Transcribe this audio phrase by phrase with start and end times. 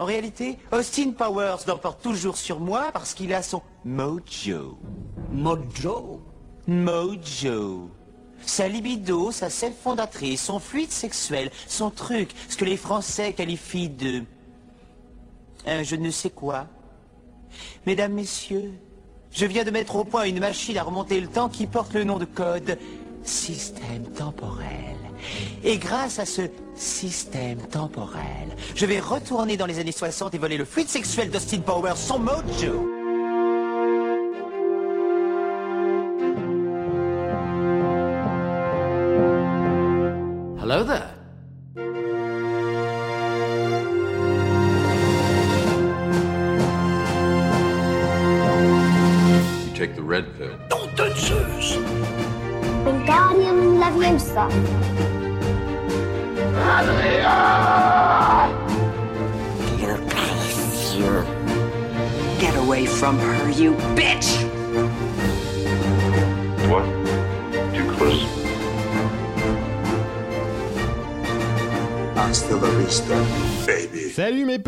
[0.00, 4.78] En réalité, Austin Powers l'emporte toujours sur moi parce qu'il a son mojo.
[5.30, 6.22] Mojo?
[6.66, 7.90] Mojo.
[8.46, 13.90] Sa libido, sa sève fondatrice, son fluide sexuel, son truc, ce que les Français qualifient
[13.90, 14.22] de...
[15.66, 16.66] un je ne sais quoi.
[17.84, 18.72] Mesdames, Messieurs,
[19.30, 22.04] je viens de mettre au point une machine à remonter le temps qui porte le
[22.04, 22.78] nom de code
[23.22, 24.99] système temporel.
[25.64, 26.42] Et grâce à ce
[26.74, 31.60] système temporel, je vais retourner dans les années 60 et voler le fluide sexuel d'Austin
[31.60, 32.88] Powers, son mojo.
[40.60, 41.10] Hello there.
[49.66, 50.56] You take the red pill.
[52.84, 54.48] Wingardium Leviosa.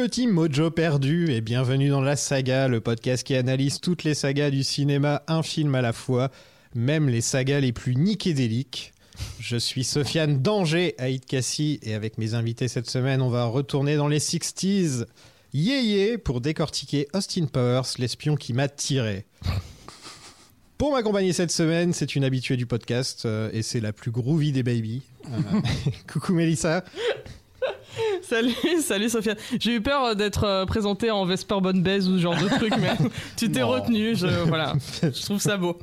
[0.03, 4.50] Petits mojo perdus et bienvenue dans La Saga, le podcast qui analyse toutes les sagas
[4.50, 6.33] du cinéma, un film à la fois,
[6.75, 8.95] même les sagas les plus nickédéliques.
[9.39, 13.95] Je suis Sofiane Danger, Aïd Kassi, et avec mes invités cette semaine, on va retourner
[13.95, 15.06] dans les 60s,
[15.55, 19.25] yé yé, pour décortiquer Austin Powers, l'espion qui m'a tiré.
[20.78, 24.50] Pour m'accompagner cette semaine, c'est une habituée du podcast, euh, et c'est la plus groovy
[24.50, 25.03] des babies.
[25.30, 25.61] Euh,
[26.12, 26.83] coucou Mélissa.
[28.23, 29.35] Salut, salut Sophia.
[29.59, 32.73] J'ai eu peur d'être euh, présenté en Vesper Bonne Baise ou ce genre de truc,
[32.81, 32.93] mais
[33.37, 34.17] tu t'es retenu.
[34.17, 35.79] Je, voilà, je trouve ça beau.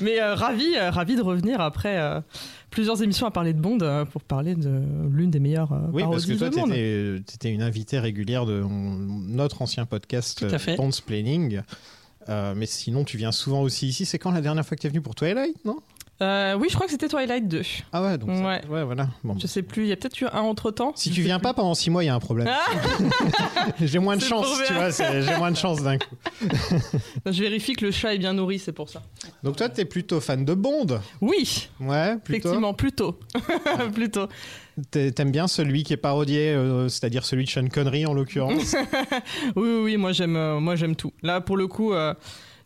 [0.00, 2.20] mais euh, ravi, euh, ravi de revenir après euh,
[2.70, 6.02] plusieurs émissions à parler de Bond euh, pour parler de l'une des meilleures euh, Oui,
[6.02, 6.70] parce que parodies toi, du monde.
[7.26, 10.44] tu étais, une invitée régulière de notre ancien podcast.
[10.76, 11.62] Bond's Planning.
[12.28, 14.06] Euh, mais sinon, tu viens souvent aussi ici.
[14.06, 15.76] C'est quand la dernière fois que tu es venu pour Twilight, non?
[16.22, 17.62] Euh, oui, je crois que c'était Twilight 2.
[17.92, 18.62] Ah ouais, donc ça- Ouais.
[18.68, 19.08] ouais, voilà.
[19.24, 19.36] Bon.
[19.38, 20.92] Je sais plus, il y a peut-être eu un entre temps.
[20.94, 22.48] Si tu viens pas pendant six mois, il y a un problème.
[23.80, 24.92] j'ai moins de C'est chance, pour tu vois.
[24.92, 26.14] c'est- J'ai moins de chance d'un coup.
[27.26, 29.02] Je vérifie que le chat est bien nourri, c'est pour ça.
[29.42, 31.00] Donc toi, t'es plutôt fan de Bond.
[31.20, 32.48] Oui, Ouais, plutôt.
[32.48, 33.18] effectivement, plutôt.
[33.94, 34.28] plutôt.
[34.90, 38.74] T'es- T'aimes bien celui qui est parodié, euh, c'est-à-dire celui de Sean Connery en l'occurrence.
[39.56, 41.12] Oui, oui, oui, moi j'aime, euh, moi j'aime tout.
[41.22, 42.14] Là, pour le coup, euh,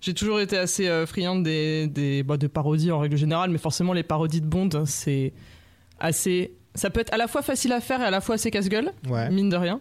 [0.01, 3.59] j'ai toujours été assez euh, friande des, des, bah, de parodies en règle générale, mais
[3.59, 5.33] forcément les parodies de Bond, c'est
[5.99, 8.51] assez, ça peut être à la fois facile à faire et à la fois assez
[8.51, 9.29] casse-gueule, Ouais.
[9.31, 9.81] mine de rien.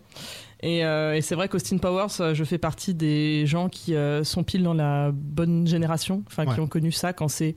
[0.63, 4.23] Et, euh, et c'est vrai qu'Austin Powers, euh, je fais partie des gens qui euh,
[4.23, 7.53] sont pile dans la bonne génération, enfin qui ont connu ça quand c'est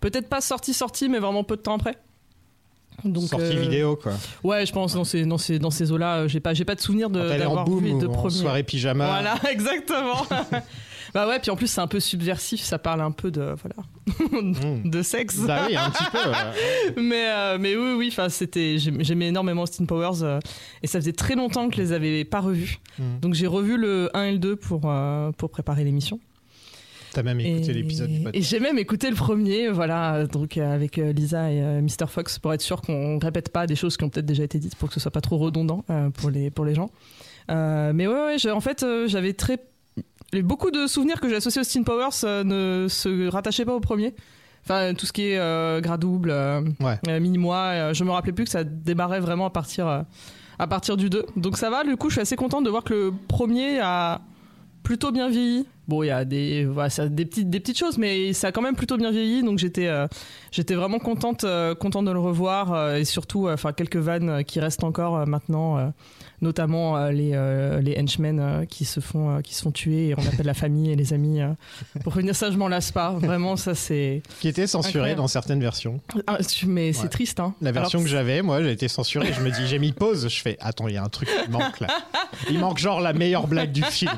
[0.00, 1.96] peut-être pas sorti sorti, mais vraiment peu de temps après.
[3.04, 4.12] Donc, Sortie euh, vidéo, quoi.
[4.42, 6.80] Ouais, je pense dans ces dans ces dans ces eaux-là, j'ai pas j'ai pas de
[6.80, 8.34] souvenir de d'avoir vu ou de en premier.
[8.34, 9.06] soirée pyjama.
[9.06, 10.26] Voilà, exactement.
[11.14, 13.76] bah ouais, puis en plus c'est un peu subversif, ça parle un peu de voilà
[14.32, 14.90] Mmh.
[14.90, 15.38] de sexe.
[15.40, 16.18] Bah oui, un petit peu.
[16.18, 17.02] ouais.
[17.02, 20.38] mais euh, mais oui oui, enfin c'était j'aim- j'aimais énormément Austin Powers euh,
[20.82, 22.78] et ça faisait très longtemps que je les avais pas revus.
[22.98, 23.20] Mm.
[23.20, 26.18] Donc j'ai revu le 1 et le 2 pour euh, pour préparer l'émission.
[27.12, 28.48] T'as même écouté Et- l'épisode du Et podcast.
[28.48, 32.06] j'ai même écouté le premier, voilà, donc avec Lisa et euh, Mr.
[32.08, 34.76] Fox pour être sûr qu'on répète pas des choses qui ont peut-être déjà été dites
[34.76, 36.90] pour que ce soit pas trop redondant euh, pour les pour les gens.
[37.50, 39.58] Euh, mais ouais, ouais, en fait, j'avais très
[40.32, 43.74] les- beaucoup de souvenirs que j'ai associés à Austin Powers euh, ne se rattachaient pas
[43.74, 44.14] au premier.
[44.64, 46.98] Enfin, tout ce qui est euh, gras double, euh, Ouais.
[47.08, 50.04] euh, mini-moi, euh, je me rappelais plus que ça démarrait vraiment à partir,
[50.58, 51.24] à partir du 2.
[51.36, 54.20] Donc ça va, du coup, je suis assez contente de voir que le premier a
[54.82, 55.66] plutôt bien vieilli.
[55.88, 58.52] Bon, il y a des, voilà, ça des, petites, des petites choses, mais ça a
[58.52, 59.42] quand même plutôt bien vieilli.
[59.42, 60.06] Donc j'étais euh,
[60.52, 62.72] j'étais vraiment contente, euh, contente de le revoir.
[62.72, 65.92] euh, et surtout, enfin quelques vannes qui restent encore maintenant,
[66.42, 70.08] notamment euh, les, euh, les henchmen euh, qui, se font, qui se font tuer.
[70.08, 71.40] Et on appelle la famille et les amis.
[72.02, 73.10] pour revenir ça, je m'en lasse pas.
[73.12, 74.22] Vraiment, ça c'est.
[74.40, 75.18] Qui était censuré Incroyable.
[75.18, 76.00] dans certaines versions.
[76.26, 77.54] Ah, mais c'est triste, hein.
[77.60, 79.32] La version Alors, que j'avais, moi, j'ai été censurée.
[79.32, 80.28] Je me dis, j'ai mis pause.
[80.28, 81.88] Je fais, attends, il y a un truc qui manque là.
[82.50, 84.12] Il manque genre la meilleure blague du film.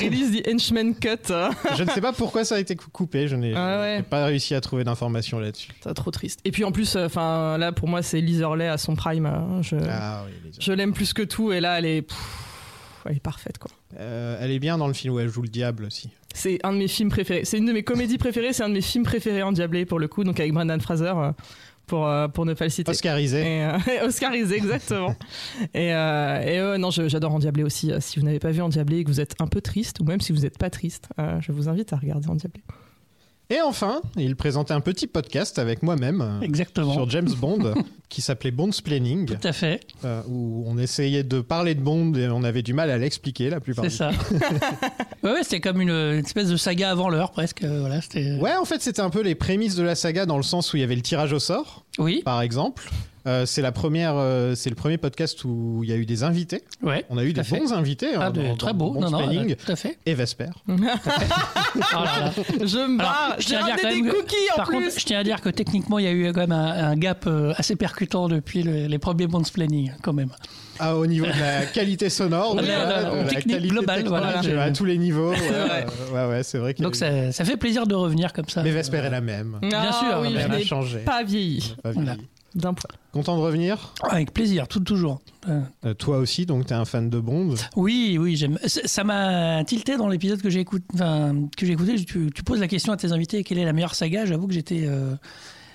[0.00, 1.30] Release the henchman cut.
[1.30, 3.28] euh, Je ne sais pas pourquoi ça a été cou- coupé.
[3.28, 4.02] Je n'ai Ah ouais.
[4.02, 5.70] pas réussi à trouver d'informations là-dessus.
[5.82, 6.40] c'est trop triste.
[6.44, 9.26] Et puis en plus, enfin là pour moi, c'est Liz Hurley à son prime.
[9.26, 9.60] hein.
[9.62, 11.52] Je, Ah oui, je l'aime plus que tout.
[11.52, 12.16] Et là, elle est, pff,
[13.06, 13.70] elle est parfaite quoi.
[13.98, 16.10] Euh, elle est bien dans le film où elle joue le diable aussi.
[16.34, 17.44] C'est un de mes films préférés.
[17.44, 18.52] C'est une de mes comédies préférées.
[18.52, 20.22] C'est un de mes films préférés en diablé pour le coup.
[20.22, 21.32] Donc avec Brendan Fraser, euh,
[21.86, 22.90] pour, euh, pour ne pas le citer.
[22.90, 23.40] Oscarisé.
[23.40, 25.14] Et, euh, Oscarisé, exactement.
[25.72, 27.92] et euh, et non, j'adore Endiablé aussi.
[27.92, 30.04] Euh, Si vous n'avez pas vu Endiablé et que vous êtes un peu triste, ou
[30.04, 31.08] même si vous n'êtes pas triste,
[31.40, 32.62] je vous invite à regarder Endiablé.
[33.48, 36.92] Et enfin, il présentait un petit podcast avec moi-même euh, Exactement.
[36.92, 37.74] sur James Bond
[38.08, 42.12] qui s'appelait Bond's Planning, Tout à fait, euh, où on essayait de parler de Bond
[42.14, 44.10] et on avait du mal à l'expliquer la plupart c'est ça.
[45.22, 47.62] ouais, ouais, c'était comme une, une espèce de saga avant l'heure presque.
[47.62, 48.36] euh, Voilà, c'était.
[48.40, 50.76] Ouais, en fait, c'était un peu les prémices de la saga dans le sens où
[50.76, 52.90] il y avait le tirage au sort, Oui, par exemple.
[53.26, 56.22] Euh, c'est la première, euh, c'est le premier podcast où il y a eu des
[56.22, 56.62] invités.
[56.82, 57.04] ouais.
[57.10, 57.58] On a eu des fait.
[57.58, 58.08] bons invités.
[58.14, 59.98] Ah, hein, de- dans- très beau, Bond's non, non, euh, tout à fait.
[60.06, 60.46] Et Vesper.
[60.68, 62.32] Oh là là.
[62.60, 63.34] Je me barre.
[63.38, 64.76] J'ai tiens à dire ramené quand des même que- cookies en Par plus.
[64.84, 66.96] contre, je tiens à dire que techniquement, il y a eu quand même un, un
[66.96, 70.30] gap euh, assez percutant depuis le- les premiers Bond's Planning, quand même.
[70.78, 74.08] Ah, au niveau de la qualité sonore, La- de la- la de technique globale, technique,
[74.08, 74.42] voilà.
[74.42, 75.30] je- à tous les niveaux.
[75.32, 76.74] ouais, ouais, ouais, c'est vrai.
[76.74, 78.62] Donc eu- ça, ça fait plaisir de revenir comme ça.
[78.62, 79.58] Mais Vesper est la même.
[79.62, 80.98] Bien Ah sûr, oui, Elle a n'ai changé.
[81.00, 81.74] pas vieilli.
[81.82, 82.16] Pas Voilà.
[82.56, 82.74] D'un.
[83.12, 85.20] Content de revenir Avec plaisir, tout toujours.
[85.48, 87.54] Euh, Euh, Toi aussi, donc t'es un fan de Bond.
[87.76, 88.58] Oui, oui, j'aime.
[88.66, 90.84] Ça m'a tilté dans l'épisode que j'ai écouté.
[90.94, 91.96] Enfin, que j'ai écouté.
[92.04, 94.24] Tu, tu poses la question à tes invités quelle est la meilleure saga?
[94.26, 94.84] J'avoue que j'étais.
[94.86, 95.14] euh,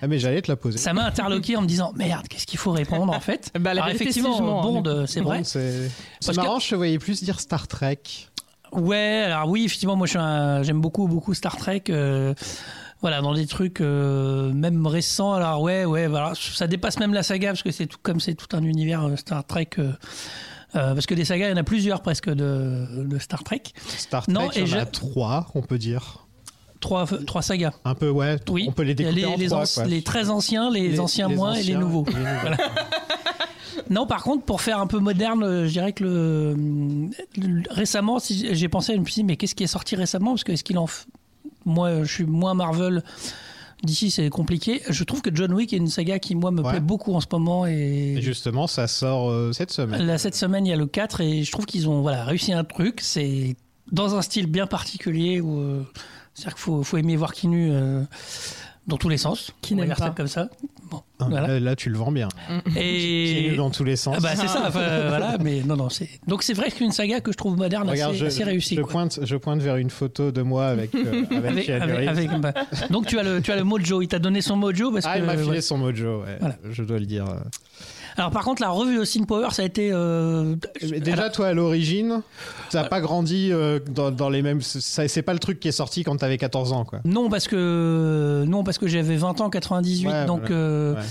[0.02, 0.78] Ah mais j'allais te la poser.
[0.80, 3.52] ça m'a interloqué en me disant merde, qu'est-ce qu'il faut répondre en fait?
[3.60, 5.44] Bah, la Alors effectivement, je mens, Bond, euh, c'est vrai.
[5.44, 5.90] C'est
[6.28, 8.00] que- marrant, je te voyais plus dire Star Trek.
[8.72, 11.84] Ouais, alors oui, effectivement, moi je suis un- j'aime beaucoup beaucoup Star Trek.
[11.90, 12.34] euh,
[13.02, 15.34] voilà, dans des trucs euh, même récents.
[15.34, 18.36] Alors ouais, ouais, voilà, ça dépasse même la saga parce que c'est tout comme c'est
[18.36, 19.70] tout un univers euh, Star Trek.
[19.80, 19.92] euh,
[20.76, 23.64] euh, parce que des sagas, il y en a plusieurs presque de, de Star Trek.
[23.98, 26.26] Star Trek, Non, il y en a trois, on peut dire.
[26.80, 27.74] Trois, trois sagas.
[27.86, 28.38] Un peu, ouais.
[28.50, 29.66] Oui, On peut les découper en les, trois,
[30.04, 32.06] très anciens, les, anciens moins et les nouveaux.
[32.08, 32.14] et.
[33.90, 36.56] Non, par contre, pour faire un peu moderne, je dirais que le,
[37.38, 40.32] le- récemment, si j'ai pensé, je me suis dit, mais qu'est-ce qui est sorti récemment?
[40.32, 40.88] Parce que est-ce qu'il en,
[41.66, 43.04] moi, je suis moins Marvel.
[43.84, 44.82] D'ici, c'est compliqué.
[44.90, 46.70] Je trouve que John Wick est une saga qui, moi, me Ouais.
[46.70, 47.66] plaît beaucoup en ce moment.
[47.66, 50.04] Et, Et justement, ça sort euh, cette semaine.
[50.06, 52.54] Là, cette semaine, il y a le 4 et je trouve qu'ils ont voilà, réussi
[52.54, 53.00] un truc.
[53.02, 53.56] C'est
[53.92, 55.60] dans un style bien particulier où.
[55.60, 55.82] euh,
[56.36, 58.04] C'est-à-dire qu'il faut, faut aimer voir Kinu euh,
[58.88, 59.52] dans tous les sens.
[59.62, 60.10] Qui n'aime pas.
[60.10, 60.50] comme ça.
[60.90, 61.48] Bon, Ah, voilà.
[61.48, 62.28] là, là, tu le vends bien.
[62.76, 63.54] Et.
[63.58, 64.16] dans tous les sens.
[64.18, 66.10] Ah bah c'est ça, enfin, voilà, mais non, non, c'est.
[66.28, 68.76] Donc c'est vrai qu'une saga que je trouve moderne Regarde, assez, je, assez réussie.
[68.76, 68.92] je quoi.
[68.92, 72.54] pointe, je pointe vers une photo de moi avec, euh, avec, Avec- bah,
[72.90, 75.14] donc tu as le tu as le mojo, il t'a donné son mojo parce Ah,
[75.16, 75.62] que il m'a filé ouais.
[75.62, 76.56] son mojo, ouais, Voilà.
[76.70, 77.26] je dois le dire.
[78.18, 82.22] Alors par contre la revue Austin Power ça a été euh, Déjà, toi, à l'origine,
[82.70, 84.62] t'as pas grandi euh, dans, dans les mêmes.
[84.62, 87.00] C'est pas le truc qui est sorti quand t'avais 14 ans, quoi.
[87.06, 90.56] non parce que non parce que j'avais 20 ans 98 Ouais, donc voilà.
[90.56, 91.02] euh, Ouais.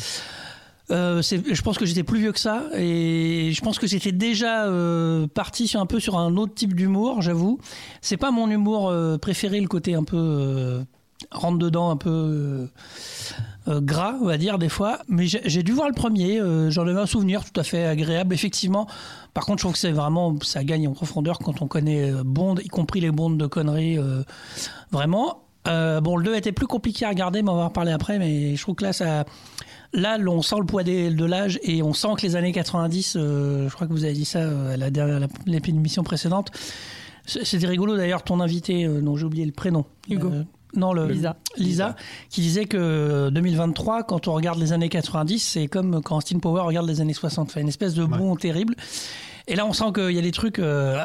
[0.91, 4.12] euh, c'est- je pense que j'étais plus vieux que ça et je pense que j'étais
[4.12, 7.58] déjà euh, parti sur un peu sur un autre type d'humour j'avoue
[8.00, 10.82] c'est pas mon humour euh, préféré le côté un peu euh,
[11.31, 12.67] rentre dedans un peu
[13.71, 16.87] euh, gras on va dire des fois mais j'ai dû voir le premier euh, j'en
[16.87, 18.87] avais un souvenir tout à fait agréable effectivement
[19.35, 22.23] par contre je trouve que c'est vraiment ça gagne en profondeur quand on connaît euh,
[22.25, 23.99] Bond y compris les Bonds de conneries
[24.91, 28.19] vraiment bon le 2 était plus compliqué à regarder mais on va en reparler après
[28.19, 29.25] mais je trouve que là ça
[29.93, 33.17] Là, on sent le poids des- de l'âge et on sent que les années 90,
[33.17, 34.39] euh, je crois que vous avez dit ça
[34.73, 36.53] à la dernière l'émission précédente.
[37.27, 39.85] C'était rigolo d'ailleurs, ton invité, euh, dont j'ai oublié le prénom.
[40.09, 40.29] Hugo.
[40.29, 40.45] Euh,
[40.77, 41.37] non, le, Lisa.
[41.57, 41.97] Lisa,
[42.29, 46.63] qui disait que 2023, quand on regarde les années 90, c'est comme quand Austin Power
[46.63, 47.51] regarde les années 60.
[47.53, 48.75] Fait une espèce de bond terrible.
[49.49, 50.59] Et là, on sent qu'il y a des trucs.
[50.61, 51.05] euh,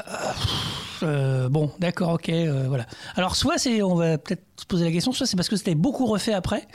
[1.04, 2.86] euh, bon, d'accord, ok, euh, voilà.
[3.16, 5.76] Alors, soit c'est, on va peut-être se poser la question, soit c'est parce que c'était
[5.76, 6.68] beaucoup refait après.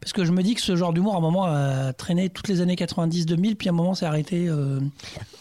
[0.00, 2.48] Parce que je me dis que ce genre d'humour, à un moment, a traîné toutes
[2.48, 4.48] les années 90-2000, puis à un moment, c'est arrêté.
[4.48, 4.80] euh,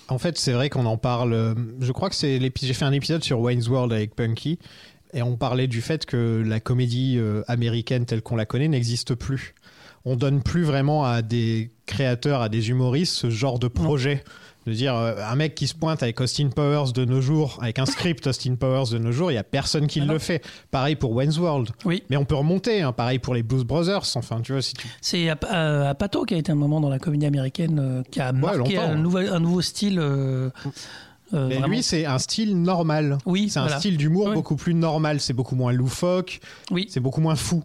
[0.08, 1.34] En fait, c'est vrai qu'on en parle.
[1.34, 4.60] euh, Je crois que c'est j'ai fait un épisode sur Wayne's World avec Punky
[5.14, 9.16] et on parlait du fait que la comédie euh, américaine telle qu'on la connaît n'existe
[9.16, 9.56] plus.
[10.06, 14.24] On donne plus vraiment à des créateurs, à des humoristes ce genre de projet.
[14.68, 17.80] De dire euh, un mec qui se pointe avec Austin Powers de nos jours, avec
[17.80, 20.44] un script Austin Powers de nos jours, il y a personne qui Ah le fait.
[20.70, 21.70] Pareil pour Wayne's World.
[21.84, 22.92] Oui, Mais on peut remonter, hein.
[22.92, 24.04] pareil pour les Blues Brothers.
[24.16, 25.30] Enfin, tu vois, si tu c'est
[26.28, 28.98] qui a été un moment dans la comédie américaine euh, qui a marqué un, ouais.
[28.98, 29.98] nouveau, un nouveau style.
[30.00, 30.52] euh,
[31.34, 31.68] euh, Mais vraiment.
[31.74, 33.18] lui, c'est un style normal.
[33.26, 33.80] Oui, c'est un voilà.
[33.80, 34.34] style d'humour Oui.
[34.34, 35.20] beaucoup plus normal.
[35.20, 36.40] C'est beaucoup moins loufoque.
[36.72, 36.88] Oui.
[36.90, 37.64] C'est beaucoup moins fou.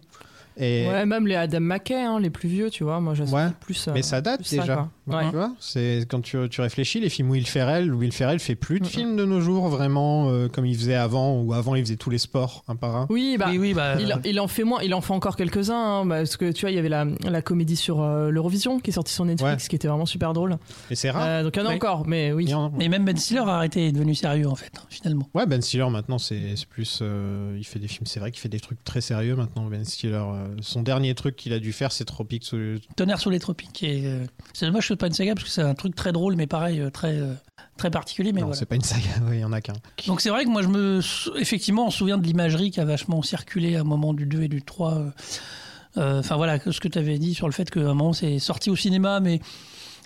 [0.59, 2.99] Et Ouais, même les Adam McKay, hein, les plus vieux, tu vois.
[2.99, 3.47] Moi, Ouais.
[3.59, 3.87] plus.
[3.87, 4.89] euh, mais ça date ça, déjà.
[5.05, 5.29] Ouais.
[5.29, 8.79] Tu vois, c'est quand tu, tu réfléchis les films Will Ferrell, Will Ferrell fait plus
[8.79, 11.95] de films de nos jours vraiment euh, comme il faisait avant ou avant il faisait
[11.95, 13.07] tous les sports un par un.
[13.09, 13.45] Oui, bah.
[13.49, 16.17] oui, oui, bah, Il, il en fait moins, il en fait encore quelques-uns, hein, bah,
[16.17, 18.93] parce que tu vois, il y avait la, la comédie sur euh, l'Eurovision qui est
[18.93, 19.69] sortie sur Netflix, Ouais.
[19.69, 20.57] qui était vraiment super drôle.
[20.91, 21.23] Et c'est rare.
[21.25, 21.75] Euh, donc il y en a Oui.
[21.75, 22.51] encore, mais oui.
[22.51, 25.29] A- Mais même Ben Stiller a arrêté, est devenu sérieux en fait, hein, finalement.
[25.33, 28.41] Ouais, Ben Stiller maintenant c'est c'est plus, euh, il fait des films, c'est vrai qu'il
[28.41, 29.65] fait des trucs très sérieux maintenant.
[29.67, 32.43] Ben Stiller, euh, son dernier truc qu'il a dû faire, c'est Tropique.
[32.43, 33.83] sous- Tonnerre sous les tropiques.
[33.83, 35.95] et, euh, c'est dommage que ce soit pas une saga parce que c'est un truc
[35.95, 37.33] très drôle, mais pareil, euh, très, euh,
[37.77, 38.31] très particulier.
[38.33, 38.59] Mais non, voilà.
[38.59, 39.73] c'est pas une saga, oui, il y en a qu'un.
[40.07, 40.99] Donc c'est vrai que moi, je me,
[41.39, 44.43] effectivement, on se souvient de l'imagerie qui a vachement circulé à un moment du 2
[44.43, 44.93] et du 3.
[44.95, 45.09] euh,
[45.97, 48.13] euh, Enfin voilà, que ce que tu avais dit sur le fait qu'à un moment
[48.13, 49.39] c'est sorti au cinéma, mais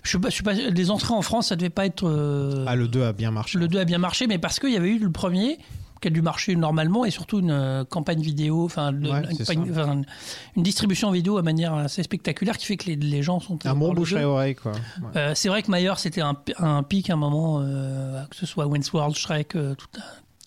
[0.03, 2.07] je suis pas, je suis pas, les entrées en France, ça devait pas être.
[2.07, 3.60] euh, Ah, le 2 a bien marché.
[3.60, 5.60] le 2 a bien marché, mais parce qu'il y avait eu le premier
[6.01, 9.22] qui a dû marcher normalement et surtout une euh, campagne vidéo, enfin Ouais,
[9.53, 13.58] une, distribution vidéo à manière assez spectaculaire qui fait que les, les gens sont.
[13.65, 14.72] Un bon bouche à oreille, quoi.
[14.72, 14.79] Ouais.
[15.15, 18.46] Euh, c'est vrai que Mayer c'était un, un pic à un moment, euh, que ce
[18.46, 19.88] soit Wentworth World, Shrek, euh, tout,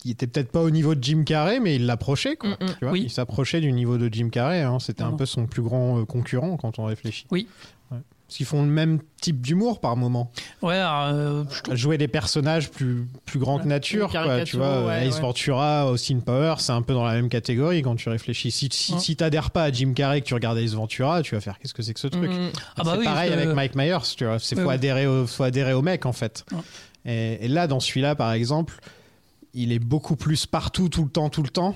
[0.03, 2.51] Il était peut-être pas au niveau de Jim Carrey, mais il l'approchait, quoi.
[2.51, 2.67] Mm, mm.
[2.67, 3.01] Tu vois, Oui.
[3.05, 4.61] Il s'approchait du niveau de Jim Carrey.
[4.61, 4.79] hein.
[4.79, 7.25] C'était un peu son plus grand concurrent quand on réfléchit.
[7.31, 7.47] Oui.
[7.91, 7.99] Ouais.
[8.27, 10.31] Parce qu'ils font le même type d'humour par moment.
[10.63, 14.85] Ouais, alors, euh, je Jouer des personnages plus, plus grands que nature, quoi, tu vois.
[14.85, 15.21] ouais, Ace ouais.
[15.21, 18.49] Ventura, Austin Power, c'est un peu dans la même catégorie quand tu réfléchis.
[18.49, 21.59] Si, si, t'adhères pas à Jim Carrey que tu regardes Ace Ventura, tu vas faire
[21.59, 22.49] qu'est-ce que c'est que ce truc Mm.
[22.77, 24.39] Ah bah c'est oui, pareil avec Mike Myers, tu vois.
[24.39, 26.45] C'est faut adhérer au, faut adhérer au mec en fait.
[27.05, 28.79] Et là, dans celui-là, par exemple,
[29.53, 31.75] il est beaucoup plus partout, tout le temps, tout le temps.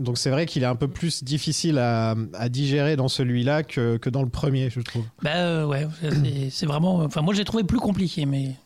[0.00, 2.14] Donc c'est vrai qu'il est un peu plus difficile à,
[2.48, 5.04] digérer dans celui-là que, que dans le premier, je trouve.
[5.22, 5.86] bah euh, ouais,
[6.50, 6.96] c'est vraiment.
[6.96, 8.56] Enfin, moi j'ai trouvé plus compliqué, mais.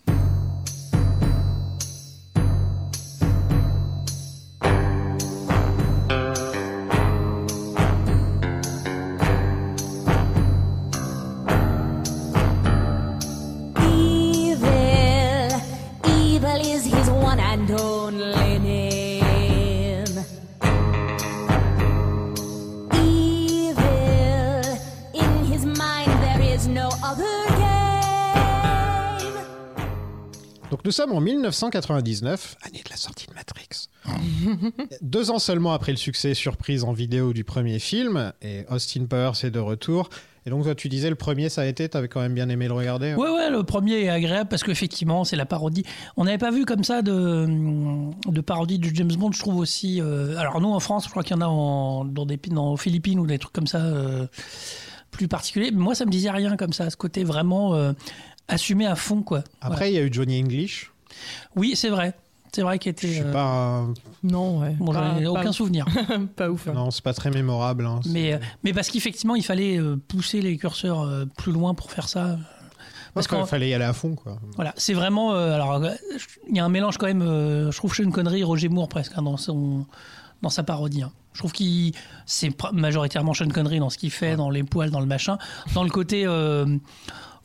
[30.88, 33.90] Nous sommes en 1999, année de la sortie de Matrix.
[35.02, 39.44] Deux ans seulement après le succès surprise en vidéo du premier film, et Austin Powers
[39.44, 40.08] est de retour.
[40.46, 42.68] Et donc toi tu disais le premier ça a été, t'avais quand même bien aimé
[42.68, 45.84] le regarder Ouais, ouais, le premier est agréable parce qu'effectivement, c'est la parodie.
[46.16, 47.46] On n'avait pas vu comme ça de,
[48.26, 50.00] de parodie de James Bond, je trouve aussi.
[50.00, 52.78] euh, alors, nous, en France, je crois qu'il y en a en, dans des dans,
[52.78, 54.26] Philippines ou des trucs comme ça euh,
[55.10, 55.70] plus particuliers.
[55.70, 57.92] Mais moi, ça me disait rien comme ça, ce côté vraiment euh,
[58.48, 59.44] assumé à fond, quoi.
[59.60, 60.90] Après il y a eu Johnny English.
[61.56, 62.14] Oui, c'est vrai.
[62.52, 63.08] C'est vrai qu'il était.
[63.08, 64.74] Je suis euh, pas un- Non, ouais.
[64.80, 65.84] Bon, j'en ai Pas- aucun pas- souvenir.
[66.36, 66.66] Pas ouf.
[66.66, 66.72] hein.
[66.74, 67.84] Non, c'est pas très mémorable.
[67.84, 68.00] hein.
[68.06, 71.90] Mais, euh, mais parce qu'effectivement, il fallait euh, pousser les curseurs euh, plus loin pour
[71.92, 72.38] faire ça.
[73.14, 74.38] Parce qu'il fallait y aller à fond, quoi.
[74.56, 75.34] Voilà, c'est vraiment.
[75.34, 75.90] euh, alors, euh,
[76.48, 77.20] il y a un mélange quand même.
[77.22, 79.84] euh, je trouve Sean Connery, Roger Moore presque hein, dans son
[80.40, 81.02] dans sa parodie.
[81.02, 81.12] hein.
[81.34, 81.92] Je trouve qu'il
[82.26, 85.36] c'est majoritairement Sean Connery dans ce qu'il fait, dans les poils, dans le machin,
[85.74, 86.64] dans le côté euh,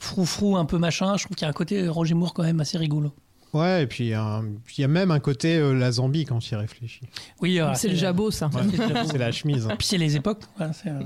[0.04, 1.18] frou-frou un peu machin.
[1.18, 3.12] Je trouve qu'il y a un côté Roger Moore quand même assez rigolo.
[3.54, 5.74] Ouais, et puis il y, a un- puis il y a même un côté euh,
[5.74, 7.02] la Zambie quand il réfléchit.
[7.40, 8.48] Oui, euh, C'est le jabot, ça.
[8.48, 8.62] Ouais,
[9.06, 9.68] c'est la chemise.
[9.68, 9.76] hein.
[9.78, 10.42] Puis c'est les époques.
[10.58, 11.04] voilà, euh.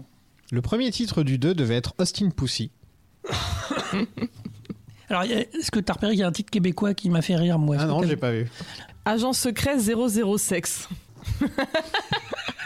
[0.51, 2.71] Le premier titre du 2 devait être Austin Pussy.
[5.09, 7.35] Alors, est-ce que tu as repéré qu'il y a un titre québécois qui m'a fait
[7.35, 8.49] rire moi Ah non, t'as- j'ai pas vu.
[9.05, 10.87] Agent secret 00 sexe.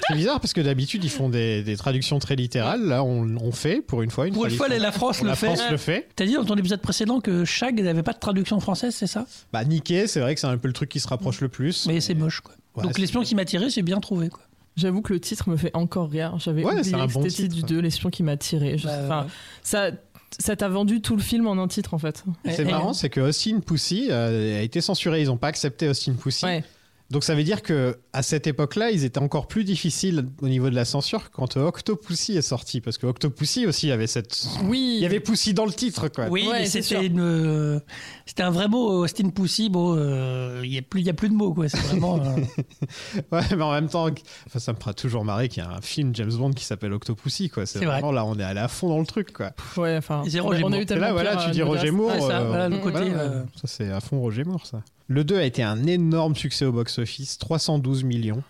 [0.08, 2.86] C'est bizarre parce que d'habitude ils font des, des traductions très littérales.
[2.86, 4.84] Là, on, on fait pour une fois une Pour une fois, traduction.
[4.86, 5.46] la France le la fait.
[5.48, 6.08] France le fait.
[6.16, 9.26] T'as dit dans ton épisode précédent que Shag n'avait pas de traduction française, c'est ça?
[9.54, 11.86] Bah niqué, c'est vrai que c'est un peu le truc qui se rapproche le plus.
[11.88, 12.54] Mais c'est moche, quoi.
[12.76, 14.42] Ouais, Donc l'espion qui m'a tiré, c'est bien trouvé, quoi.
[14.78, 16.36] J'avoue que le titre me fait encore rire.
[16.40, 17.68] J'avais Ouais, oublié c'est un que bon c'était le titre titre.
[17.68, 18.78] du 2, l'espion qui m'a tiré.
[18.78, 19.30] Je- Bah, enfin, ouais.
[19.64, 19.92] ça,
[20.40, 22.24] ça t'a vendu tout le film en un titre en fait.
[22.50, 25.22] C'est marrant, c'est que Austin Pussy euh, a été censuré.
[25.22, 26.46] Ils n'ont pas accepté Austin Pussy.
[26.46, 26.64] Ouais.
[27.12, 30.70] Donc ça veut dire que à cette époque-là, ils étaient encore plus difficiles au niveau
[30.70, 34.46] de la censure quand Octopussy est sorti, parce que Octopussy aussi avait cette.
[34.64, 34.96] Oui.
[34.98, 36.28] Il y avait Pussy dans le titre, quoi.
[36.30, 37.80] Oui, Ouais, c'était une, euh,
[38.26, 39.70] c'était un vrai mot, Austin Pussy.
[39.70, 41.68] Bon, euh, il y a plus, il y a plus de mots, quoi.
[41.70, 42.18] C'est vraiment.
[42.24, 42.38] euh,
[43.32, 44.08] Ouais, mais en même temps,
[44.48, 46.94] enfin, ça me fera toujours marrer qu'il y a un film James Bond qui s'appelle
[46.94, 47.66] Octopussy, quoi.
[47.66, 47.96] C'est C'est vrai.
[47.96, 49.52] vraiment là, on est allé à fond dans le truc, quoi.
[49.78, 50.24] Ouais, enfin.
[50.26, 50.82] On, Roger a- on a Moore.
[50.82, 51.62] eu là, voilà, tu euh, dis.
[51.62, 52.12] Roger Moore.
[52.12, 54.82] Ouais, ça, euh, voilà, le côté, voilà, euh, Ça, c'est à fond Roger Moore, ça.
[55.08, 58.44] Le 2 a été un énorme succès au box-office, 312 millions.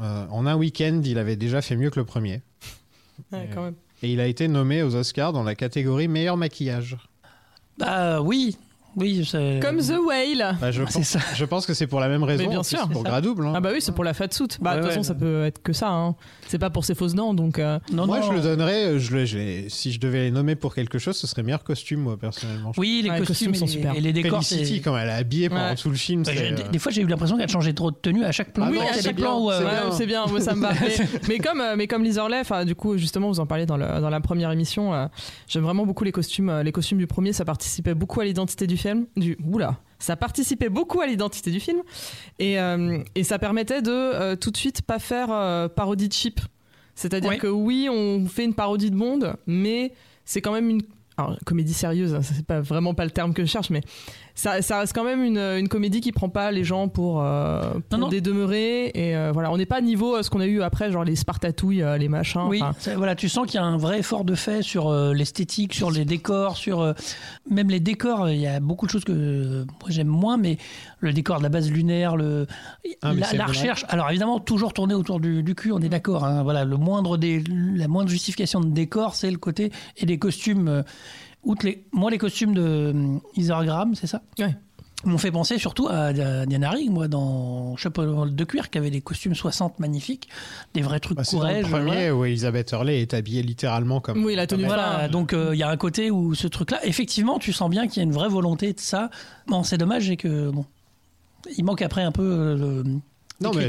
[0.00, 2.42] Euh, en un week-end, il avait déjà fait mieux que le premier.
[3.32, 3.74] Ouais, quand même.
[4.02, 6.96] Et il a été nommé aux Oscars dans la catégorie meilleur maquillage.
[7.78, 8.56] Bah oui,
[8.96, 9.26] oui.
[9.30, 10.56] c'est- Comme The Whale.
[10.60, 11.18] Bah, je, Ah, c'est pense, ça.
[11.34, 12.48] je pense que c'est pour la même raison.
[12.48, 12.88] bien en plus, sûr.
[12.88, 13.08] Pour C'est ça.
[13.10, 13.46] Gradouble.
[13.46, 13.52] hein.
[13.56, 14.44] Ah bah oui, c'est pour la fat suit.
[14.60, 15.04] Bah de Ouais, toute façon, ouais.
[15.04, 15.90] ça peut être que ça.
[15.90, 16.14] Hein.
[16.48, 17.58] C'est pas pour ses fausses dents, donc.
[17.58, 18.26] euh, Non, Moi, non.
[18.28, 18.84] je le donnerais.
[18.86, 21.64] euh, Je le, je si je devais les nommer pour quelque chose, ce serait meilleur
[21.64, 22.72] costume, moi, personnellement.
[22.76, 23.94] Oui, les costumes, costumes sont et, les- super.
[23.96, 24.42] et les décors.
[24.44, 25.74] Felicity, c'est- quand elle est habillée pendant Ouais.
[25.76, 26.52] tout le film, Bah, c'est.
[26.52, 28.66] euh, des, des fois, j'ai eu l'impression qu'elle changeait trop de tenue à chaque plan.
[28.66, 29.50] Ah oui, non, à chaque où.
[29.92, 30.24] c'est bien.
[30.24, 30.70] bien, moi, ça me va.
[30.80, 30.96] Mais,
[31.28, 34.20] mais comme, mais comme Liz Orley, enfin, du coup, justement, vous en parlez dans, la
[34.20, 35.08] première émission.
[35.48, 36.60] J'aime vraiment beaucoup les costumes.
[36.62, 38.83] les costumes du premier, ça participait beaucoup à l'identité du film.
[39.16, 41.78] Du, oula, ça participait beaucoup à l'identité du film.
[42.38, 46.12] Et, euh, et ça permettait de euh, tout de suite pas faire euh, parodie de
[46.12, 46.40] cheap.
[46.94, 47.38] C'est-à-dire Oui.
[47.38, 49.92] que oui, on fait une parodie de Bond, mais
[50.24, 50.82] c'est quand même une
[51.16, 53.82] alors, comédie sérieuse, hein, c'est pas vraiment pas le terme que je cherche, mais
[54.34, 57.74] ça, ça reste quand même une, une comédie qui prend pas les gens pour, euh,
[57.88, 58.08] pour Non, non.
[58.08, 58.90] des demeurés.
[58.94, 61.04] Et euh, voilà, on n'est pas à niveau euh, ce qu'on a eu après, genre
[61.04, 62.42] les Spartatouilles, euh, les machins.
[62.48, 62.60] Oui,
[62.96, 65.92] voilà, tu sens qu'il y a un vrai effort de fait sur euh, l'esthétique, sur
[65.92, 66.94] les décors, sur euh,
[67.48, 68.28] même les décors.
[68.28, 70.58] Il y a beaucoup de choses que euh, moi j'aime moins, mais
[70.98, 72.48] le décor de la base lunaire, le
[73.02, 73.84] Ah, la, recherche.
[73.88, 76.24] Alors évidemment, toujours tourné autour du, du cul, on est d'accord.
[76.24, 76.42] hein.
[76.42, 77.40] voilà, le moindre des,
[77.76, 80.82] la moindre justification de décor, c'est le côté et des costumes.
[81.44, 84.54] Outre les, moi, les costumes de euh, Isargram, c'est ça Ouais.
[85.04, 89.00] m'ont fait penser surtout à, Diana Rigg, moi, dans Chapeau de cuir, qui avait des
[89.02, 90.28] costumes 60 magnifiques,
[90.72, 91.68] des vrais trucs Bah, c'est le premier
[92.10, 92.14] voilà.
[92.16, 94.24] où Elisabeth Hurley est habillée littéralement comme.
[94.24, 94.64] Oui, la tenue.
[94.64, 97.86] Voilà, donc euh, il y a un côté où ce truc-là, effectivement, tu sens bien
[97.86, 99.10] qu'il y a une vraie volonté de ça.
[99.46, 100.64] Bon, c'est dommage, c'est que bon,
[101.58, 102.84] il manque après un peu euh, le.
[103.40, 103.68] Non, mais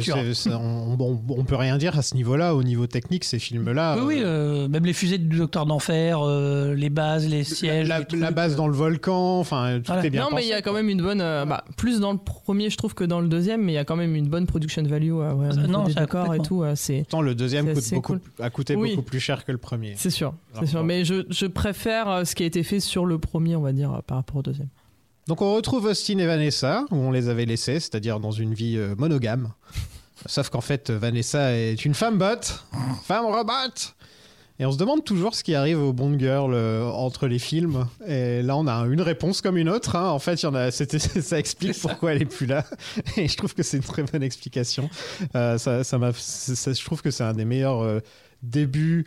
[0.51, 3.95] on, on, on peut rien dire à ce niveau-là, au niveau technique, ces films-là.
[3.97, 7.87] Oui, oui, euh, même les fusées du Docteur d'Enfer, euh, les bases, les sièges.
[7.87, 8.21] la, les trucs.
[8.21, 10.05] la base dans le volcan, enfin, tout Voilà.
[10.05, 11.19] est bien non, mais il y a quand même une bonne.
[11.19, 13.79] euh, bah, plus dans le premier, je trouve, que dans le deuxième, mais il y
[13.79, 15.11] a quand même une bonne production value.
[15.13, 16.61] euh, ouais, non, des décors et tout.
[16.63, 16.99] euh, c'est.
[16.99, 18.21] Pourtant, le deuxième C'est coûte assez beaucoup, cool.
[18.45, 18.91] a coûté Oui.
[18.91, 19.93] beaucoup plus cher que le premier.
[19.97, 20.83] C'est sûr, c'est sûr.
[20.83, 23.73] Mais je, je préfère euh, ce qui a été fait sur le premier, on va
[23.73, 24.67] dire, euh, par rapport au deuxième.
[25.27, 28.77] Donc on retrouve Austin et Vanessa, où on les avait laissés, c'est-à-dire dans une vie
[28.77, 29.51] euh, monogame.
[30.27, 32.41] Sauf qu'en fait, Vanessa est une femme bot,
[33.03, 33.93] femme robot.
[34.57, 37.87] Et on se demande toujours ce qui arrive aux Bond Girl euh, entre les films.
[38.07, 39.97] Et là, on a une réponse comme une autre.
[39.97, 40.09] hein.
[40.09, 42.63] En fait, il y en a, ça explique pourquoi elle est plus là.
[43.17, 44.89] Et je trouve que c'est une très bonne explication.
[45.35, 47.99] Euh, ça, ça je trouve que c'est un des meilleurs euh,
[48.43, 49.05] débuts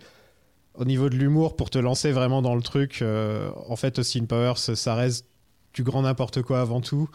[0.74, 3.00] au niveau de l'humour pour te lancer vraiment dans le truc.
[3.00, 5.24] Euh, en fait, Austin Powers, ça reste
[5.74, 7.08] du grand n'importe quoi avant tout.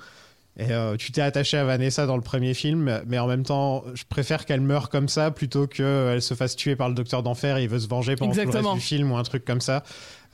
[0.56, 3.84] Et euh, tu t'es attaché à Vanessa dans le premier film, mais en même temps,
[3.96, 7.58] je préfère qu'elle meure comme ça plutôt qu'elle se fasse tuer par le docteur d'enfer
[7.58, 9.62] et il veut se venger pendant tout le reste du film ou un truc comme
[9.62, 9.84] ça.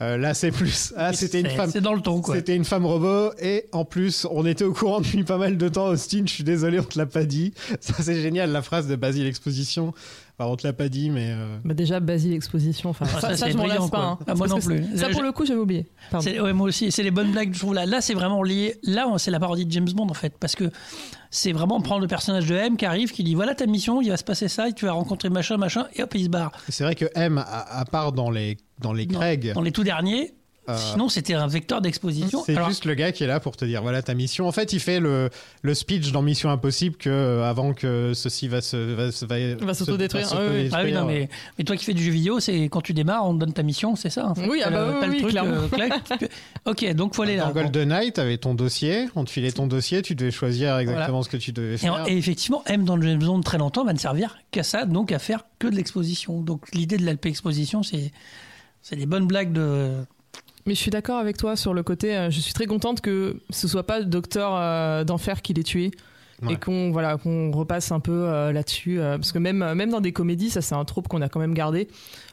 [0.02, 0.92] Euh, là, c'est plus.
[0.96, 1.70] Ah, c'était une femme.
[1.70, 2.34] C'est dans le ton, quoi.
[2.34, 5.68] C'était une femme robot et en plus, on était au courant depuis pas mal de
[5.68, 5.86] temps.
[5.88, 7.54] Austin, je suis désolé, on te l'a pas dit.
[7.80, 9.94] Ça, c'est génial, la phrase de Basile Exposition.
[10.40, 11.26] Enfin, on te l'a pas dit, mais.
[11.32, 14.02] euh, Bah déjà, Basile Exposition, enfin, ça, ça, ça, c'est je m'en brillant, lasse pas.
[14.04, 14.18] hein.
[14.26, 14.82] Ah, moi non plus.
[14.96, 15.86] Ça, pour le coup, j'avais oublié.
[16.14, 17.74] Ouais, moi aussi, c'est les bonnes blagues, je trouve.
[17.74, 18.76] Là, là c'est vraiment lié.
[18.82, 20.32] Là, c'est la parodie de James Bond, en fait.
[20.40, 20.70] Parce que
[21.30, 24.08] c'est vraiment prendre le personnage de M qui arrive, qui dit voilà ta mission, il
[24.08, 26.52] va se passer ça, et tu vas rencontrer machin, machin, et hop, il se barre.
[26.70, 29.72] C'est vrai que M, à, à part dans les, dans les Dans- Craig, Dans les
[29.72, 30.32] tout derniers,
[30.68, 32.42] euh, sinon, c'était un vecteur d'exposition.
[32.44, 34.46] c'est Alors, juste le gars qui est là pour te dire voilà ta mission.
[34.46, 35.30] En fait, il fait le,
[35.62, 39.36] le speech dans Mission Impossible que euh, avant que ceci va se va, se- va,
[39.64, 40.68] Va se- s'autodétruire, va ah oui.
[40.72, 43.26] Ah oui, non, mais, mais toi qui fais du jeu vidéo, c'est quand tu démarres,
[43.26, 44.46] on te donne ta mission, c'est ça en fait?
[44.48, 45.56] Oui, ah bah le- oui, le truc, clairement.
[45.80, 45.88] euh,
[46.66, 47.46] ok, donc faut aller là.
[47.46, 51.22] Dans GoldenEye, tu avais ton dossier, on te filait ton dossier, tu devais choisir exactement
[51.22, 51.94] ce que tu devais Et, faire.
[51.94, 54.84] en- et effectivement, M dans le James Bond très longtemps va ne servir qu'à ça,
[54.84, 56.40] donc à faire que de l'exposition.
[56.42, 58.12] Donc l'idée de l'LP exposition, c'est
[58.82, 59.92] c'est des bonnes blagues de.
[60.66, 62.16] Mais je suis d'accord avec toi sur le côté.
[62.16, 65.62] euh, je suis très contente que ce soit pas le docteur euh, d'enfer qui l'ait
[65.62, 65.90] tué.
[66.42, 66.54] Ouais.
[66.54, 70.00] Et qu'on voilà qu'on repasse un peu euh, là-dessus euh, parce que même même dans
[70.00, 71.86] des comédies ça c'est un trope qu'on a quand même gardé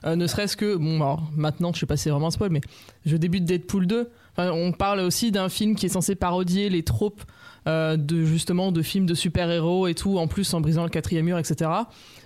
[0.05, 2.49] Euh, ne serait-ce que bon alors, maintenant je sais pas si c'est vraiment un spoil
[2.49, 2.61] mais
[3.05, 6.83] je débute Deadpool 2 Enfin, on parle aussi d'un film qui est censé parodier les
[6.83, 7.21] tropes
[7.67, 11.25] euh, de justement de films de super-héros et tout en plus en brisant le quatrième
[11.25, 11.69] mur etc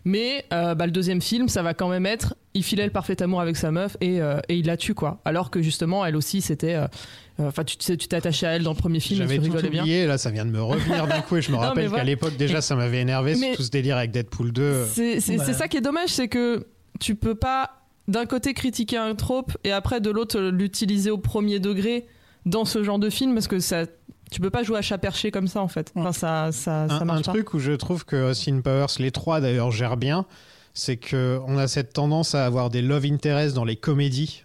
[0.05, 3.21] mais euh, bah, le deuxième film ça va quand même être il filait le parfait
[3.21, 6.15] amour avec sa meuf et, euh, et il la tue quoi alors que justement elle
[6.15, 6.85] aussi c'était euh,
[7.39, 9.53] euh, enfin tu tu t'es attaché à elle dans le premier film J'avais tu tout
[9.55, 11.87] rigolais bien oublié, là ça vient de me revenir d'un coup et je me rappelle
[11.87, 12.03] voilà.
[12.03, 14.85] qu'à l'époque déjà ça m'avait énervé Mais- tout ce délire avec Deadpool 2.
[14.93, 15.43] C'est c'est- Bah.
[15.45, 16.67] c'est ça qui est dommage, c'est que
[16.99, 17.71] tu peux pas
[18.07, 22.05] d'un côté critiquer un trope et après de l'autre l'utiliser au premier degré
[22.45, 23.85] dans ce genre de film parce que ça
[24.31, 25.91] tu peux pas jouer à chat perché comme ça en fait.
[25.95, 27.31] Enfin ça ça, ça un, marche un pas.
[27.33, 30.25] truc où je trouve que Austin Powers, les trois d'ailleurs, gèrent bien,
[30.73, 34.43] c'est que on a cette tendance à avoir des love interests dans les comédies,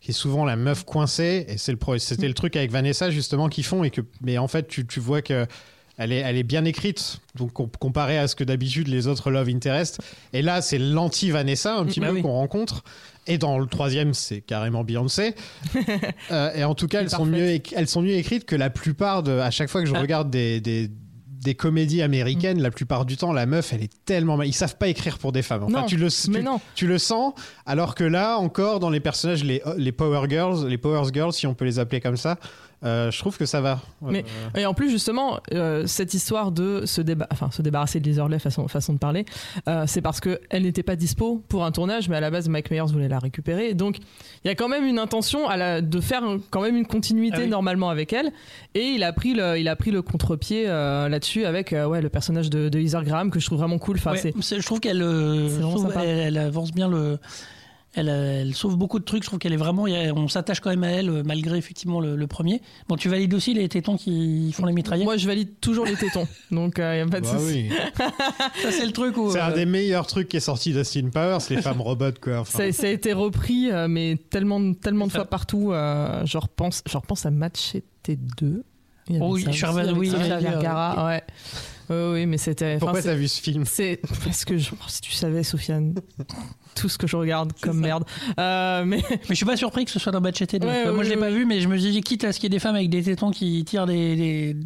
[0.00, 3.48] qui est souvent la meuf coincée, et c'est le c'était le truc avec Vanessa justement
[3.48, 5.46] qu'ils font, et que, mais en fait tu, tu vois que
[5.98, 9.30] elle est, elle est bien écrite, donc com- comparé à ce que d'habitude les autres
[9.30, 9.98] love interests.
[10.32, 12.22] Et là, c'est l'anti-Vanessa un petit Bah peu oui.
[12.22, 12.84] qu'on rencontre.
[13.26, 15.34] Et dans le troisième, c'est carrément Beyoncé.
[16.30, 18.70] Euh, et en tout cas, elles sont, mieux, éc- elles sont mieux écrites que la
[18.70, 19.32] plupart de.
[19.32, 20.00] À chaque fois que je Ah.
[20.00, 20.90] regarde des, des,
[21.42, 24.46] des comédies américaines, la plupart du temps, la meuf, elle est tellement mal.
[24.46, 25.62] Ils savent pas écrire pour des femmes.
[25.64, 26.60] Enfin, Non, tu, le, mais non.
[26.74, 27.32] tu le sens,
[27.64, 31.46] alors que là, encore, dans les personnages, les, les Power Girls, les Power Girls, si
[31.46, 32.38] on peut les appeler comme ça,
[32.84, 33.80] euh, je trouve que ça va.
[34.02, 34.24] Mais-
[34.56, 38.04] Euh, Et en plus, justement, euh, cette histoire de se, déba- enfin, se débarrasser de
[38.08, 39.24] Liz Hurley, façon, façon de parler,
[39.68, 42.70] euh, c'est parce qu'elle n'était pas dispo pour un tournage, mais à la base, Mike
[42.70, 43.74] Myers voulait la récupérer.
[43.74, 43.96] Donc,
[44.44, 47.36] il y a quand même une intention à la, de faire quand même une continuité
[47.38, 47.48] Ah oui.
[47.48, 48.30] normalement avec elle.
[48.74, 52.00] Et il a pris le, il a pris le contre-pied euh, là-dessus avec euh, ouais,
[52.00, 53.96] le personnage de, de Heather Graham que je trouve vraiment cool.
[53.96, 56.04] Enfin, Ouais, je trouve qu'elle euh, c'est je vraiment trouve sympa.
[56.04, 57.18] elle, elle avance bien le.
[57.98, 59.22] Elle, euh, elle sauve beaucoup de trucs.
[59.24, 59.84] Je trouve qu'elle est vraiment.
[59.84, 62.62] on s'attache quand même à elle, euh, malgré effectivement le, le premier.
[62.88, 65.04] Bon, tu valides aussi les tétons qui font les mitraillettes?
[65.04, 66.28] Moi, je valide toujours les tétons.
[66.50, 67.68] Donc, il n'y a pas de bah souci.
[67.68, 67.76] oui.
[68.62, 69.30] Ça, c'est le truc où.
[69.32, 72.40] C'est un euh, des meilleurs trucs qui est sorti d'Austin Powers, les femmes robots, quoi.
[72.40, 75.72] Enfin, Ça, ça a été repris, euh, mais tellement, tellement de fois partout.
[75.72, 78.64] euh, je, repense, je repense à Machete 2.
[79.08, 81.22] Il y avait Oh oui, avec oui, Vergara, ouais.
[81.90, 82.76] Oui, mais c'était.
[82.78, 83.64] Pourquoi t'as vu ce film?
[83.64, 85.94] C'est parce que je- si tu savais, Sofiane,
[86.78, 88.04] tout ce que je regarde comme merde.
[88.38, 90.66] Euh, mais Mais je suis pas surpris que ce soit dans Machete 2.
[90.66, 92.38] Ouais, Moi, ouais, je l'ai pas vu, mais je me suis dit, quitte à ce
[92.40, 94.16] qu'il y ait des femmes avec des tétons qui tirent des.
[94.16, 94.56] des-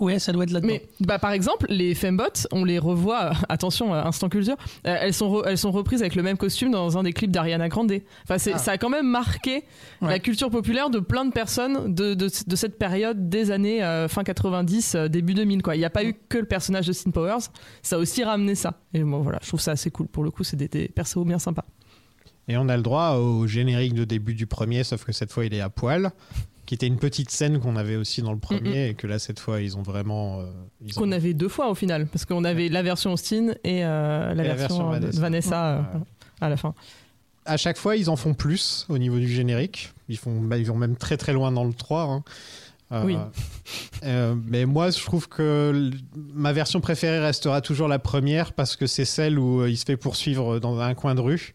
[0.00, 0.72] Ouais, ça doit être là-dedans.
[0.72, 5.14] Mais bah, par exemple, les fembots, on les revoit, attention, euh, instant culture, euh, elles,
[5.14, 7.92] sont elles sont reprises avec le même costume dans un des clips d'Ariana Grande.
[8.24, 8.58] Enfin, c'est- Ah.
[8.58, 9.64] Ça a quand même marqué
[10.00, 10.08] Ouais.
[10.10, 14.08] la culture populaire de plein de personnes de, de, de cette période des années euh,
[14.08, 15.62] fin 90, euh, début 2000.
[15.62, 15.76] Quoi.
[15.76, 17.38] Il n'y a pas eu que le personnage de Sin Powers,
[17.82, 18.74] ça a aussi ramené ça.
[18.94, 20.06] Et moi, voilà, je trouve ça assez cool.
[20.08, 21.53] Pour le coup, c'est des, des persos bien sympas.
[22.48, 25.44] Et on a le droit au générique de début du premier, sauf que cette fois
[25.46, 26.10] il est à poil,
[26.66, 29.40] qui était une petite scène qu'on avait aussi dans le premier, et que là cette
[29.40, 30.40] fois ils ont vraiment.
[30.40, 33.84] euh, ont- Qu'on avait deux fois au final, parce qu'on avait la version Austin et
[33.84, 35.20] euh, la, Et la version, Vanessa.
[35.20, 36.04] Vanessa, euh, Ouais.
[36.42, 36.74] à la fin.
[37.46, 39.92] À chaque fois ils en font plus au niveau du générique.
[40.10, 42.02] Ils, font, bah, ils vont même très très loin dans le 3.
[42.04, 42.24] hein.
[42.94, 43.16] Euh, Oui.
[44.04, 45.90] euh, mais moi je trouve que
[46.34, 49.84] ma version préférée restera toujours la première parce que c'est celle où euh, il se
[49.84, 51.54] fait poursuivre dans un coin de rue.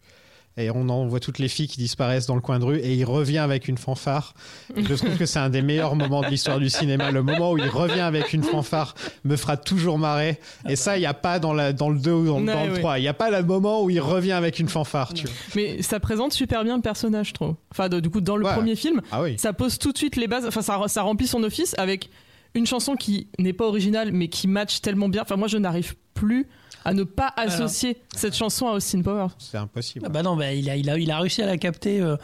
[0.56, 2.92] Et on en voit toutes les filles qui disparaissent dans le coin de rue et
[2.94, 4.34] il revient avec une fanfare.
[4.76, 7.10] Je trouve que c'est un des meilleurs moments de l'histoire du cinéma.
[7.12, 10.38] Le moment où il revient avec une fanfare me fera toujours marrer.
[10.68, 12.64] Et ça, il n'y a pas dans, la, dans le 2 ou dans, Ouais, dans
[12.66, 12.78] le ouais.
[12.80, 12.98] 3.
[12.98, 15.14] Il n'y a pas le moment où il revient avec une fanfare.
[15.14, 15.34] Tu vois.
[15.54, 17.54] Mais ça présente super bien le personnage, je trouve.
[17.70, 18.52] Enfin, de- du coup, dans le Ouais.
[18.52, 19.36] premier film, Ah oui.
[19.38, 20.44] ça pose tout de suite les bases.
[20.46, 22.10] Enfin, ça, ça remplit son office avec
[22.54, 25.22] une chanson qui n'est pas originale, mais qui match tellement bien.
[25.22, 26.48] Enfin, moi, je n'arrive plus
[26.84, 29.28] à ne pas associer cette chanson à Austin Powers.
[29.38, 30.04] C'est impossible.
[30.06, 32.00] Ah bah non, bah, il, a, il, a, il a réussi à la capter.
[32.00, 32.16] euh,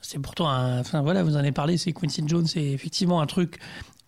[0.00, 0.80] c'est pourtant un.
[0.80, 3.58] Enfin voilà, vous en avez parlé, c'est Quincy Jones, c'est effectivement un truc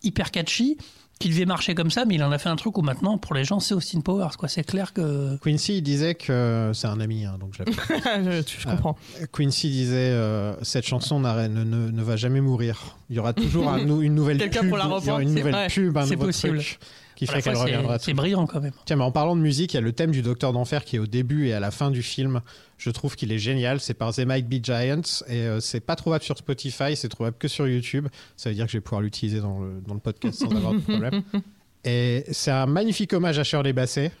[0.03, 0.77] hyper catchy
[1.19, 3.33] qui devait marcher comme ça, mais il en a fait un truc où maintenant, pour
[3.33, 4.37] les gens, c'est Austin Powers.
[4.37, 4.47] quoi.
[4.47, 5.35] C'est clair que.
[5.37, 8.43] Quincy il disait que c'est un ami, hein, donc je l'appelle.
[8.47, 8.95] je, je comprends.
[9.33, 12.95] Quincy disait euh, cette chanson ne, ne, ne va jamais mourir.
[13.09, 15.19] Il y aura toujours un une nouvelle Quelqu'un pub, pour la il y aura reprendre,
[15.21, 15.67] une c'est nouvelle vrai.
[15.69, 16.57] pub, un C'est nouveau possible.
[16.59, 16.79] truc
[17.17, 17.99] qui fait qu'elle reviendra.
[17.99, 18.71] C'est brillant quand même.
[18.85, 20.95] Tiens, mais en parlant de musique, il y a le thème du Docteur d'Enfer qui
[20.95, 22.41] est au début et à la fin du film.
[22.77, 23.79] Je trouve qu'il est génial.
[23.79, 27.35] C'est par The Might Be Giants et euh, c'est pas trouvable sur Spotify, c'est trouvable
[27.37, 28.07] que sur YouTube.
[28.37, 30.73] Ça veut dire que je vais pouvoir l'utiliser dans le, dans le podcast sans avoir
[30.73, 31.23] de problème.
[31.83, 34.11] Et c'est un magnifique hommage à Shirley Bassey.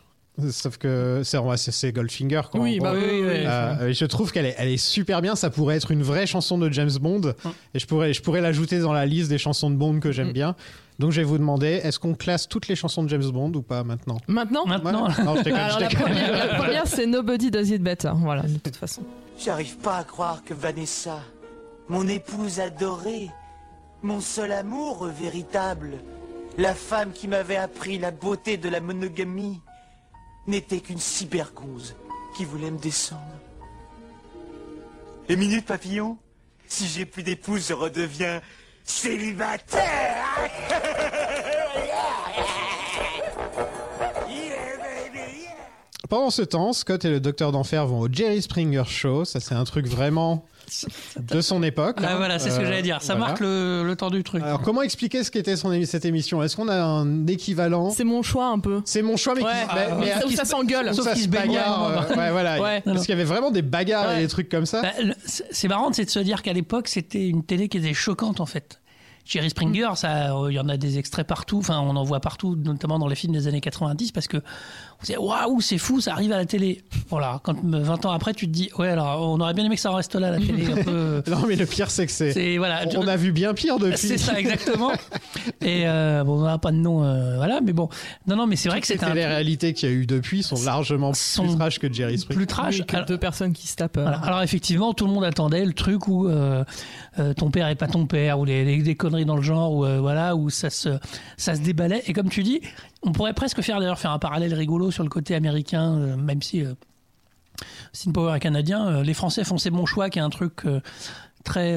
[0.51, 2.41] Sauf que c'est Goldfinger.
[2.51, 3.27] Quoi, Oui, bah oui, oui, oui.
[3.45, 5.35] Euh, je trouve qu'elle est, elle est super bien.
[5.35, 7.33] Ça pourrait être une vraie chanson de James Bond.
[7.73, 10.29] Et je pourrais, je pourrais l'ajouter dans la liste des chansons de Bond que j'aime
[10.29, 10.33] Mm.
[10.33, 10.55] bien.
[10.99, 13.61] Donc je vais vous demander, est-ce qu'on classe toutes les chansons de James Bond ou
[13.61, 15.23] pas maintenant Maintenant Maintenant, Ouais.
[15.23, 18.11] Non, je Alors, je la première, la première, c'est Nobody Does It Better.
[18.15, 19.03] Voilà, de toute façon.
[19.39, 21.19] J'arrive pas à croire que Vanessa,
[21.87, 23.29] mon épouse adorée,
[24.01, 25.97] mon seul amour véritable,
[26.57, 29.61] la femme qui m'avait appris la beauté de la monogamie,
[30.47, 31.95] n'était qu'une cybergonze
[32.35, 33.21] qui voulait me descendre.
[35.29, 36.17] Les minutes papillon
[36.67, 38.41] Si j'ai plus d'épouse, je redeviens
[38.87, 40.49] célibataire
[44.29, 45.51] Yeah, baby, yeah.
[46.09, 49.25] Pendant ce temps, Scott et le Docteur d'Enfer vont au Jerry Springer Show.
[49.25, 50.45] Ça, c'est un truc vraiment
[51.21, 51.97] de son époque.
[52.01, 52.15] Ah, hein.
[52.17, 53.01] voilà, c'est ce que Euh, j'allais dire.
[53.01, 53.29] Ça voilà.
[53.31, 54.43] marque le, le temps du truc.
[54.43, 56.43] Alors, comment expliquer ce qu'était son cette émission?
[56.43, 57.89] Est-ce qu'on a un équivalent?
[57.91, 58.81] C'est mon choix un peu.
[58.85, 59.51] C'est mon choix, mais Ouais.
[59.51, 60.93] qui, Ah, mais- où qui ça se- s'engueule.
[60.93, 62.07] Sauf qu'il se bagarre.
[62.11, 62.61] euh, ouais, voilà.
[62.61, 62.81] Ouais.
[62.81, 64.81] Parce qu'il y avait vraiment des bagarres et des trucs comme ça.
[64.81, 64.89] Bah,
[65.25, 68.45] c'est marrant c'est de se dire qu'à l'époque, c'était une télé qui était choquante en
[68.45, 68.79] fait.
[69.25, 72.21] Jerry Springer, ça, euh, il y en a des extraits partout, enfin on en voit
[72.21, 74.37] partout, notamment dans les films des années 90, parce que
[74.99, 76.83] on se dit waouh, c'est fou, ça arrive à la télé.
[77.09, 79.75] Voilà, quand euh, 20 ans après, tu te dis ouais, alors on aurait bien aimé
[79.75, 80.65] que ça en reste là, la télé.
[80.71, 82.31] Un peu, Non, mais le pire, c'est que c'est.
[82.33, 83.97] c'est voilà, On a vu bien pire depuis.
[83.97, 84.91] c'est ça exactement.
[85.61, 87.89] Et euh, bon, on n'a pas de nom, euh, voilà, mais bon,
[88.27, 90.43] non, non, mais c'est vrai que c'était les truc réalités qu'il y a eu depuis
[90.43, 92.37] sont largement Sont plus trash que Jerry Springer.
[92.37, 92.79] plus trash.
[92.79, 93.97] Oui, que Alors- deux personnes qui se tapent.
[93.97, 94.17] euh, Voilà.
[94.19, 96.63] Alors effectivement, tout le monde attendait le truc où euh,
[97.19, 99.73] euh, ton père est pas ton père, ou les, les- des conneries dans le genre,
[99.73, 100.89] où euh, voilà, où ça se
[101.37, 102.03] ça se déballait.
[102.07, 102.61] Et comme tu dis,
[103.03, 106.41] on pourrait presque faire d'ailleurs faire un parallèle rigolo sur le côté américain, euh, même
[106.41, 106.73] si euh,
[107.93, 108.87] Sin Power est canadien.
[108.87, 110.79] euh, les Français font C'est mon choix, qui est un truc euh,
[111.43, 111.75] très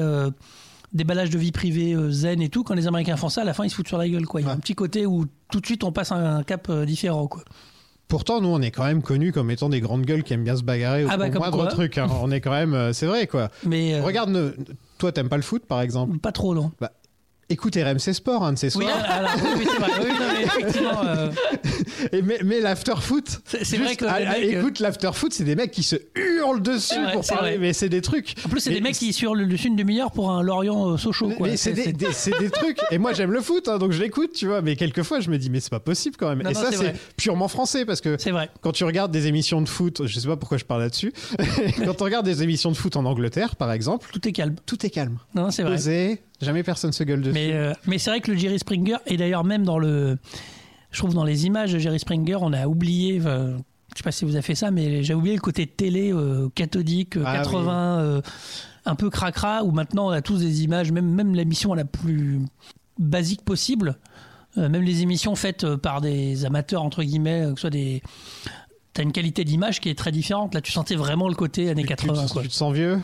[0.93, 2.63] déballage de vie privée zen et tout.
[2.63, 4.25] Quand les Américains font ça, à la fin, ils se foutent sur la gueule.
[4.25, 4.41] Quoi.
[4.41, 6.69] Il y a un petit côté où tout de suite, on passe un, un cap
[6.85, 7.27] différent.
[7.27, 7.43] Quoi.
[8.09, 10.57] Pourtant, nous, on est quand même connus comme étant des grandes gueules qui aiment bien
[10.57, 11.97] se bagarrer au Ah bah, moindre truc.
[11.97, 12.07] hein.
[12.21, 13.49] On est quand même, c'est vrai quoi.
[13.65, 14.53] Mais Regarde,
[14.97, 16.17] toi, t'aimes pas le foot, par exemple?
[16.19, 16.71] pas trop, non.
[17.51, 19.91] Écoute RMC Sport, un de ces Oui, soirs, alors, oui, oui, c'est vrai.
[20.01, 21.29] Oui, non, mais effectivement, euh,
[22.13, 23.41] et mets, mets l'after foot.
[23.45, 25.83] c'est vrai que ah, les ah, mecs, euh, écoute, l'after foot, c'est des mecs qui
[25.83, 27.57] se hurlent dessus vrai, pour parler, vrai.
[27.59, 28.35] mais c'est des trucs.
[28.45, 30.91] En plus, c'est Mais des mecs qui sur le dessus une demi-heure pour un Lorient
[30.93, 31.29] euh, Sochaux.
[31.31, 31.47] Quoi.
[31.49, 32.79] Mais c'est des, des- c'est des trucs.
[32.89, 34.61] Et moi, j'aime le foot, hein, donc je l'écoute, tu vois.
[34.61, 36.41] Mais quelquefois, je me dis, mais c'est pas possible quand même.
[36.43, 38.49] Non, et non, ça, c'est purement français parce que vrai.
[38.61, 41.11] quand tu regardes des émissions de foot, je sais pas pourquoi je parle là-dessus.
[41.85, 44.55] quand on regarde des émissions de foot en Angleterre, par exemple, Tout est calme.
[44.65, 45.17] tout est calme.
[45.35, 45.75] Non, c'est vrai.
[45.75, 47.33] Posé, jamais personne se gueule dessus.
[47.33, 50.17] Mais, euh, mais c'est vrai que le Jerry Springer, et d'ailleurs même dans le...
[50.91, 53.21] Je trouve dans les images de Jerry Springer, on a oublié...
[53.25, 53.57] euh,
[53.93, 56.47] je sais pas si vous avez fait ça, mais j'ai oublié le côté télé euh,
[56.55, 58.21] cathodique, euh, Ah 80, euh,
[58.85, 62.39] un peu cracra, où maintenant on a tous des images, même, même l'émission la plus
[62.99, 63.97] basique possible,
[64.57, 68.01] euh, même les émissions faites par des amateurs, entre guillemets, que ce soit des...
[68.93, 70.53] T'as une qualité d'image qui est très différente.
[70.53, 72.25] Là, tu sentais vraiment le côté années Tu- 80.
[72.27, 72.41] tu, Quoi.
[72.41, 72.99] tu te sens vieux?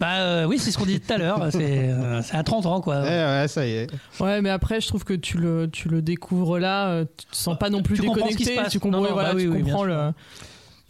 [0.00, 1.48] Bah euh, oui, c'est ce qu'on disait tout à l'heure.
[1.50, 3.02] C'est euh, c'est à 30 ans, quoi.
[3.02, 3.86] Ouais, ouais, ça y est.
[4.18, 7.36] Ouais, mais après, je trouve que tu le, tu le découvres là, euh, tu te
[7.36, 8.72] sens pas non plus Tu comprends ce qui se passe.
[8.72, 10.12] Tu, comprends, Non, non, voilà, bah oui, tu oui, bien comprends le,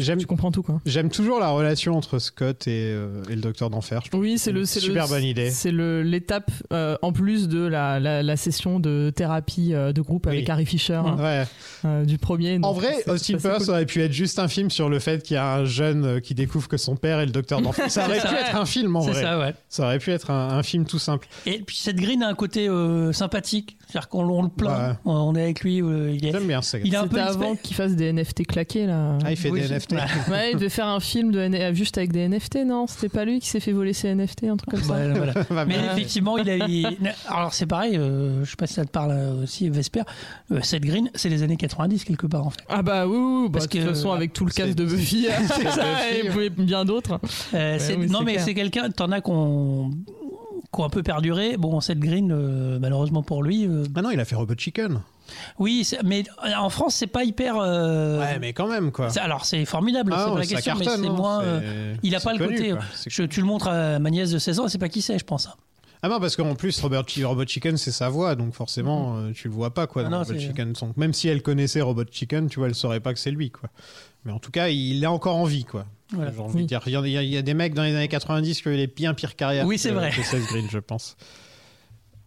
[0.00, 0.80] J'aime, tu comprends tout, quoi.
[0.86, 4.02] j'aime toujours la relation entre Scott et, euh, et le Docteur d'Enfer.
[4.14, 5.50] Oui, c'est le, une c'est super le, bonne idée.
[5.50, 10.00] C'est le l'étape euh, en plus de la, la, la session de thérapie euh, de
[10.00, 10.44] groupe avec Oui.
[10.44, 11.44] Carrie Fisher hein, Ouais.
[11.84, 12.58] euh, du premier.
[12.62, 13.70] En vrai, Austin Powers cool.
[13.70, 16.34] aurait pu être juste un film sur le fait qu'il y a un jeune qui
[16.34, 17.90] découvre que son père est le docteur d'enfer.
[17.90, 18.40] Ça aurait pu ça.
[18.40, 19.22] être un film en C'est vrai.
[19.22, 19.54] ça, ouais.
[19.68, 21.28] Ça aurait pu être un, un film tout simple.
[21.46, 25.12] Et puis cette green a un côté euh, sympathique, c'est-à-dire qu'on on le plaint, Ouais.
[25.12, 26.78] on- est avec lui, euh, il est, J'aime bien ça.
[26.82, 29.18] il est un peu avant qu'il fasse des NFT claqués là.
[29.24, 29.92] Ah, il fait Oui, des NFT.
[29.92, 29.98] Ouais.
[30.30, 32.86] Ouais, il devait faire un film de N- euh, juste avec des NFT, non?
[32.86, 34.94] C'était pas lui qui s'est fait voler ses NFT, un truc comme ça?
[34.94, 35.32] Voilà, voilà.
[35.50, 35.92] Va Mais bien.
[35.92, 36.56] effectivement, il a.
[36.66, 36.98] il-
[37.28, 40.02] Alors c'est pareil, euh, je sais pas si ça te parle euh, aussi, Vesper.
[40.52, 42.60] euh, cette green, c'est les années 90 quelque part en fait.
[42.68, 44.76] Ah bah oui, oui, oui, bah, Parce de toute que- façon avec tout le cast
[44.76, 45.26] de Buffy,
[45.56, 47.20] c'est ça, et bien d'autres.
[47.54, 49.90] Euh, oui, non mais c'est quelqu'un, t'en as qu'on
[50.72, 51.56] qui ont un peu perduré.
[51.56, 55.00] Bon, cette green, euh, malheureusement pour lui, euh, Ah non, il a fait Robot Chicken.
[55.58, 56.24] oui, c'est- mais
[56.56, 57.56] en France, c'est pas hyper.
[57.58, 59.10] euh, Ouais, mais quand même, quoi.
[59.10, 61.42] c'est- Alors c'est formidable, Ah c'est pas la question, mais c'est hein, moins.
[61.42, 62.74] c'est- il a c'est pas le côté.
[62.94, 65.18] C'est- je- tu le montres à ma nièce de 16 ans, sait pas qui c'est,
[65.18, 65.48] je pense.
[66.02, 69.48] Ah non, parce qu'en plus, Robert Robot Chicken, c'est sa voix, donc forcément, euh, tu
[69.48, 70.74] le vois pas, quoi, Ah non, Robot c'est- Chicken.
[70.74, 73.50] Son- Même si elle connaissait Robot Chicken, tu vois, elle saurait pas que c'est lui,
[73.50, 73.68] quoi.
[74.24, 75.86] Mais en tout cas, il est encore en vie, quoi.
[76.12, 76.32] Voilà.
[76.32, 76.62] J'ai envie Oui.
[76.62, 78.62] de dire, il y, a- il y a- a des mecs dans les années 90
[78.62, 80.10] qui ont eu des bien pires carrières Oui, c'est que, vrai.
[80.10, 81.16] que Seth Green, je pense.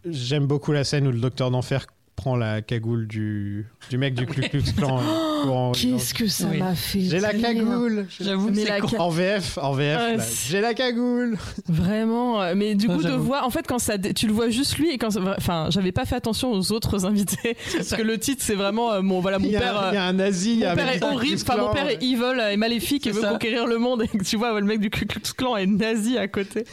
[0.08, 4.24] J'aime beaucoup la scène où le docteur d'enfer prend la cagoule du, du mec du
[4.24, 4.98] Ku Klux Klan.
[5.44, 6.58] euh, en- Qu'est-ce que ça Oui.
[6.58, 10.60] m'a fait J'ai la cagoule J'avoue, Mais la ca- En VF, en VF, c'est- j'ai
[10.60, 11.36] la cagoule
[11.68, 14.78] Vraiment, euh, mais du coup de voir, en fait quand ça, tu le vois juste
[14.78, 18.16] lui et quand, ça- enfin, j'avais pas fait attention aux autres invités parce que le
[18.18, 19.88] titre c'est vraiment euh, mon voilà mon il y, a, père.
[19.90, 22.02] il y euh, a un nazi mon avec père est horrible, enfin mon père est
[22.02, 23.30] evil euh, et maléfique et veut ça.
[23.32, 26.28] conquérir le monde et tu vois le mec du Ku Klux Klan est nazi à
[26.28, 26.64] côté.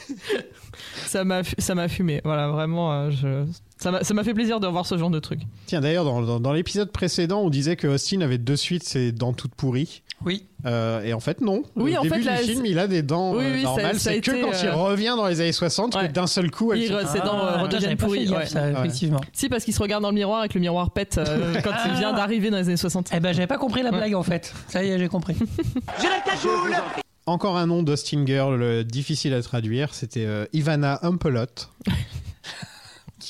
[1.08, 3.46] ça m'a fu- ça m'a fumé, voilà vraiment euh, je...
[3.82, 5.40] ça m'a fait plaisir de voir ce genre de truc.
[5.66, 9.12] Tiens, d'ailleurs, dans, dans- dans l'épisode précédent, on disait que Austin avait deux suites, ses
[9.12, 10.04] dents toutes pourries.
[10.24, 10.46] Oui.
[10.68, 11.64] Euh, et en fait, non.
[11.76, 13.64] Oui, Au en début fait, du là, film, il a des dents Oui, euh, oui,
[13.64, 14.00] normales.
[14.00, 16.08] C'est que été, quand il euh, revient dans les années 60 Ouais.
[16.10, 18.30] que d'un seul coup, elle Il ses dents Ah, redeviennent pourries.
[18.30, 18.44] ouais.
[18.46, 19.20] effectivement.
[19.34, 21.72] Si parce qu'il se regarde dans le miroir et que le miroir pète euh, quand
[21.88, 23.10] il vient d'arriver dans les années 60.
[23.12, 23.98] Eh ben, j'avais pas compris la Ouais.
[23.98, 24.54] blague en fait.
[24.68, 25.36] Ça y est, j'ai compris.
[27.26, 29.94] Encore un nom d'Austin Girl difficile à traduire.
[29.96, 31.46] C'était Ivana Humpelot,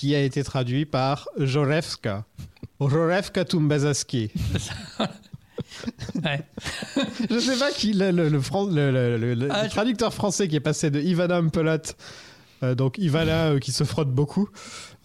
[0.01, 2.25] qui a été traduit par Jorewska.
[2.79, 4.31] Jorewska Tumbazaski.
[6.25, 6.41] Ouais.
[7.29, 11.77] Je sais pas qui, le, le- Ah, traducteur français qui est passé de Ivana Humpelot,
[12.63, 14.49] euh, donc Ivana euh, qui se frotte beaucoup,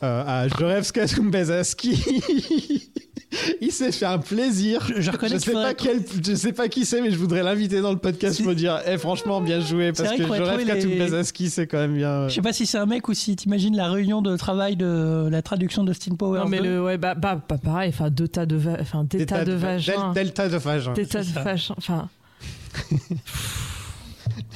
[0.02, 2.90] euh, à Jorewska Tumbazaski.
[3.60, 4.86] Il s'est fait un plaisir.
[4.94, 7.42] Je- je reconnais je sais pas quel, je sais pas qui c'est, mais je voudrais
[7.42, 10.76] l'inviter dans le podcast pour dire, eh, franchement, bien joué, parce que qu'il faudrait Jorewska
[10.76, 11.08] trouver
[11.42, 12.08] les- c'est quand même bien.
[12.08, 14.76] euh, Je sais pas si c'est un mec ou si t'imagines la réunion de travail
[14.76, 16.38] de la traduction de Steam Power.
[16.40, 19.44] Non mais le ouais bah, bah, pas pareil, enfin deux tas de enfin des tas
[19.44, 20.92] de va- vagins, del- Delta de vagin.
[20.92, 22.08] des tas de vagins, enfin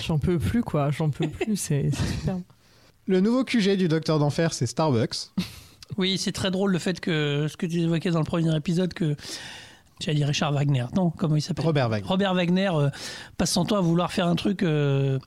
[0.06, 2.36] j'en peux plus quoi, j'en peux plus, c'est c'est super.
[3.06, 5.30] Le nouveau QG du Docteur d'Enfer, c'est Starbucks.
[5.98, 8.94] Oui, c'est très drôle le fait que ce que tu évoquais dans le premier épisode
[8.94, 9.16] que
[10.00, 10.86] j'allais dire Richard Wagner.
[10.94, 11.64] Non, comment il s'appelle?
[11.64, 12.06] Robert Wagner.
[12.06, 12.90] Robert Wagner euh,
[13.36, 15.18] passe son temps à vouloir faire un truc euh,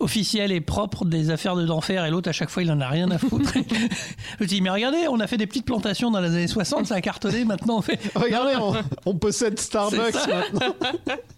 [0.00, 2.88] officiel et propre des affaires de d'enfer et l'autre à chaque fois il en a
[2.88, 3.54] rien à foutre.
[4.40, 6.96] Je dis mais regardez, on a fait des petites plantations dans les années 60, ça
[6.96, 8.74] a cartonné, maintenant on fait Regardez, on,
[9.06, 10.74] on possède Starbucks maintenant.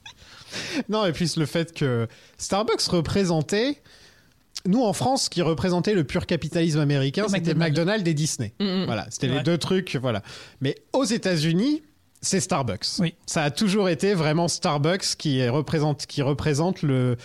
[0.89, 3.81] non, et puis le fait que Starbucks représentait
[4.67, 8.09] nous en France, ce qui représentait le pur capitalisme américain, c'était McDonald's.
[8.09, 8.53] Et Disney.
[8.61, 8.85] Mm, mm.
[8.87, 10.23] Voilà, c'était les deux trucs, voilà.
[10.61, 11.83] Mais aux États-Unis,
[12.23, 12.87] c'est Starbucks.
[12.99, 13.15] Oui.
[13.27, 17.17] Ça a toujours été vraiment Starbucks qui est- représente, qui représente le,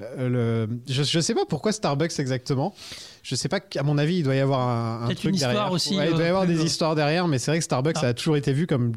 [0.00, 0.28] euh,
[0.66, 0.68] le.
[0.88, 2.74] Je, je sais pas pourquoi Starbucks exactement.
[3.22, 3.60] Je sais pas.
[3.60, 5.72] qu'à mon avis, il doit y avoir un, un truc une histoire derrière.
[5.72, 7.64] aussi, Ouais, il doit y euh, avoir des euh, histoires derrière, mais c'est vrai que
[7.64, 8.00] Starbucks Ah.
[8.00, 8.92] ça a toujours été vu comme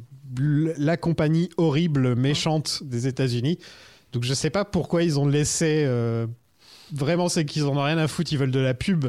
[0.78, 3.60] la compagnie horrible, méchante des États-Unis.
[4.12, 5.84] Donc je sais pas pourquoi ils ont laissé.
[5.86, 6.26] euh,
[6.96, 9.06] Vraiment, c'est qu'ils en ont rien à foutre, ils veulent de la pub.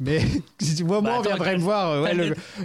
[0.00, 0.20] Mais
[0.58, 2.02] si moi, Bah, moi, on viendrait me voir.
[2.02, 2.14] ouais,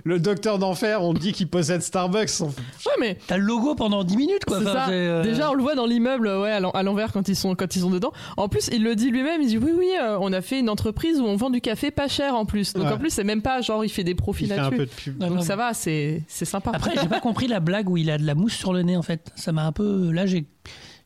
[0.05, 2.29] le, docteur d'enfer, on dit qu'il possède Starbucks.
[2.41, 4.59] On- Ouais, mais T'as le logo pendant 10 minutes, quoi.
[4.59, 4.89] Enfin, ça.
[4.89, 7.53] euh, Déjà, on le voit dans l'immeuble, ouais, à l'en- à l'envers quand ils sont
[7.55, 8.11] quand ils sont dedans.
[8.37, 9.41] En plus, il le dit lui-même.
[9.41, 11.91] Il dit oui, oui, euh, on a fait une entreprise où on vend du café
[11.91, 12.73] pas cher en plus.
[12.73, 12.91] Donc Ouais.
[12.93, 15.11] en plus, c'est même pas genre il fait des profits Il fait un là-dessus.
[15.11, 15.41] peu de Donc non.
[15.41, 16.71] ça va, c'est c'est sympa.
[16.73, 18.95] Après, j'ai pas compris la blague où il a de la mousse sur le nez,
[18.97, 19.31] en fait.
[19.35, 20.11] Ça m'a un peu.
[20.11, 20.45] Là, j'ai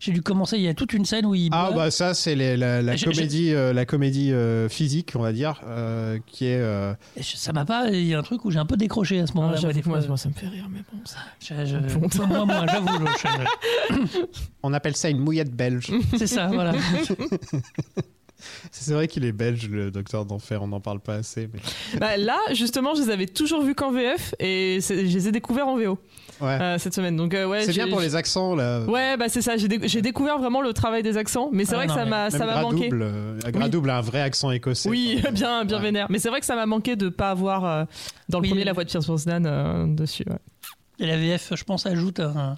[0.06, 0.58] j'ai dû commencer.
[0.58, 1.50] Il y a toute une scène où il.
[1.52, 1.86] Ah boit.
[1.86, 6.20] bah ça c'est les- la, comédie euh, la comédie euh, physique on va dire euh,
[6.28, 7.90] qui est euh, Ça m'a pas.
[7.90, 9.58] Il y a un truc où j'ai un peu décroché à ce Ah, moment-là.
[9.58, 11.00] j'avoue moi, ça me fait rire, mais bon.
[11.06, 12.16] ça- Je- je- honte.
[12.28, 12.88] Moi, moi, j'avoue.
[13.18, 14.20] je-
[14.64, 16.74] on appelle ça une mouillette belge C'est ça, voilà.
[18.72, 21.60] c'est vrai qu'il est belge le docteur d'enfer on n'en parle pas assez mais
[22.00, 25.68] Bah, là, justement, je les avais toujours vus qu'en VF et je les ai découverts
[25.68, 25.98] en VO
[26.42, 27.16] ouais euh, cette semaine.
[27.16, 29.56] Donc euh, ouais, c'est bien pour les accents là Ouais, bah c'est ça.
[29.58, 31.98] J'ai dé- j'ai découvert vraiment le travail des accents, mais c'est Ah, vrai que non,
[31.98, 32.90] ça m'a ça m'a manqué.
[32.92, 35.32] Euh, Gradouble a un vrai accent écossais Oui, quoi.
[35.32, 35.84] bien, bien Ouais.
[35.84, 36.08] vénère.
[36.10, 37.86] Mais c'est vrai que ça m'a manqué de pas avoir euh,
[38.28, 38.50] dans le Oui.
[38.50, 40.26] premier la voix de Pierce Brosnan euh, dessus.
[40.28, 40.36] ouais.
[41.00, 42.58] Et la VF, je pense, ajoute un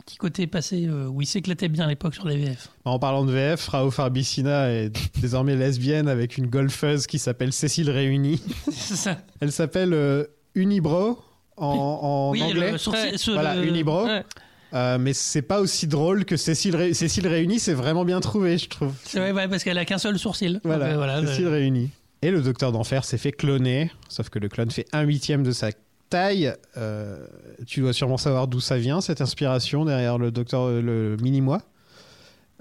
[0.00, 2.68] petit côté passé euh, où il s'éclatait bien à l'époque sur la VF.
[2.84, 7.90] en parlant de VF Frau Farbissina est désormais lesbienne avec une golfeuse qui s'appelle Cécile
[7.90, 9.18] Réunie C'est ça.
[9.40, 11.18] elle s'appelle euh, Unibro
[11.56, 12.90] en, en oui, anglais le.
[12.90, 13.12] Ouais.
[13.34, 14.24] voilà le- Unibro Ouais.
[14.72, 18.56] Euh, mais c'est pas aussi drôle que Cécile, Ré- Cécile Réunie, c'est vraiment bien trouvé,
[18.56, 18.92] je trouve.
[19.04, 20.60] C'est vrai, ouais, parce qu'elle a qu'un seul sourcil.
[20.62, 21.90] Voilà, Donc, euh, voilà, Cécile Réunie.
[22.22, 25.50] Et le docteur d'enfer s'est fait cloner, sauf que le clone fait un huitième de
[25.50, 25.70] sa
[26.10, 26.52] taille.
[26.76, 27.24] Euh,
[27.66, 31.62] tu dois sûrement savoir d'où ça vient, cette inspiration derrière le docteur, le mini-moi.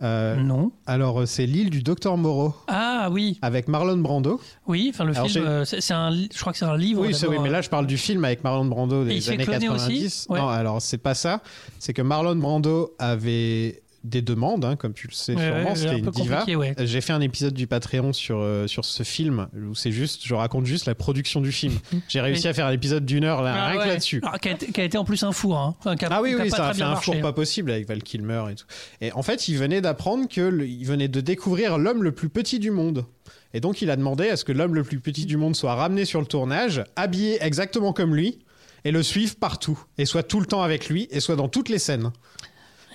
[0.01, 0.71] Euh, Non.
[0.87, 4.39] alors, euh, c'est l'île du docteur Moreau, Ah oui, avec Marlon Brando.
[4.65, 4.91] oui.
[4.93, 6.11] Enfin, le Alors, film, euh, c'est un.
[6.11, 7.01] Je crois que c'est un livre.
[7.01, 9.87] Oui, mais là, je parle du film avec Marlon Brando il des années cloner aussi
[9.87, 10.27] 90.
[10.29, 10.39] Ouais.
[10.39, 11.41] Non, alors, c'est pas ça.
[11.79, 15.75] C'est que Marlon Brando avait des demandes, hein, comme tu le sais Ouais, sûrement, ouais,
[15.75, 16.45] c'était un une diva.
[16.45, 16.73] ouais.
[16.79, 20.33] J'ai fait un épisode du Patreon sur, euh, sur ce film où c'est juste, je
[20.33, 21.73] raconte juste la production du film.
[22.07, 24.21] J'ai réussi à faire un épisode d'une heure là, Ah rien que là-dessus.
[24.23, 25.57] Alors, qui, a été, qui a été en plus un four.
[25.57, 25.75] Hein.
[25.79, 27.21] Enfin, Ah oui, oui, ça a fait un marché, four hein.
[27.21, 28.65] pas possible avec Val Kilmer et tout.
[29.01, 32.29] Et en fait, il venait d'apprendre que le- il venait de découvrir l'homme le plus
[32.29, 33.05] petit du monde.
[33.53, 35.73] Et donc, il a demandé à ce que l'homme le plus petit du monde soit
[35.75, 38.39] ramené sur le tournage, habillé exactement comme lui,
[38.85, 39.77] et le suive partout.
[39.97, 42.11] Et soit tout le temps avec lui, et soit dans toutes les scènes.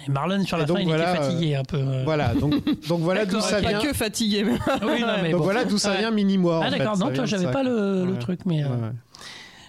[0.07, 1.77] Et Marlon, sur la donc, fin, il voilà, était fatigué un peu.
[1.79, 2.03] euh.
[2.05, 2.53] Voilà, donc,
[2.89, 3.63] donc voilà d'où ça ok.
[3.65, 3.81] Pas vient.
[3.81, 4.45] que fatigué.
[4.45, 5.45] mais- Oui, non, mais Donc bon.
[5.45, 5.99] voilà d'où ça Ouais.
[5.99, 6.61] vient mini-moi.
[6.63, 8.69] Ah en fait, d'accord, non, vient toi j'avais pas le, le truc, mais euh,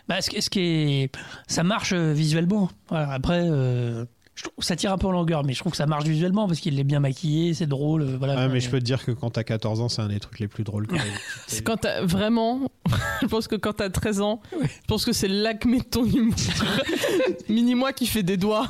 [0.07, 1.09] bah, ce, qui- est,
[1.47, 2.69] ça marche euh, visuellement.
[2.89, 5.77] Voilà, après, euh, je trouve, ça tire un peu en longueur, mais je trouve que
[5.77, 8.33] ça marche visuellement parce qu'il est bien maquillé, c'est drôle, euh, voilà.
[8.35, 10.19] Ouais, Enfin, mais je peux te dire que quand t'as 14 ans, c'est un des
[10.19, 10.87] trucs les plus drôles.
[10.87, 10.95] que.
[11.47, 12.69] C'est quand t'as vraiment,
[13.21, 16.33] je pense que quand t'as 13 ans, je pense que c'est l'acmé de ton humour.
[17.49, 18.67] Mini-moi qui fait des doigts.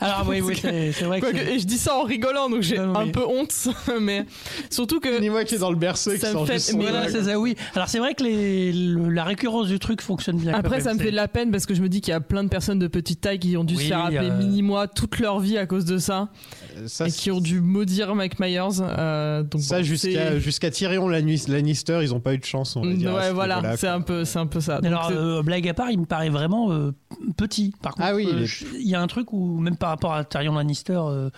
[0.00, 1.36] Alors oui, oui, c'est c'est vrai que.
[1.36, 3.52] Et je dis ça en rigolant, donc j'ai Non, non, un mais- peu honte.
[4.00, 4.24] Mais
[4.70, 5.20] surtout que.
[5.20, 6.84] Dis-moi qui est dans le berceau et qui Ça me sort fait- juste son mais
[6.90, 7.54] Voilà, c'est ça, oui.
[7.74, 10.52] Alors c'est vrai que les, le- la récurrence du truc fonctionne bien.
[10.52, 12.12] quand Après, même, ça me fait de la peine parce que je me dis qu'il
[12.12, 14.30] y a plein de personnes de petite taille qui ont dû Oui, se faire appeler
[14.30, 14.38] euh,
[14.86, 16.28] toute leur vie à cause de ça
[16.76, 18.60] Euh, Ça, et qui ont dû maudire Mike Myers.
[18.80, 22.76] euh, donc ça bon, jusqu'à jusqu'à Tyrion Lannis- Lannister, ils ont pas eu de chance.
[22.76, 24.76] On va dire, Ouais, voilà, c'est un peu, c'est un peu ça.
[24.76, 26.92] Donc Alors, euh, blague à part, il me paraît vraiment euh,
[27.36, 27.74] petit.
[27.82, 29.76] Par contre, Ah oui, euh, il est- je- il y a un truc où, même
[29.76, 31.30] par rapport à Tyrion Lannister, euh,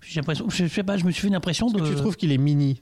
[0.00, 1.80] j'ai l'impression, je sais pas, je me suis fait une impression de.
[1.80, 2.80] Que tu trouves qu'il est mini?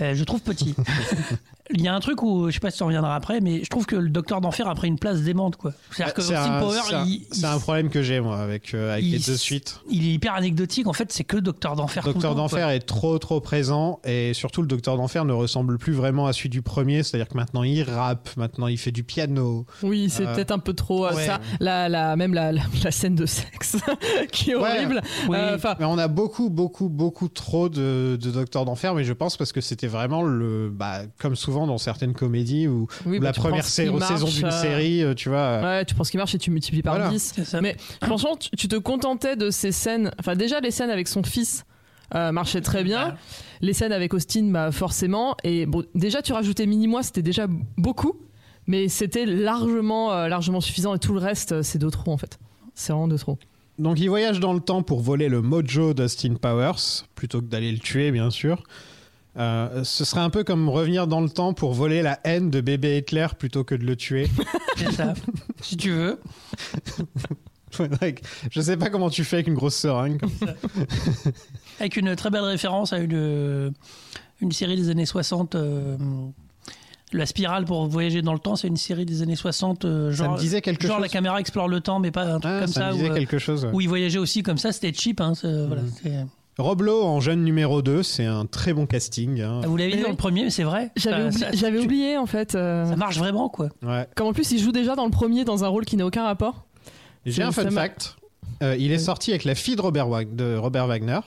[0.00, 0.74] Euh, je trouve petit.
[1.74, 3.68] Il y a un truc où, je sais pas si tu reviendras après, mais je
[3.68, 5.72] trouve que le Docteur d'Enfer a pris une place démente, quoi.
[5.90, 8.20] C'est-à-dire que Ah, C'est Austin un, Power, c'est un- il, c'est un problème que j'ai
[8.20, 9.80] moi avec, euh, avec il- les deux suites.
[9.90, 10.86] il est hyper anecdotique.
[10.86, 12.04] En fait, c'est que Docteur d'Enfer.
[12.04, 16.26] Docteur d'Enfer est trop trop présent et surtout le Docteur d'Enfer ne ressemble plus vraiment
[16.26, 19.66] à celui du premier, c'est-à-dire que maintenant il rappe, maintenant il fait du piano.
[19.82, 21.26] Oui, c'est Euh, peut-être un peu trop euh, ouais.
[21.26, 21.40] ça.
[21.60, 23.76] La, la, même la, la, la scène de sexe
[24.32, 24.62] qui est Ouais.
[24.76, 25.00] horrible.
[25.28, 25.36] Oui.
[25.38, 29.36] Euh, Mais on a beaucoup beaucoup beaucoup trop de, de Docteur d'Enfer, mais je pense
[29.36, 33.32] parce que c'était vraiment le, bah, comme souvent dans certaines comédies où oui, bah, la
[33.32, 35.38] tu première marche, saison d'une euh, série, euh, tu vois.
[35.38, 37.10] euh, Ouais, tu penses qu'il marche et tu multiplies par Voilà.
[37.10, 37.32] 10.
[37.36, 37.60] C'est ça.
[37.62, 40.10] Mais franchement, tu, tu te contentais de ces scènes.
[40.20, 41.64] Enfin, déjà, les scènes avec son fils
[42.14, 43.14] euh, marchaient très bien.
[43.14, 43.16] Ah.
[43.62, 45.36] Les scènes avec Austin, bah, forcément.
[45.44, 47.46] Et bon, déjà, tu rajoutais mini-moi, c'était déjà
[47.78, 48.20] beaucoup.
[48.68, 50.94] Mais c'était largement, euh, largement suffisant.
[50.94, 52.38] Et tout le reste, euh, c'est de trop, en fait.
[52.74, 53.38] C'est vraiment de trop.
[53.78, 57.70] Donc il voyage dans le temps pour voler le mojo d'Austin Powers, plutôt que d'aller
[57.70, 58.62] le tuer, bien sûr.
[59.38, 62.60] Euh, ce serait un peu comme revenir dans le temps pour voler la haine de
[62.60, 64.28] bébé Hitler plutôt que de le tuer.
[64.76, 65.14] C'est ça.
[65.60, 66.18] si tu veux.
[68.50, 70.18] Je sais pas comment tu fais avec une grosse seringue.
[70.20, 70.54] comme ça.
[71.80, 73.74] Avec une très belle référence à une,
[74.40, 75.54] une série des années 60.
[75.54, 75.96] euh,
[77.12, 79.84] la spirale pour voyager dans le temps, c'est une série des années 60.
[79.84, 81.02] euh, Ça genre, me disait quelque genre chose.
[81.02, 82.86] la caméra explore le temps, mais pas un truc Ah, comme ça ça.
[82.88, 83.64] me disait où, euh, quelque chose.
[83.66, 83.70] ouais.
[83.74, 85.20] où il voyageait aussi comme ça, c'était cheap.
[85.20, 85.82] Hein, voilà,
[86.56, 89.40] C'est- Rob Lowe en jeune numéro 2, c'est un très bon casting.
[89.42, 89.60] hein.
[89.64, 90.90] Ah, Vous l'avez dit dans le premier, mais c'est vrai.
[90.96, 92.54] J'avais oublié en fait.
[92.54, 93.68] euh, Ça marche vraiment, quoi.
[93.82, 94.06] Ouais.
[94.14, 96.24] Comme en plus il joue déjà dans le premier dans un rôle qui n'a aucun
[96.24, 96.64] rapport.
[97.24, 98.16] J'ai un fun fact.
[98.62, 101.18] Euh, il est sorti avec la fille de Robert, Wag- de Robert Wagner.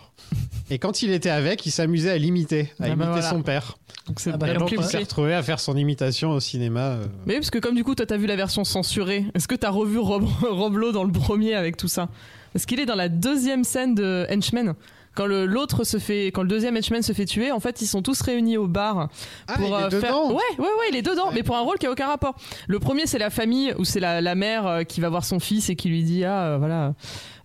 [0.71, 3.21] Et quand il était avec, il s'amusait à l'imiter, à Ah bah imiter voilà.
[3.29, 3.77] son père.
[4.07, 6.79] Donc c'est Ah bah, donc, Il s'est retrouvé à faire son imitation au cinéma.
[6.93, 7.05] euh.
[7.27, 9.53] Mais oui, parce que comme du coup toi t'as vu la version censurée, est-ce que
[9.55, 12.09] t'as revu Rob, Rob Lowe dans le premier avec tout ça?
[12.53, 14.73] Parce qu'il est dans la deuxième scène de Henchman.
[15.15, 17.87] Quand le- l'autre se fait, quand le deuxième Henchman se fait tuer, en fait ils
[17.87, 19.09] sont tous réunis au bar
[19.47, 19.99] Ah, pour il est euh, faire.
[20.01, 22.35] dedans Ouais, ouais, ouais, il est dedans, mais pour un rôle qui a aucun rapport.
[22.67, 25.39] Le premier c'est la famille où c'est la, la mère euh, qui va voir son
[25.39, 26.93] fils et qui lui dit ah euh, voilà,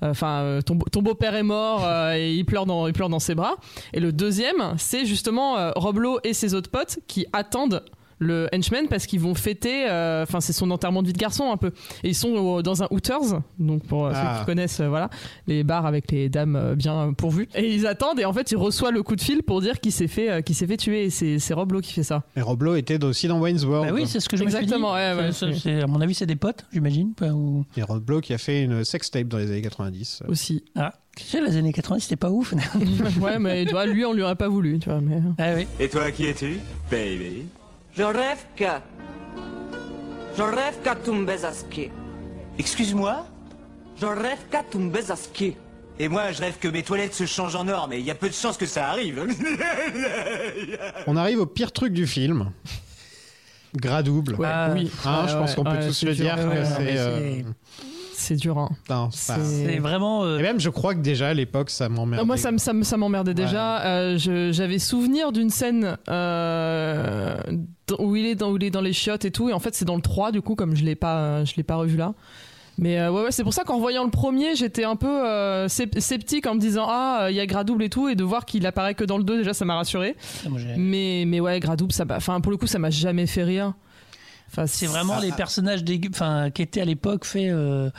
[0.02, 3.18] enfin euh, ton, beau- ton beau-père est mort et il pleure dans il pleure dans
[3.18, 3.56] ses bras.
[3.92, 7.82] Et le deuxième c'est justement Rob Lowe et ses autres potes qui attendent
[8.24, 11.50] le henchman parce qu'ils vont fêter euh, enfin c'est son enterrement de vie de garçon
[11.52, 11.68] un peu
[12.02, 14.34] et ils sont au- dans un Hooters donc pour euh, Ah.
[14.34, 15.10] ceux qui connaissent euh, voilà
[15.46, 18.56] les bars avec les dames euh, bien pourvues et ils attendent et en fait il
[18.56, 21.04] reçoit le coup de fil pour dire qu'il s'est fait euh, qu'il s'est fait tuer
[21.04, 23.64] et c'est c'est Rob Lowe qui fait ça Et Rob Lowe était aussi dans Wayne's
[23.64, 23.88] World.
[23.88, 25.68] Bah oui, c'est ce que je Exactement, me suis dit.
[25.68, 27.12] ouais, à mon avis, c'est des potes, j'imagine.
[27.22, 30.22] ou- Et Rob Lowe qui a fait une sextape dans les années 90.
[30.28, 32.52] aussi Ah, tu sais, les années 80, c'était pas ouf.
[33.20, 35.66] ouais mais tu vois lui on lui aurait pas voulu tu vois mais ah oui.
[35.80, 36.58] Et toi, qui es-tu?
[36.90, 37.44] Baby.
[37.96, 38.64] Je rêve que.
[40.36, 41.90] Je rêve qu'à tomber à ski.
[42.58, 43.26] Excuse-moi?
[44.00, 45.56] Je rêve qu'à tomber à ski.
[46.00, 48.16] Et moi, je rêve que mes toilettes se changent en or, mais il y a
[48.16, 49.24] peu de chances que ça arrive.
[51.06, 52.50] On arrive au pire truc du film.
[53.76, 54.34] Gras double.
[54.36, 56.42] ouais, Ah, oui Hein, Ouais, je pense ouais, qu'on peut ouais, tous le dire ouais,
[56.42, 57.44] que ouais, c'est.
[58.24, 58.70] C'est- dur hein.
[58.90, 59.34] non, c'est
[59.76, 60.24] pas- vraiment.
[60.24, 62.22] euh, Et même, je crois que déjà à l'époque, ça m'emmerdait.
[62.22, 63.84] Ah, moi, ça, me- ça, me- ça m'emmerdait déjà.
[63.84, 64.18] Euh,
[64.52, 67.36] J'avais souvenir d'une scène euh,
[67.86, 69.48] dans- où, il est dans, où il est dans les chiottes et tout.
[69.48, 71.62] Et en fait, c'est dans le 3, du coup, comme je l'ai pas, je l'ai
[71.62, 72.14] pas revu là.
[72.76, 75.68] Mais euh, ouais, ouais, c'est pour ça qu'en voyant le premier, j'étais un peu euh,
[75.68, 78.08] sceptique en me disant Ah, il y a Gradouble et tout.
[78.08, 80.16] Et de voir qu'il apparaît que dans le 2, déjà, ça m'a rassuré.
[80.42, 83.74] j'ai- Mais, mais ouais, Gradouble, ça enfin, pour le coup, ça m'a jamais fait rire.
[84.50, 85.36] Enfin, C'est vraiment Ah, les ah.
[85.36, 85.80] personnages
[86.10, 87.50] enfin, qui étaient à l'époque faits.
[87.50, 87.90] euh,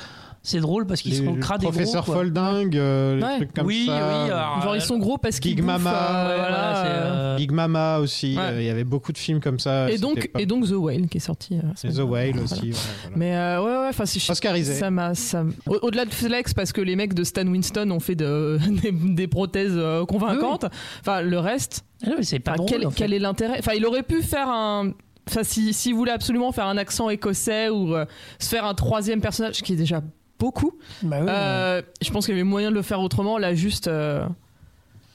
[0.47, 1.71] c'est drôle parce qu'ils sont crades et gros.
[1.71, 2.05] Professeur.
[2.05, 3.93] Folding, euh, les trucs comme Oui, ça.
[3.95, 5.91] oui, alors, Genre, euh, ils sont gros parce qu'ils Big bouffent, Mama,
[6.29, 6.85] euh, voilà, euh,
[7.33, 8.35] euh, Big Mama aussi.
[8.37, 8.43] Ouais.
[8.43, 9.89] euh, Il y avait beaucoup de films comme ça.
[9.89, 11.55] et, donc, pas- et donc The Whale qui est sorti.
[11.57, 11.97] euh, Et The.
[12.01, 12.43] Whale Voilà.
[12.43, 12.61] aussi.
[12.61, 12.71] ouais,
[13.01, 13.15] voilà.
[13.17, 14.75] Mais euh, ouais, ouais, enfin, si Oscarisé.
[14.75, 17.99] Ça m'a, ça Au- Au-delà de flex, parce que les mecs de Stan Winston ont
[17.99, 20.65] fait de, des, des prothèses euh, convaincantes.
[21.01, 22.69] Enfin, le reste, Ah non, mais c'est pas drôle.
[22.69, 22.97] quel, en fait.
[22.97, 23.55] quel est l'intérêt?
[23.57, 24.91] Enfin, il aurait pu faire un.
[25.27, 28.05] Enfin, si, s'il voulait absolument faire un accent écossais ou euh,
[28.39, 30.01] se faire un troisième personnage, ce qui est déjà
[30.39, 33.37] beaucoup, Bah oui, euh, je pense qu'il y avait moyen de le faire autrement.
[33.37, 33.87] Là, juste.
[33.87, 34.25] euh,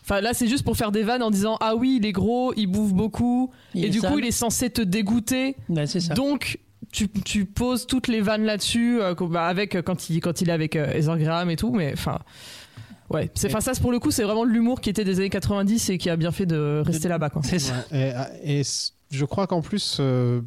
[0.02, 2.52] Enfin, là, c'est juste pour faire des vannes en disant Ah oui, il est gros,
[2.56, 3.52] il bouffe beaucoup.
[3.74, 4.10] Il et du sale.
[4.12, 5.54] coup, il est censé te dégoûter.
[6.00, 6.14] ça.
[6.14, 6.58] Donc,
[6.90, 10.48] tu, tu poses toutes les vannes là-dessus, euh, bah, avec euh, quand il, quand il
[10.48, 12.18] est avec euh, Heather Graham et tout, mais enfin.
[13.10, 15.18] Ouais, c'est, enfin, ça, c'est pour le coup, c'est vraiment de l'humour qui était des
[15.20, 17.42] années 90 et qui a bien fait de rester là-bas, quoi.
[17.44, 17.74] C'est ça.
[17.92, 20.40] Et, et c- je crois qu'en plus, euh,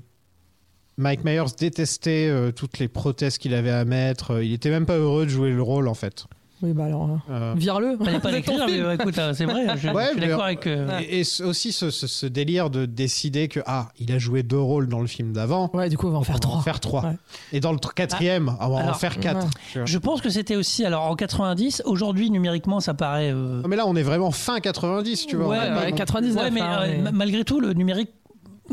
[0.98, 4.32] Mike Myers détestait euh, toutes les prothèses qu'il avait à mettre.
[4.32, 6.26] Euh, Il était même pas heureux de jouer le rôle, en fait.
[6.62, 7.98] Oui, bah alors, euh, Euh, vire-le.
[7.98, 8.86] Fallait pas l'écrire, mais film.
[8.86, 10.66] euh, écoute, c'est vrai, je, Ouais, je suis mais- d'accord avec.
[10.66, 14.44] euh, Et, et aussi ce, ce- ce délire de décider que ah il a joué
[14.44, 16.40] deux rôles dans le film d'avant, Ouais, du coup, on va en on faire va
[16.40, 16.56] trois.
[16.56, 17.04] en faire trois.
[17.04, 17.18] Ouais.
[17.52, 19.46] Et dans le tr- quatrième, on va en faire quatre.
[19.76, 19.82] ouais.
[19.86, 23.32] Je pense que c'était aussi, alors en 90, aujourd'hui numériquement ça paraît.
[23.34, 25.48] euh, Non, mais là on est vraiment fin 90, tu vois.
[25.50, 26.44] Ouais, on est pas ouais, non- 99.
[26.46, 28.12] ouais, mais, hein, euh, mais- ma- malgré tout, le numérique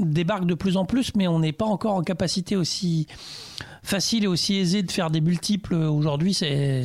[0.05, 3.07] débarque de plus en plus, mais on n'est pas encore en capacité aussi
[3.83, 5.75] facile et aussi aisée de faire des multiples.
[5.75, 6.83] Aujourd'hui, c'est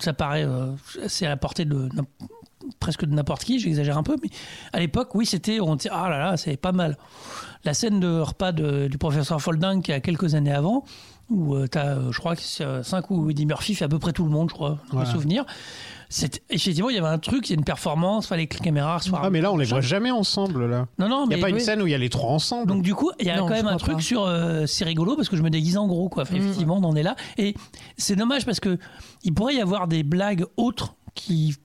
[0.00, 0.66] ça paraît euh,
[1.08, 1.88] c'est à la portée de
[2.80, 3.58] presque de n'importe qui.
[3.58, 4.30] J'exagère un peu, mais
[4.72, 6.96] à l'époque, oui, c'était on disait ah là là, c'est pas mal.
[7.64, 10.84] La scène de repas de- du professeur Folding qui a quelques années avant.
[11.28, 14.12] Où tu as, je crois que c'est 5 où Eddie Murphy fait à peu près
[14.12, 15.10] tout le monde, je crois, dans mes Ouais.
[15.10, 15.44] souvenirs.
[16.08, 18.64] C'est- Effectivement, il y avait un truc, il y a une performance, fallait que la
[18.64, 19.20] caméra soit.
[19.22, 20.86] Ah mais là on les voit jamais ensemble là.
[20.98, 21.60] Non, non, Il mais y a pas une oui.
[21.60, 22.68] scène où il y a les trois ensemble.
[22.68, 24.02] Donc du coup, il y a Non, quand je même un crois truc pas.
[24.02, 26.22] sur euh, c'est rigolo parce que je me déguise en gros quoi.
[26.22, 27.54] Enfin, Effectivement, on en est là et
[27.96, 28.78] c'est dommage parce que
[29.24, 31.56] il pourrait y avoir des blagues autres qui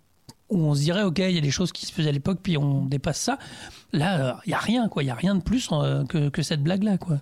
[0.49, 2.39] où on se dirait ok, il y a des choses qui se faisaient à l'époque
[2.41, 3.37] puis on dépasse ça.
[3.93, 6.29] Là, euh, il y a rien quoi, il y a rien de plus euh, que,
[6.29, 7.17] que cette blague là quoi.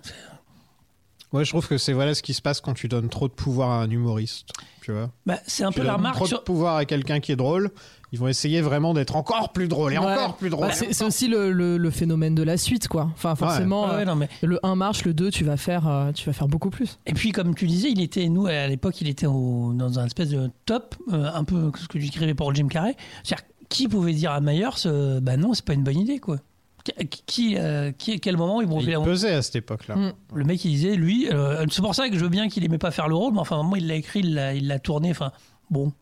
[1.32, 3.32] Moi, je trouve que c'est voilà ce qui se passe quand tu donnes trop de
[3.32, 4.48] pouvoir à un humoriste.
[4.90, 6.38] Tu vois Bah, c'est un Tu peu la remarque trop sur.
[6.38, 7.70] de pouvoir à quelqu'un qui est drôle,
[8.12, 10.04] ils vont essayer vraiment d'être encore plus drôle et Ouais.
[10.04, 10.66] encore plus drôle.
[10.68, 13.08] Bah, c'est aussi le, le- le phénomène de la suite, quoi.
[13.12, 16.10] Enfin, forcément, Ouais, ouais, non, mais- le 1 marche, le 2, tu vas faire, euh,
[16.12, 16.98] tu vas faire beaucoup plus.
[17.06, 20.06] Et puis, comme tu disais, il était, nous, à l'époque, il était au- dans un
[20.06, 22.96] espèce de top, euh, un peu ce que j'écrivais pour Jim Carrey.
[23.22, 26.38] C'est-à-dire, qui pouvait dire à Myers, euh, bah non, c'est pas une bonne idée, quoi
[26.84, 26.92] Qui,
[27.26, 29.96] qui, euh, qui- à quel moment ils vont Il pesait à cette époque-là.
[29.96, 30.12] Mm.
[30.34, 32.78] Le mec, il disait, lui, euh, c'est pour ça que je veux bien qu'il aimait
[32.78, 35.10] pas faire le rôle, mais enfin, à un moment, il l'a écrit, il l'a, tourné,
[35.10, 35.32] enfin,
[35.70, 35.92] bon.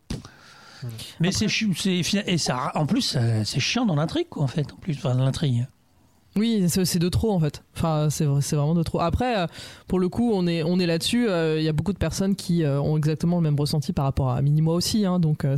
[1.19, 1.47] Mais c'est,
[2.25, 5.15] et ça, en plus, euh, c'est chiant dans l'intrigue, quoi, en fait, en plus, enfin,
[5.15, 5.67] dans l'intrigue.
[6.35, 7.63] Oui, c'est de trop en fait.
[7.79, 8.99] Enfin, c'est vrai- c'est vraiment de trop.
[8.99, 9.47] Après, euh,
[9.87, 11.27] pour le coup, on est, on est là-dessus.
[11.29, 14.05] euh, Il y a beaucoup de personnes qui euh, ont exactement le même ressenti par
[14.05, 15.05] rapport à Minimois aussi.
[15.05, 15.55] hein, donc, euh,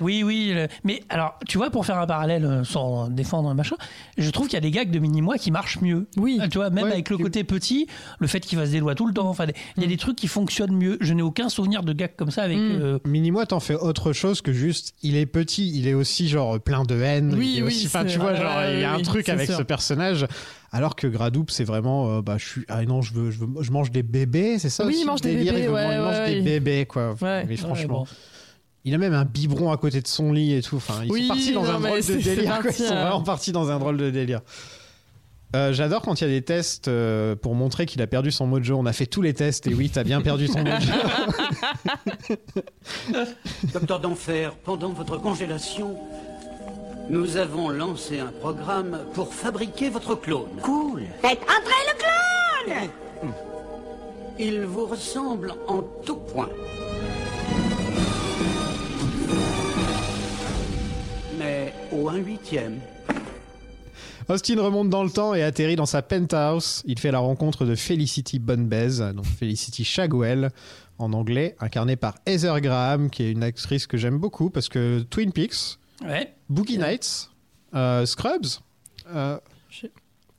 [0.00, 0.52] Oui, oui.
[0.54, 3.76] le- Mais alors, tu vois, pour faire un parallèle euh, sans défendre le machin,
[4.18, 6.06] je trouve qu'il y a des gags de mini-moi qui marchent mieux.
[6.16, 6.40] Oui.
[6.50, 7.86] Tu vois, même Ouais, avec le côté petit,
[8.18, 9.46] le fait qu'il fasse des doigts tout le temps, enfin,
[9.76, 10.98] il y a des trucs qui fonctionnent mieux.
[11.00, 12.58] Je n'ai aucun souvenir de gags comme ça avec.
[12.58, 12.60] Mm.
[12.82, 16.58] euh, Minimois t'en fait autre chose que juste il est petit, il est aussi genre
[16.60, 17.34] plein de haine.
[17.36, 19.28] Oui, il est oui, aussi, enfin tu vois genre il y a oui, un truc
[19.28, 19.56] avec sûr.
[19.58, 20.26] ce personnage.
[20.72, 23.48] Alors que Gradoup c'est vraiment euh, bah je suis ah non je veux je veux
[23.60, 25.74] je mange des bébés c'est ça Oui, aussi il mange des délire, bébés, il, veut-
[25.74, 27.14] ouais, il mange ouais, des bébés quoi.
[27.20, 27.44] Ouais.
[27.48, 28.00] Mais franchement.
[28.00, 28.06] bon.
[28.84, 30.76] Il a même un biberon à côté de son lit et tout.
[30.76, 32.44] Enfin, ils Oui, sont partis dans non, un drôle de délire.
[32.54, 32.62] quoi.
[32.62, 33.02] parti, Ils sont hein.
[33.02, 34.40] vraiment partis dans un drôle de délire.
[35.54, 38.46] Euh, J'adore quand il y a des tests euh, pour montrer qu'il a perdu son
[38.46, 38.76] mojo.
[38.78, 40.92] On a fait tous les tests et oui, t'as bien perdu ton mojo.
[43.72, 45.96] Docteur d'Enfer, pendant votre congélation,
[47.10, 50.60] nous avons lancé un programme pour fabriquer votre clone.
[50.62, 51.02] Cool.
[51.20, 53.32] Faites entrer le clone
[54.38, 56.48] Il vous ressemble en tout point.
[61.36, 62.78] Mais au 1 huitième.
[64.28, 66.84] Austin remonte dans le temps et atterrit dans sa penthouse.
[66.86, 70.50] Il fait la rencontre de Felicity Bonbez, donc Felicity Shagwell
[70.98, 75.00] en anglais, incarnée par Heather Graham, qui est une actrice que j'aime beaucoup parce que
[75.00, 76.32] Twin Peaks, Ouais.
[76.48, 77.30] Boogie Nights,
[77.74, 78.46] euh, Scrubs.
[79.14, 79.38] euh,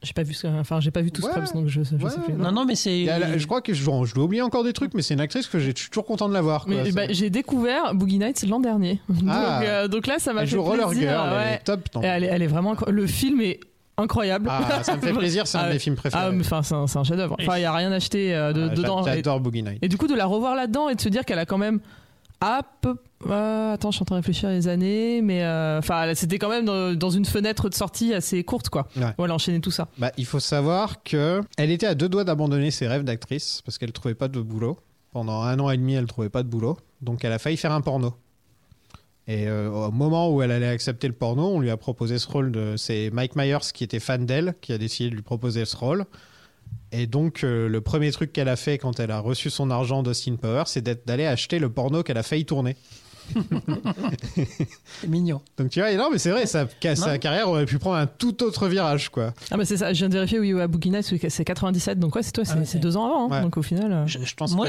[0.04, 1.30] J'ai pas vu, enfin, j'ai pas vu tout Ouais.
[1.32, 2.34] Scrubs, donc je, je Ouais, sais plus.
[2.34, 3.04] Non, non, mais c'est.
[3.04, 5.46] elle je crois que je, je dois oublier encore des trucs, mais c'est une actrice
[5.48, 6.66] que j'ai- je suis toujours content de la voir.
[6.66, 6.74] quoi.
[6.74, 9.00] Mais C'est- bah, j'ai découvert Boogie Nights l'an dernier.
[9.30, 9.60] Ah.
[9.60, 11.10] donc, euh, donc là, ça m'a elle fait joue Roller plaisir.
[11.12, 11.54] Girl, elle ouais.
[11.54, 11.82] est top.
[12.02, 12.76] elle, est, elle est vraiment.
[12.88, 13.60] Le film est
[13.98, 14.48] incroyable.
[14.50, 16.24] Ah, ça me fait plaisir, c'est un de mes films préférés.
[16.26, 17.36] Ah, mais Enfin, c'est un, chef-d'œuvre.
[17.40, 19.04] Enfin, il y a rien acheté euh, de- Ah, dedans.
[19.04, 19.78] J'adore Boogie Nights.
[19.84, 21.80] et du coup, de la revoir là-dedans et de se dire qu'elle a quand même
[22.42, 22.96] à peu.
[23.28, 26.40] euh, attends, je suis en train de réfléchir à les années, mais euh, enfin, c'était
[26.40, 28.88] quand même dans, dans une fenêtre de sortie assez courte, quoi.
[28.98, 29.14] Ouais.
[29.18, 29.88] Voilà, enchaîner tout ça.
[29.98, 33.78] Bah, il faut savoir que elle était à deux doigts d'abandonner ses rêves d'actrice parce
[33.78, 34.78] qu'elle trouvait pas de boulot.
[35.12, 36.78] Pendant un an et demi, elle trouvait pas de boulot.
[37.02, 38.16] Donc, elle a failli faire un porno.
[39.28, 42.28] Et euh, au moment où elle allait accepter le porno, on lui a proposé ce
[42.28, 42.76] rôle de.
[42.78, 46.06] C'est Mike Myers qui était fan d'elle qui a décidé de lui proposer ce rôle.
[46.92, 50.04] Et donc, euh, le premier truc qu'elle a fait quand elle a reçu son argent
[50.04, 52.76] d'Austin Power, c'est d'aller acheter le porno qu'elle a failli tourner.
[55.00, 55.42] C'est mignon.
[55.58, 58.44] Donc, tu vois, non, mais c'est vrai, sa, sa carrière aurait pu prendre un tout
[58.44, 59.34] autre virage, quoi.
[59.52, 60.92] Ah, bah c'est ça, je viens de vérifier, oui, à Boogie
[61.30, 63.26] c'est 97, donc ouais, c'est toi, c'est Ah ouais, c'est deux ans avant.
[63.32, 63.38] hein.
[63.38, 63.42] Ouais.
[63.42, 63.92] Donc au final.
[63.92, 64.68] euh, Je, je pense Moi-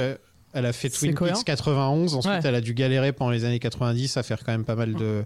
[0.53, 1.37] qu'elle a fait Twin cohérent.
[1.39, 2.41] Peaks 91, ensuite Ouais.
[2.45, 5.25] elle a dû galérer pendant les années 90 à faire quand même pas mal de.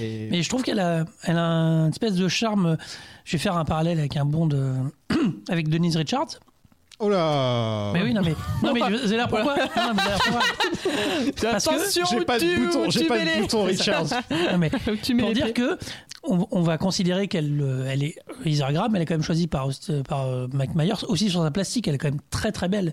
[0.00, 0.28] Et...
[0.30, 2.76] Mais je trouve qu'elle a, elle a un espèce de charme.
[3.24, 4.74] Je vais faire un parallèle avec un bond de.
[5.48, 6.38] avec Denise Richards.
[7.00, 8.34] Oh là Mais oui, non, mais.
[8.62, 10.40] Non, mais vous allez voir pourquoi Non, mais pourquoi.
[11.52, 13.62] Parce que- Attention, J'ai pas de tu- bouton, j'ai tu pas mets de les- bouton,
[13.64, 14.04] Richard.
[14.52, 14.70] Non, mais
[15.02, 15.52] tu mets pour les dire pieds.
[15.54, 15.78] que
[16.24, 19.46] on, on va considérer qu'elle euh, elle est Heather Graham, elle est quand même choisie
[19.46, 22.50] par, euh, par euh, Mike Myers aussi sur sa plastique, elle est quand même très
[22.50, 22.92] très belle.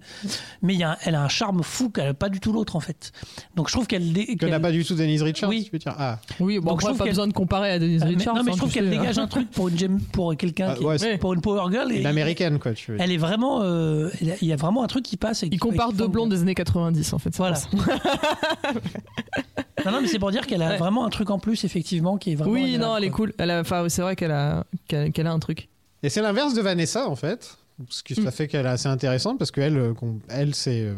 [0.61, 2.53] Mais il y a, un- elle a un charme fou qu'elle n'a pas du tout
[2.53, 3.11] l'autre en fait.
[3.55, 5.63] Donc je trouve qu'elle dé- Que qu'elle- n'a pas du tout Denise Richards, Oui.
[5.65, 7.71] tu veux dire Ah, Oui, bon, Donc, je après, trouve pas qu'elle- besoin de comparer
[7.71, 8.35] à Denise Ah, mais- Richards.
[8.35, 10.37] non mais je hein, trouve tu qu'elle sais, dégage un truc pour une gem pour
[10.37, 12.97] quelqu'un Ah, qui ouais, c'est- pour une power girl et une américaine, quoi, tu veux
[12.97, 13.03] dire.
[13.05, 15.59] elle est vraiment euh, elle il y a vraiment un truc qui passe et Il
[15.59, 17.29] compare qui deux blondes des années 90 en fait.
[17.31, 17.57] c'est Voilà.
[19.85, 20.77] Non, non, mais c'est pour dire qu'elle a Ouais.
[20.77, 22.53] vraiment un truc en plus, effectivement, qui est vraiment.
[22.53, 23.33] Oui, agréable, non, elle est cool.
[23.37, 25.69] Elle a- Enfin, c'est vrai qu'elle a, qu'elle qu'elle a un truc.
[26.01, 27.55] Et c'est l'inverse de Vanessa, en fait.
[27.89, 28.31] Ce qui Mm.
[28.31, 29.93] fait qu'elle est assez intéressante parce qu'elle, euh,
[30.29, 30.81] elle, c'est.
[30.81, 30.95] euh,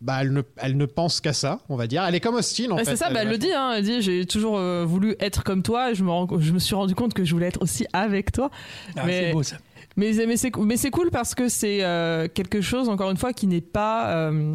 [0.00, 2.04] Bah, elle ne, elle ne pense qu'à ça, on va dire.
[2.04, 2.84] Elle est comme Austin, en fait.
[2.84, 5.62] c'est ça, bah, elle le dit, hein, elle dit j'ai toujours euh, voulu être comme
[5.62, 6.10] toi et je me,
[6.40, 8.50] je me suis rendu compte que je voulais être aussi avec toi.
[8.96, 9.56] Ah, Mais- C'est beau ça.
[9.96, 13.32] Mais, mais c'est mais c'est cool parce que c'est euh, quelque chose, encore une fois,
[13.32, 14.54] qui n'est pas euh,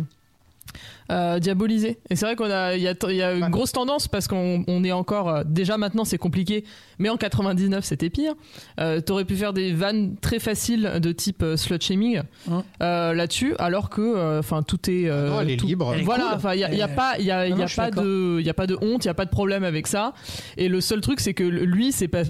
[1.11, 1.97] euh, diabolisé.
[2.09, 3.49] Et c'est vrai qu'on a, il y a, il y a une Ouais.
[3.49, 6.63] grosse tendance parce qu'on on est encore, euh, déjà maintenant c'est compliqué,
[6.99, 8.33] mais en 99 c'était pire.
[8.79, 12.21] Euh, T'aurais pu faire des vannes très faciles de type euh, slut shaming
[12.83, 15.09] euh, là-dessus, alors que, euh, enfin, tout est.
[15.09, 15.91] euh, non, elle est tout- libre.
[15.93, 16.51] Elle est voilà, cool.
[16.53, 17.89] il y a, il y a Elle- pas, il y a, Non, y a pas
[17.91, 20.13] de, il y a pas de honte, il y a pas de problème avec ça.
[20.57, 22.23] Et le seul truc, c'est que lui, c'est pas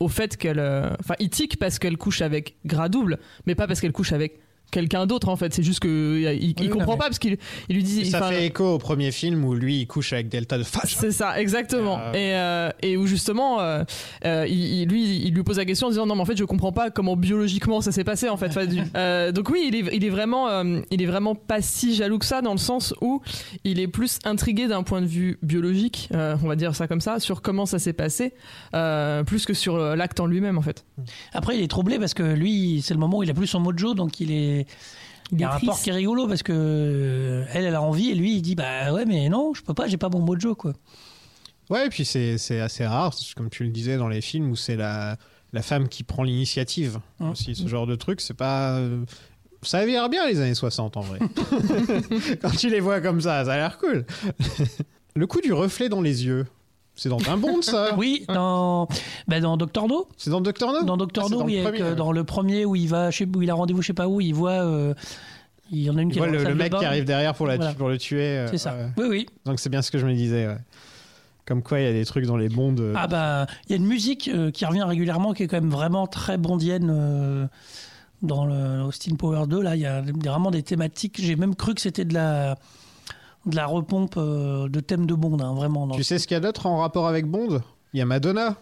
[0.00, 3.66] au fait qu'elle, euh, enfin, il tique parce qu'elle couche avec gras double, mais pas
[3.66, 4.40] parce qu'elle couche avec
[4.70, 5.54] quelqu'un d'autre en fait.
[5.54, 7.38] C'est juste que il, il Oui, comprend mais- pas parce qu'il
[7.68, 8.06] il lui dit.
[8.06, 10.94] ça fait écho au premier film où lui il couche avec Delta de Fâche.
[10.98, 11.98] C'est ça, exactement.
[11.98, 13.84] Euh, Et, euh, et où justement, euh,
[14.24, 16.36] euh, il, il- lui, il lui pose la question en disant non, mais en fait,
[16.36, 18.46] je comprends pas comment biologiquement ça s'est passé en fait.
[18.96, 22.18] Euh, donc oui, il est, il est vraiment, euh, il est vraiment pas si jaloux
[22.18, 23.20] que ça dans le sens où
[23.64, 27.00] il est plus intrigué d'un point de vue biologique, euh, on va dire ça comme
[27.00, 28.32] ça, sur comment ça s'est passé,
[28.74, 30.84] euh, plus que sur euh, l'acte en lui-même en fait.
[31.32, 33.60] Après, il est troublé parce que lui, c'est le moment où il a plus son
[33.60, 34.55] mojo, donc il est.
[35.32, 38.10] Il y a un rapport qui est rigolo parce que euh, elle, elle a envie
[38.10, 40.54] et lui, il dit bah ouais, mais non, je peux pas, j'ai pas mon mojo
[40.54, 40.72] quoi.
[41.68, 44.56] Ouais, et puis c'est c'est assez rare, comme tu le disais dans les films, où
[44.56, 45.16] c'est la,
[45.52, 47.00] la femme qui prend l'initiative.
[47.18, 47.30] Hum.
[47.30, 48.76] Aussi, ce genre de truc, c'est pas.
[48.78, 49.04] euh,
[49.62, 51.18] Ça avait l'air bien les années 60 en vrai.
[52.40, 54.06] Quand tu les vois comme ça, ça a l'air cool.
[55.16, 56.46] le coup du reflet dans les yeux,
[56.96, 58.88] c'est dans un Bond ça Oui, dans,
[59.28, 60.08] bah, dans Doctor No.
[60.16, 62.10] C'est dans Doctor No Dans Doctor Ah, No, dans le oui, avec, premier, euh, dans
[62.12, 64.50] le premier où il va, où il a rendez-vous, je sais pas où, il voit.
[64.64, 64.94] euh,
[65.70, 67.34] il y en a une qui est dans la le, le mec qui arrive derrière
[67.34, 67.74] pour, la, Voilà.
[67.74, 68.22] pour le tuer.
[68.38, 68.74] euh, C'est ça.
[68.74, 68.86] ouais.
[68.98, 69.26] Oui, oui.
[69.44, 70.46] Donc c'est bien ce que je me disais.
[70.46, 70.56] ouais.
[71.46, 72.74] Comme quoi, il y a des trucs dans les bonds.
[72.96, 76.06] Ah bah, il y a une musique qui revient régulièrement qui est quand même vraiment
[76.08, 77.48] très bondienne
[78.22, 79.60] dans le Austin Power 2.
[79.62, 81.20] Là, il y a vraiment des thématiques.
[81.20, 82.56] J'ai même cru que c'était de la
[83.46, 85.86] de la repompe euh, de thèmes de Bond, hein, vraiment.
[85.86, 87.60] dans Tu sais ce qu'il y a d'autre en rapport avec Bond?
[87.92, 88.56] Il y a Madonna.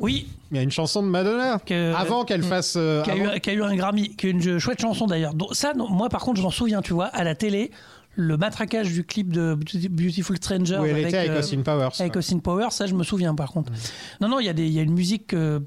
[0.00, 0.26] Oui.
[0.50, 1.58] Il y a une chanson de Madonna.
[1.64, 2.74] Que- avant qu'elle fasse.
[2.76, 5.34] euh, qui, a eu, qui a eu un Grammy, qui est une chouette chanson d'ailleurs.
[5.34, 7.70] Donc, ça, non, moi par contre, je m'en souviens, tu vois, à la télé,
[8.16, 9.56] le matraquage du clip de
[9.90, 11.88] Beautiful Stranger Où elle était avec Austin Powers.
[11.98, 13.72] Avec Austin Powers, ça, je me souviens par contre.
[14.20, 15.60] Non, non, il y, a des- il y a une musique euh,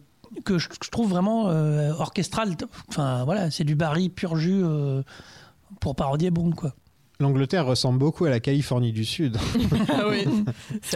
[0.45, 2.55] que je, que je trouve vraiment euh, orchestrale.
[2.89, 5.01] Enfin, voilà, c'est du Barry pur jus euh,
[5.81, 6.73] pour parodier Bond, quoi.
[7.19, 9.37] L'Angleterre ressemble beaucoup à la Californie du Sud.
[9.89, 10.25] Ah oui.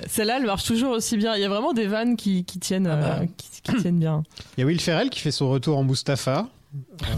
[0.07, 1.35] Celle-là, elle marche toujours aussi bien.
[1.35, 3.19] Il y a vraiment des vannes qui, qui tiennent, Ah bah.
[3.21, 4.23] euh, qui, qui tiennent bien.
[4.57, 6.47] Il y a Will Ferrell qui fait son retour en Mustapha.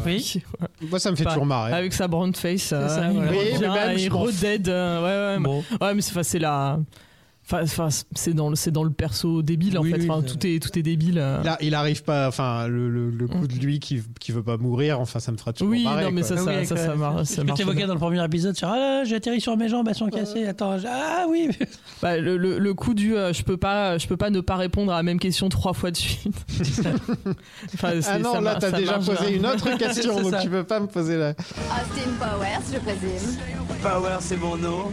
[0.06, 0.42] Oui.
[0.82, 1.74] Moi, ça me fait Pas- toujours marrer.
[1.74, 3.32] Avec sa brown face, euh, ça, il voilà.
[3.32, 5.64] Oui, revient, mais même, je il redead, euh, ouais, ouais, Bon.
[5.82, 6.80] ouais, mais c'est enfin, c'est la.
[7.52, 9.98] Enfin, c'est dans le c'est dans le perso débile en fait.
[9.98, 11.20] oui, Enfin, c'est- tout est tout est débile.
[11.20, 11.44] euh.
[11.44, 12.30] Là, il arrive pas.
[12.30, 15.38] Enfin, le, le- le coup de lui qui, qui veut pas mourir, enfin, ça me
[15.38, 16.06] fera toujours Oui, marrer.
[16.06, 16.38] non, mais quoi.
[16.38, 17.24] ça, Ah oui, ça, ça, euh, ça marche.
[17.26, 17.88] Ce Ça que marche tu évoquais bien.
[17.88, 20.46] dans le premier épisode sur Ah, j'ai atterri sur mes jambes, elles sont cassées.
[20.48, 21.50] Attends, ah oui.
[22.02, 24.56] Bah, le, le, le coup du euh, je peux pas je peux pas ne pas
[24.56, 26.34] répondre à la même question trois fois de suite.
[27.74, 30.40] Enfin, Ah non, ça là, t'as ça déjà marche posé une autre question, donc ça.
[30.42, 31.30] tu peux pas me poser la.
[31.32, 33.38] Austin Powers, je présume.
[33.82, 34.92] Power, c'est mon nom.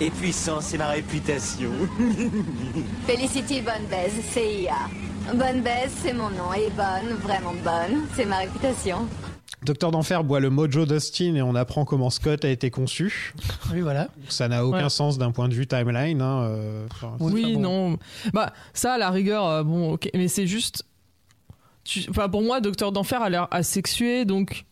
[0.00, 1.70] Et puissance, c'est ma réputation.
[3.06, 4.14] Felicity Bonne Baise.
[5.34, 6.52] Bonne Baise, c'est mon nom.
[6.54, 9.06] Et bonne, vraiment bonne, c'est ma réputation.
[9.62, 13.34] Docteur d'Enfer boit le mojo d'Austin et on apprend comment Scott a été conçu.
[13.72, 14.08] Oui, voilà.
[14.30, 14.88] Ça n'a aucun Ouais.
[14.88, 16.22] sens d'un point de vue timeline.
[16.22, 17.60] hein, euh, enfin, Oui, bon.
[17.60, 17.98] non.
[18.32, 20.08] Bah, ça, à la rigueur, euh, bon, ok.
[20.14, 20.84] Mais c'est juste.
[21.84, 24.64] tu- Enfin, pour moi, Docteur d'Enfer a l'air asexué, donc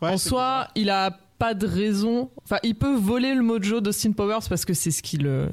[0.00, 2.30] ouais, en c'est soi, il a pas de raison.
[2.44, 5.48] Enfin, il peut voler le mojo d'Austin Powers parce que c'est ce qui le,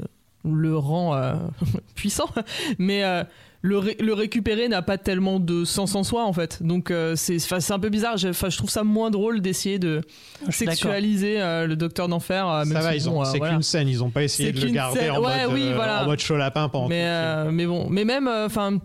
[0.45, 1.33] le rend euh,
[1.95, 2.29] puissant.
[2.77, 3.23] Mais euh,
[3.61, 6.61] le, ré- le récupérer n'a pas tellement de sens en soi, en fait.
[6.61, 8.17] Donc, euh, c'est un peu bizarre.
[8.17, 10.01] Je, enfin, je trouve ça moins drôle d'essayer de
[10.49, 12.63] sexualiser euh, le Docteur d'Enfer.
[12.65, 13.53] Ça va, si, ils bon, ont, c'est voilà.
[13.53, 16.03] qu'une scène, ils ont pas essayé de le garder scène, en, ouais, mode, oui, voilà.
[16.03, 17.05] en mode chaud lapin pendant mais,
[17.45, 18.77] tout mais bon, mais même, enfin,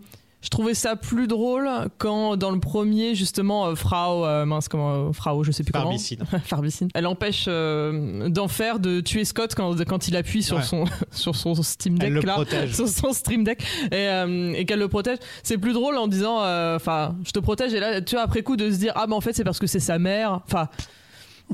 [0.42, 1.68] je trouvais ça plus drôle
[1.98, 5.72] quand dans le premier justement euh, Frau, euh, mince comment, euh, Frau, je sais plus
[5.72, 6.22] Farbicide.
[6.30, 6.90] comment, Farbicide.
[6.94, 10.62] Elle empêche euh, d'enfer de tuer Scott quand, quand il appuie sur Ouais.
[10.62, 12.74] son sur son Steam Deck Elle le là, protège.
[12.74, 15.18] sur son Stream Deck et, euh, et qu'elle le protège.
[15.42, 18.42] C'est plus drôle en disant, euh, enfin, je te protège et là, tu vois, après
[18.42, 20.40] coup de se dire ah mais en fait c'est parce que c'est sa mère.
[20.46, 20.68] Enfin.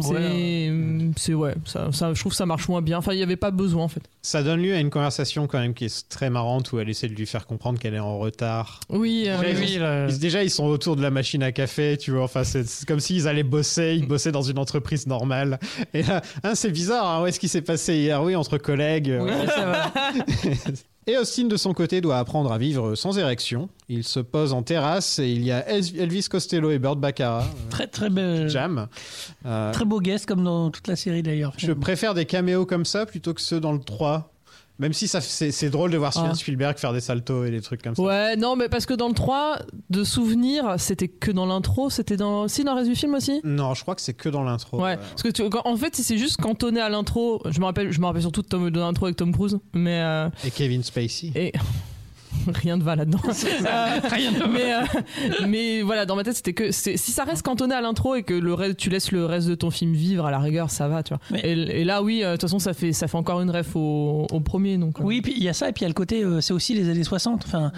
[0.00, 0.72] C'est, Ouais.
[1.16, 2.98] c'est ouais, ça, ça, je trouve que ça marche moins bien.
[2.98, 4.02] Enfin, il n'y avait pas besoin en fait.
[4.22, 7.08] Ça donne lieu à une conversation quand même qui est très marrante où elle essaie
[7.08, 8.80] de lui faire comprendre qu'elle est en retard.
[8.90, 10.06] Oui, euh, Déjà, Oui, ils, oui, ont- là.
[10.08, 12.24] ils- déjà, ils sont autour de la machine à café, tu vois.
[12.24, 15.58] Enfin, c'est comme s'ils allaient bosser, ils bossaient dans une entreprise normale.
[15.94, 18.22] Et là, hein, c'est bizarre, hein, où est-ce qui s'est passé hier?
[18.22, 19.10] Oui, entre collègues.
[19.10, 19.92] euh, Ouais, ça va.
[21.10, 23.70] Et Austin, de son côté, doit apprendre à vivre sans érection.
[23.88, 27.44] Il se pose en terrasse et il y a El- Elvis Costello et Burt Baccarat,
[27.44, 28.88] euh, Très, très, belle- jam.
[29.46, 31.54] Euh, très beau guest, comme dans toute la série d'ailleurs.
[31.56, 34.30] je préfère des caméos comme ça plutôt que ceux dans le 3.
[34.78, 36.36] Même si c'est drôle de voir Steven Ah.
[36.36, 38.02] Spielberg faire des saltos et des trucs comme ça.
[38.02, 39.58] Ouais, non, mais parce que dans le 3,
[39.90, 42.46] de souvenir, c'était que dans l'intro, c'était dans.
[42.46, 43.40] Si, dans le reste du film aussi?
[43.42, 44.80] Non, je crois que c'est que dans l'intro.
[44.80, 47.42] Ouais, Euh, parce que tu, quand- en fait, c'est juste cantonné à l'intro.
[47.50, 50.00] Je me rappelle, je me rappelle surtout de, Tom, de l'intro avec Tom Cruise, mais
[50.00, 51.32] euh, Et Kevin Spacey.
[51.34, 51.52] et
[52.54, 53.18] rien ne va là-dedans.
[53.28, 54.46] Euh, Rien ne va.
[54.48, 54.80] mais euh,
[55.46, 58.34] mais voilà, dans ma tête, c'était que si ça reste cantonné à l'intro et que
[58.34, 61.02] le reste, tu laisses le reste de ton film vivre à la rigueur, ça va,
[61.02, 61.20] tu vois.
[61.30, 63.50] Mais- Et, et là, oui, euh, de toute façon, ça fait ça fait encore une
[63.50, 64.98] ref au, au premier, donc.
[65.00, 66.74] Oui, puis il y a ça, et puis il y a le côté, c'est aussi
[66.74, 67.44] les années 60.
[67.46, 67.72] Enfin,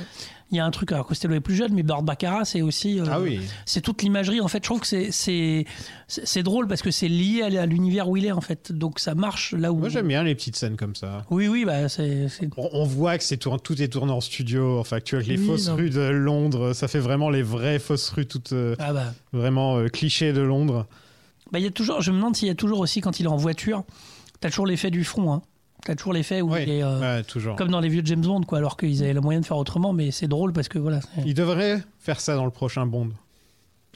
[0.52, 2.98] Il y a un truc, alors Costello est plus jeune, mais Burt Baccarat, c'est aussi.
[2.98, 3.40] euh, Ah oui.
[3.66, 4.40] C'est toute l'imagerie.
[4.40, 5.64] En fait, je trouve que c'est c'est
[6.08, 8.72] c'est c'est drôle parce que c'est lié à, l'univers où il est en fait.
[8.72, 9.76] Donc ça marche là où.
[9.78, 11.24] Moi j'aime bien les petites scènes comme ça.
[11.30, 12.28] Oui, oui, bah c'est.
[12.28, 14.80] c'est- On, on voit que c'est tout est tourné en studio.
[14.80, 15.76] Enfin, tu vois, les Oui, fausses non.
[15.76, 19.14] rues de Londres, ça fait vraiment les vraies fausses rues, toutes euh, Ah bah.
[19.32, 20.86] vraiment euh, clichés de Londres.
[21.52, 23.26] Bah, il y a toujours, je me demande s'il y a toujours aussi quand il
[23.26, 23.84] est en voiture,
[24.40, 25.32] t'as toujours l'effet du front.
[25.32, 25.42] Hein.
[25.84, 27.56] T'as toujours l'effet où Oui, il est euh, ouais, toujours.
[27.56, 28.58] comme dans les vieux James Bond, quoi.
[28.58, 31.34] Alors qu'ils avaient le moyen de faire autrement, mais c'est drôle parce que voilà, Ils
[31.34, 33.10] devraient faire ça dans le prochain Bond.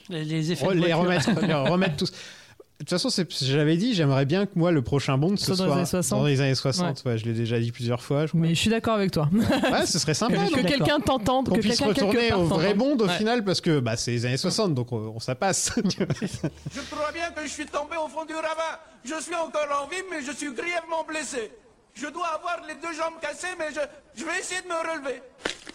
[0.09, 0.67] les, les effets.
[0.67, 2.11] Re- de les remettre, les remettre tous.
[2.11, 5.57] De toute façon, c'est- j'avais dit, j'aimerais bien que moi, le prochain Bond, ce Soit
[5.57, 6.19] dans les années 60.
[6.19, 7.05] dans les années 60.
[7.07, 7.17] Ouais.
[7.19, 8.23] je l'ai déjà dit plusieurs fois.
[8.27, 8.41] je crois.
[8.41, 9.29] Mais je suis d'accord avec toi.
[9.33, 10.35] Ouais, ce serait sympa.
[10.35, 12.75] que donc, quelqu'un t'entende, Qu'on que puisse quelqu'un retourner au vrai.
[12.75, 13.17] Bond au Ouais.
[13.17, 15.71] final parce que bah, c'est les années 60, donc on, on- ça passe.
[15.87, 18.79] Je crois bien que je suis tombé au fond du ravin.
[19.05, 21.53] Je suis encore en vie, mais je suis grièvement blessé.
[21.95, 23.81] Je dois avoir les deux jambes cassées, mais je,
[24.21, 25.23] je vais essayer de me relever.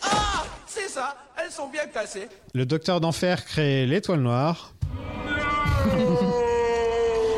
[0.04, 2.28] Ah C'est ça, elles sont bien cassées.
[2.54, 4.74] Le docteur d'enfer crée l'étoile noire.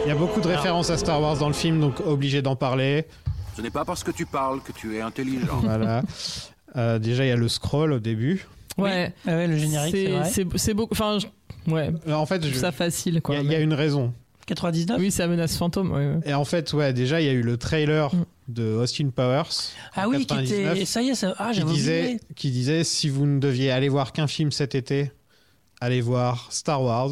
[0.03, 2.55] Il y a beaucoup de références à Star Wars dans le film, donc obligé d'en
[2.55, 3.05] parler.
[3.55, 5.59] Ce n'est pas parce que tu parles que tu es intelligent.
[5.63, 6.01] Voilà.
[6.77, 8.47] Euh, déjà, il y a le scroll au début.
[8.77, 9.13] Ouais.
[9.27, 10.29] Ah ouais, le générique, c'est vrai.
[10.31, 10.93] C'est c'est beaucoup.
[10.93, 11.91] Enfin, je- ouais.
[12.11, 13.35] En fait, Je ça facile, quoi.
[13.35, 14.13] il y, a- il y a une raison.
[14.47, 15.91] 99 Oui, c'est la menace fantôme.
[15.91, 16.19] ouais, ouais.
[16.25, 18.23] Et en fait, ouais, déjà, il y a eu le trailer Mm.
[18.51, 19.49] De Austin Powers.
[19.95, 20.85] Ah oui, qui 99, était.
[20.85, 21.33] Ça y est, ça.
[21.37, 22.19] Ah, qui disait, oublié.
[22.35, 25.11] qui disait si vous ne deviez aller voir qu'un film cet été,
[25.79, 27.11] allez voir Star Wars.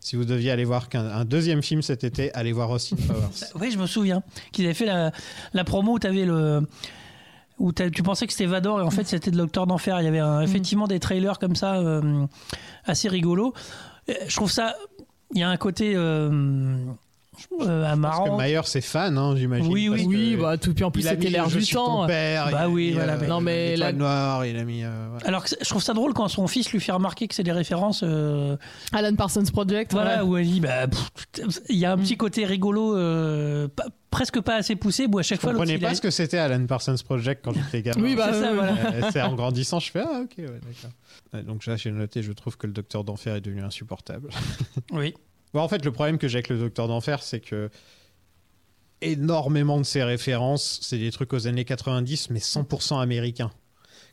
[0.00, 3.28] Si vous deviez aller voir qu'un un deuxième film cet été, allez voir Austin Powers.
[3.60, 4.22] Oui, je me souviens
[4.52, 5.12] qu'ils avaient fait la,
[5.52, 6.66] la promo où t'avais le.
[7.58, 10.00] Où tu pensais que c'était Vador et en fait c'était le Docteur d'Enfer.
[10.00, 12.24] Il y avait un- effectivement des trailers comme ça euh,
[12.84, 13.52] assez rigolos.
[14.08, 14.76] Euh, Je trouve ça.
[15.34, 16.84] Il y a un côté euh,
[17.60, 19.72] euh, Parce que Mayer, c'est fan, hein, j'imagine.
[19.72, 20.04] Oui, oui.
[20.06, 20.74] Oui, bah tout.
[20.74, 22.06] Puis en plus, il a c'était mis l'air Je du temps.
[22.06, 24.56] père, Bah il a oui, mis, voilà, euh, mais- Non, mais l'étoile la- noire, il
[24.58, 24.84] a mis.
[24.84, 25.26] euh, voilà.
[25.26, 27.52] Alors que je trouve ça drôle quand son fils lui fait remarquer que c'est des
[27.52, 28.02] références.
[28.04, 28.56] euh,
[28.92, 29.92] Alan Parsons Project.
[29.92, 30.30] voilà, ouais.
[30.30, 30.86] où elle dit bah,
[31.68, 35.06] il y a un petit côté rigolo, euh, pas- presque pas assez poussé.
[35.10, 36.94] Où à chaque Je fois, l'autre, comprenais il pas a- ce que c'était Alan Parsons
[37.04, 38.02] Project quand j'étais gamin.
[38.02, 39.10] Oui, bah, C'est ça, voilà.
[39.12, 41.44] C'est en grandissant, je fais ah ok, ouais, d'accord.
[41.44, 44.28] Donc là, j'ai noté, je trouve que le Docteur d'Enfer est devenu insupportable.
[44.92, 45.14] Oui.
[45.54, 47.70] Bon, en fait, le problème que j'ai avec le Docteur d'Enfer, c'est que
[49.00, 53.50] énormément de ses références, c'est des trucs aux années 90, mais 100% américains.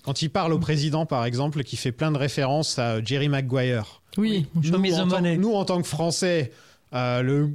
[0.04, 4.02] Quand il parle au président, par exemple, qui fait plein de références à Jerry Maguire.
[4.18, 4.46] Oui.
[4.64, 5.38] Show me Nous, the en tant, money.
[5.38, 6.52] nous, en tant que Français,
[6.94, 7.50] euh, le,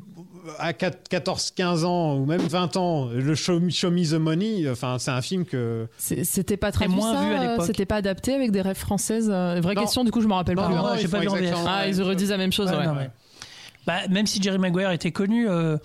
[0.59, 4.99] à 14-15 ans ou même 20 ans, le Show, Me- Show Me the Money, enfin,
[4.99, 5.87] c'est un film que.
[5.97, 7.67] C'était pas traduit moins ça, vu à euh, l'époque.
[7.67, 9.31] C'était pas adapté avec des rêves françaises.
[9.33, 9.83] euh, Vraie Non.
[9.83, 10.75] question, du coup, je me rappelle Non, plus.
[10.75, 11.37] non, ils j'ai pas vu en
[11.69, 13.11] Ah, ils redisent la même chose, Ouais, ouais.
[13.87, 15.77] Bah, même si Jerry Maguire était connu, euh,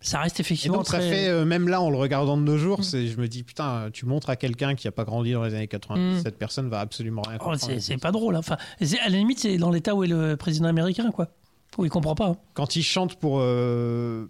[0.00, 2.54] ça reste Et effectivement donc ça fait, euh, même là, en le regardant de nos
[2.54, 2.58] Mm.
[2.58, 5.54] jours, je me dis, putain, tu montres à quelqu'un qui a pas grandi dans les
[5.54, 6.22] années 90, Mm.
[6.22, 7.62] cette personne va absolument rien Oh, comprendre.
[7.64, 8.36] c'est c'est pas drôle.
[8.36, 8.40] hein.
[8.40, 11.28] Enfin, à la limite, c'est dans l'état où est le président américain, quoi.
[11.78, 12.26] Où il comprend pas.
[12.28, 12.36] hein.
[12.54, 14.26] Quand il chante pour, euh,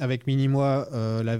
[0.00, 0.88] avec Mini-Moi,
[1.24, 1.38] la-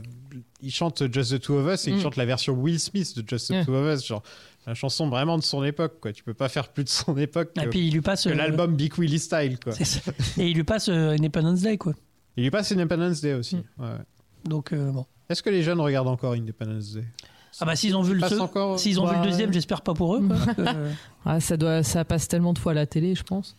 [0.62, 2.00] il chante Just the Two of Us et il Mm.
[2.00, 3.64] chante la version Will Smith de Just the Yeah.
[3.64, 4.22] Two of Us, genre
[4.66, 6.12] la chanson vraiment de son époque, quoi.
[6.12, 8.28] Tu peux pas faire plus de son époque Et que, puis il lui passe que
[8.30, 9.72] euh, l'album Big Willie Style, quoi.
[10.38, 11.94] Et il lui passe euh, Independence Day, quoi.
[12.36, 13.56] Il lui passe Independence Day aussi.
[13.56, 13.62] Mm.
[13.82, 13.88] ouais.
[14.44, 15.04] Donc euh, bon.
[15.28, 17.04] Est-ce que les jeunes regardent encore Independence Day?
[17.60, 19.92] Ah bah s'ils ont vu le se- encore s'ils ont vu le deuxième, j'espère pas
[19.94, 20.20] pour eux.
[20.26, 20.90] quoi, parce que, euh,
[21.26, 23.56] Ah, ça, doit, ça passe tellement de fois à la télé, je pense.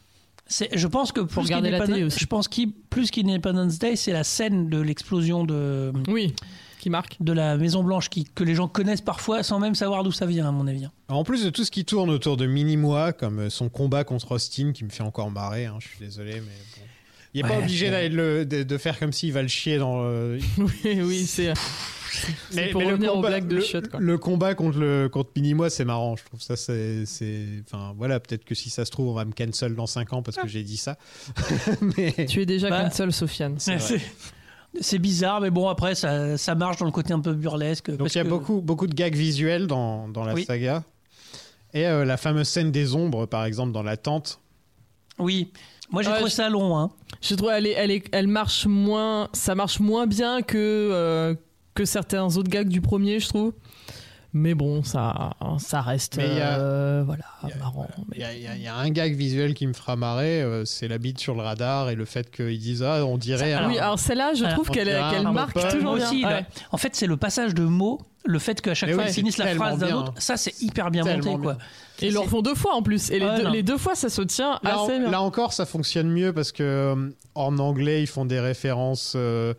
[0.47, 2.19] c'est- je pense que plus regarder la télé aussi.
[2.19, 6.33] je pense qu'il plus qu'Independence Day, c'est la scène de l'explosion de Oui,
[6.83, 7.17] qui marque.
[7.19, 10.25] de la Maison Blanche qui que les gens connaissent parfois sans même savoir d'où ça
[10.25, 10.87] vient, à mon avis.
[11.07, 14.33] En plus de tout ce qui tourne autour de Mini-Moi, comme euh, son combat contre
[14.33, 16.81] Austin, qui me fait encore marrer, hein, je suis désolé, mais bon.
[17.35, 20.37] Il n'est pas obligé le- de, de faire comme s'il va le chier dans le...
[20.59, 21.51] oui, oui, c'est.
[22.51, 23.99] C'est pour le revenir combat- blagues de le, chiottes, quoi.
[23.99, 26.15] le combat contre, le, contre Mini-Moi, c'est marrant.
[26.15, 27.03] Je trouve ça, c'est.
[27.65, 30.21] Enfin, voilà, peut-être que si ça se trouve, on va me cancel dans 5 ans
[30.21, 30.95] parce que j'ai dit ça.
[31.97, 32.27] mais.
[32.27, 33.55] Tu es déjà Bah, cancel, Sofiane.
[33.57, 33.79] C'est.
[34.81, 37.89] C'est bizarre, mais bon après ça, ça marche dans le côté un peu burlesque.
[37.91, 40.45] Donc parce il y a que- beaucoup, beaucoup de gags visuels dans, dans la Oui.
[40.45, 40.83] saga.
[41.73, 44.39] Et euh, la fameuse scène des ombres, par exemple, dans la tente.
[45.19, 45.51] Oui,
[45.91, 46.77] moi j'ai Ouais, trouvé ça long.
[46.77, 46.91] Hein.
[47.21, 51.35] Je trouve elle, est, elle, est, elle marche moins, ça marche moins bien que euh,
[51.75, 53.53] que certains autres gags du premier, je trouve.
[54.35, 57.87] Mais bon, ça, ça reste, Mais il y a- euh, voilà, il y a- marrant.
[58.13, 60.97] Il y, a- y y un gag visuel qui me fera marrer, euh, c'est la
[60.97, 63.53] bite sur le radar et le fait qu'ils disent Ah, on dirait.
[63.53, 64.89] Un- oui, alors celle-là, je alors, trouve qu'elle
[65.31, 66.07] marque toujours bien.
[66.07, 66.25] aussi.
[66.25, 66.45] Ouais.
[66.71, 69.13] En fait, c'est le passage de mots, le fait qu'à chaque Mais fois ouais, ils
[69.13, 71.57] finissent la phrase d'un autre, ça c'est hyper bien monté quoi.
[72.01, 73.11] Et ils le refont deux fois en plus.
[73.11, 73.51] Et les, deux, non.
[73.51, 75.11] les deux fois, ça se tient Là, assez en- bien.
[75.11, 79.53] là encore, ça fonctionne mieux parce que euh, en anglais, ils font des références euh,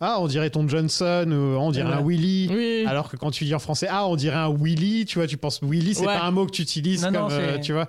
[0.00, 2.48] ah, on dirait ton Johnson ou on dirait un Willy.
[2.50, 2.84] Oui.
[2.86, 5.36] Alors que quand tu dis en français, ah, on dirait un Willy, tu vois, tu
[5.36, 6.18] penses Willy, c'est Ouais.
[6.18, 7.86] pas un mot que tu utilises Non, comme, non, euh, tu vois.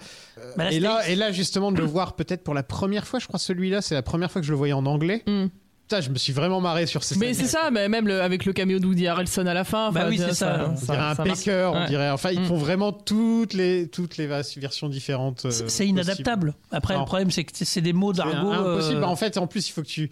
[0.57, 3.20] Bah, là, et, là, et là, justement, de le voir peut-être pour la première fois,
[3.20, 5.24] je crois celui-là, c'est la première fois que je le voyais en anglais.
[5.28, 5.45] Mm.
[5.88, 8.45] Putain, je me suis vraiment marré sur ces Mais c'est ça, mais même le- avec
[8.45, 9.91] le cameo d'Woody Harrelson à la fin.
[9.91, 10.70] Bah oui, c'est ça.
[10.70, 11.39] On dirait un ça marche.
[11.39, 11.88] Pecker, on Ouais.
[11.88, 12.09] dirait.
[12.12, 12.45] Enfin, ils Mm.
[12.45, 15.43] font vraiment toutes les, toutes les versions différentes.
[15.45, 16.53] euh, C'est- inadaptable.
[16.72, 17.01] Après, Non.
[17.01, 18.51] le problème, c'est que c'est des mots d'argot.
[18.53, 19.03] impossible.
[19.03, 20.09] euh, En fait, en plus, il faut que tu.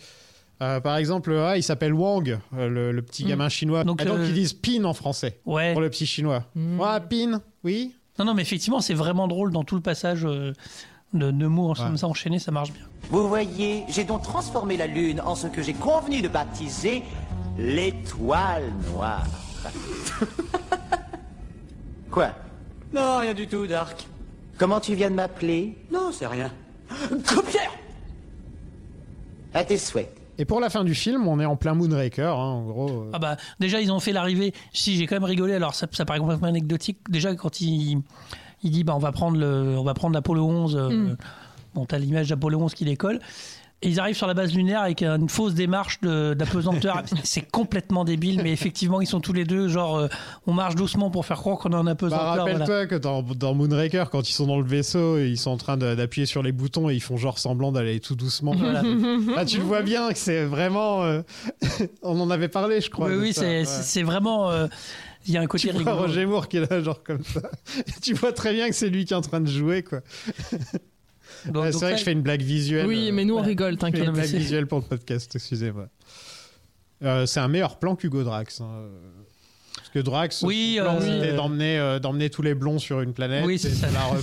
[0.61, 3.27] Euh, par exemple, ah, il s'appelle Wang, euh, le, le petit Mm.
[3.29, 3.83] gamin chinois.
[3.83, 5.71] Donc, Ah, donc euh, ils disent Pin en français Ouais.
[5.73, 6.43] pour le petit chinois.
[6.55, 6.79] Mm.
[6.79, 7.95] Ouais, Pin, oui.
[8.17, 10.53] Non, non, mais effectivement, c'est vraiment drôle dans tout le passage euh,
[11.13, 11.75] de, de mots Ouais.
[11.77, 12.83] comme ça enchaînés, ça marche bien.
[13.09, 17.03] Vous voyez, j'ai donc transformé la Lune en ce que j'ai convenu de baptiser
[17.57, 19.25] l'étoile noire.
[22.11, 22.29] Quoi?
[22.93, 24.07] Non, rien du tout, Dark.
[24.57, 25.77] Comment tu viens de m'appeler?
[25.91, 26.51] Non, c'est rien.
[27.27, 27.71] Copière
[29.53, 30.13] À tes souhaits.
[30.39, 32.89] Et pour la fin du film, on est en plein Moonraker, hein, en gros.
[32.89, 33.09] euh.
[33.13, 34.53] Ah bah, déjà, ils ont fait l'arrivée.
[34.73, 35.53] Si, j'ai quand même rigolé.
[35.53, 36.97] Alors, ça, ça paraît complètement anecdotique.
[37.09, 38.01] Déjà, quand il,
[38.63, 40.75] il dit, bah, on va prendre le, on va prendre l'Apollo 11.
[40.75, 41.17] euh, Mm.
[41.75, 43.19] Bon, t'as l'image d'Apollo 11 qui décolle.
[43.81, 47.01] Et ils arrivent sur la base lunaire avec une fausse démarche d'apesanteur.
[47.23, 50.07] c'est complètement débile, mais effectivement, ils sont tous les deux, genre, euh,
[50.47, 52.33] on marche doucement pour faire croire qu'on est en Bah, apesanteur.
[52.35, 52.43] voilà.
[52.43, 55.77] rappelle-toi que dans, dans Moonraker, quand ils sont dans le vaisseau, ils sont en train
[55.77, 58.51] d'appuyer sur les boutons et ils font genre semblant d'aller tout doucement.
[58.53, 58.83] Voilà.
[59.37, 61.03] Ah, tu le vois bien que c'est vraiment.
[61.05, 61.21] euh,
[62.03, 63.07] on en avait parlé, je crois.
[63.07, 63.65] Oui, oui, c'est ouais.
[63.65, 64.51] c'est vraiment.
[64.51, 64.67] euh,
[65.25, 66.07] Il y a un côté Tu vois rigolo.
[66.07, 67.41] Roger Moore qui est là, genre comme ça.
[67.87, 69.99] Et tu vois très bien que c'est lui qui est en train de jouer, quoi.
[71.45, 72.85] Donc- donc c'est vrai que je fais une blague visuelle.
[72.87, 74.05] Oui, mais nous on rigole, Je fais t'inquiète.
[74.05, 75.87] une blague c'est- visuelle pour le podcast, excusez-moi.
[77.03, 78.61] Euh, c'est un meilleur plan qu'Hugo Drax.
[78.61, 78.67] hein.
[79.77, 83.13] Parce que Drax, Oui, plan, euh, c'était d'emmener, euh, d'emmener tous les blonds sur une
[83.13, 83.43] planète.
[83.45, 83.87] Oui, c'est ça.
[83.87, 83.99] la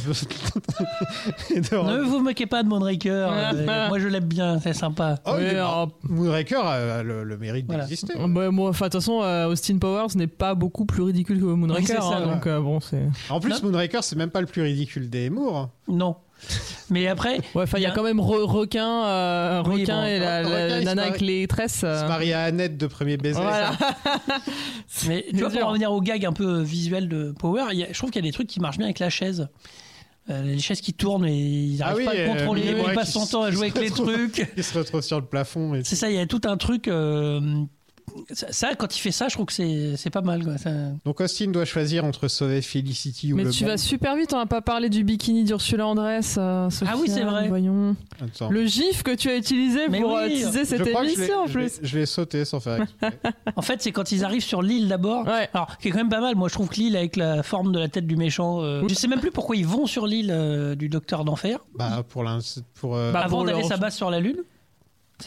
[1.83, 3.11] Ne vous moquez pas de Moonraker.
[3.11, 5.17] euh, moi, je l'aime bien, c'est sympa.
[5.25, 7.85] Oh, est- alors- Moonraker a le, le mérite Voilà.
[7.85, 8.13] d'exister.
[8.29, 11.85] Bah, moi, enfin, de toute façon, Austin Powers n'est pas beaucoup plus ridicule que Moonraker.
[11.89, 12.33] Oui, hein, ouais.
[12.35, 13.03] donc, euh, bon, c'est.
[13.31, 13.71] En plus, Non.
[13.71, 15.71] Moonraker, c'est même pas le plus ridicule des Moore.
[15.89, 16.17] Non.
[16.91, 20.07] Mais après, Ouais, enfin, il y a quand même re- requin, euh, Oui, requin bon.
[20.07, 21.81] et la, Requin, nana avec les tresses.
[21.83, 23.41] Il euh, se marie à Annette de premier baiser.
[23.41, 23.73] Voilà.
[25.09, 27.89] mais tu vois, pour revenir au gag un peu visuel de Power, il y a-
[27.93, 29.49] je trouve qu'il y a des trucs qui marchent bien avec la chaise.
[30.29, 32.63] Euh, les chaises qui tournent et ils Ah n'arrivent oui, pas à le euh, contrôler,
[32.67, 34.45] mais ouais, ils passent son temps à jouer avec les trucs.
[34.57, 35.75] Il se retrouve sur le plafond.
[35.75, 35.85] Et...
[35.85, 36.89] C'est ça, il y a tout un truc.
[38.33, 39.53] Ça, ça, quand il fait ça, je trouve que
[39.97, 40.45] c'est pas mal.
[40.45, 40.59] Quoi.
[40.59, 40.71] Ça-
[41.05, 43.73] Donc Austin doit choisir entre sauver Felicity ou Mais le tu monde.
[43.73, 46.37] vas super vite, on n'a pas parlé du bikini d'Ursula Andress.
[46.39, 47.49] euh, Ah oui, c'est vrai.
[47.49, 47.97] Voyons.
[48.23, 48.51] Attends.
[48.51, 50.19] Le gif que tu as utilisé Mais pour oui.
[50.23, 51.79] euh, teaser Je cette émission en plus.
[51.83, 53.19] Je l'ai sauté sans faire exprès.
[53.57, 55.27] En fait, c'est quand ils arrivent sur l'île d'abord.
[55.27, 55.49] Ouais.
[55.55, 56.35] Alors, qui est quand même pas mal.
[56.37, 58.63] Moi, je trouve que l'île avec la forme de la tête du méchant.
[58.63, 61.59] euh, Je sais même plus pourquoi ils vont sur l'île euh, du docteur d'enfer.
[61.77, 62.39] bah, pour l'in-
[62.75, 64.37] pour, euh, Bah, avant d'aller leur- s'abattre sur la lune.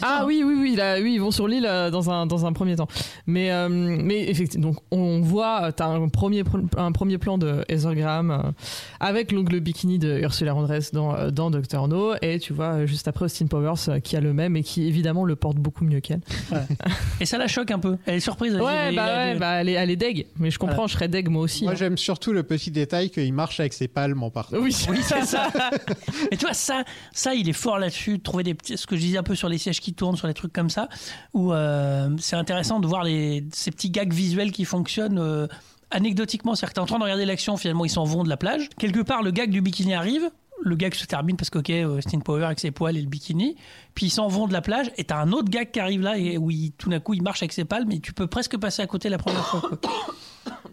[0.02, 2.46] Ah hein oui, oui, oui, là, oui, ils vont sur l'île euh, dans un, dans
[2.46, 2.88] un premier temps.
[3.26, 7.38] Mais, euh, mais effectivement, donc on voit, tu as un premier, pr- un premier plan
[7.38, 8.52] de Heather Graham euh,
[9.00, 12.66] avec donc, le bikini de Ursula Andress dans, euh, dans Doctor No, et tu vois
[12.74, 15.58] euh, juste après Austin Powers euh, qui a le même et qui évidemment le porte
[15.58, 16.22] beaucoup mieux qu'elle.
[17.20, 17.98] Et ça la choque un peu.
[18.06, 18.54] Elle est surprise.
[18.56, 20.76] elle Ouais, bah, a ouais, des- bah elle, est, elle est deg, mais je comprends,
[20.76, 20.88] Voilà.
[20.88, 21.64] je serais deg moi aussi.
[21.64, 21.76] Moi, hein.
[21.78, 24.58] j'aime surtout le petit détail qu'il marche avec ses palmes en partant.
[24.58, 25.50] Oui, Oui, c'est ça.
[26.32, 28.18] Mais tu vois, ça, ça, il est fort là-dessus.
[28.20, 30.18] de Trouver des petits, ce que je disais un peu sur les sièges qui tournent,
[30.18, 30.90] sur les trucs comme ça,
[31.34, 35.20] où euh, c'est intéressant de voir les, ces petits gags visuels qui fonctionnent.
[35.20, 35.48] euh,
[35.92, 38.38] anecdotiquement, c'est-à-dire que t'es en train de regarder l'action, finalement ils s'en vont de la
[38.38, 38.70] plage.
[38.78, 40.30] Quelque part, le gag du bikini arrive,
[40.62, 43.08] le gag se termine parce que, ok, euh, Austin Power avec ses poils et le
[43.08, 43.56] bikini,
[43.96, 46.16] puis ils s'en vont de la plage, et t'as un autre gag qui arrive là,
[46.18, 48.84] et où tout d'un coup il marche avec ses palmes, et tu peux presque passer
[48.84, 49.62] à côté la première fois.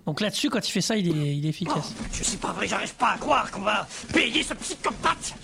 [0.04, 1.94] Donc là-dessus, quand il fait ça, il est, il efficace.
[2.12, 5.34] Je sais pas vrai, j'arrive pas à croire qu'on va payer ce psychopathe.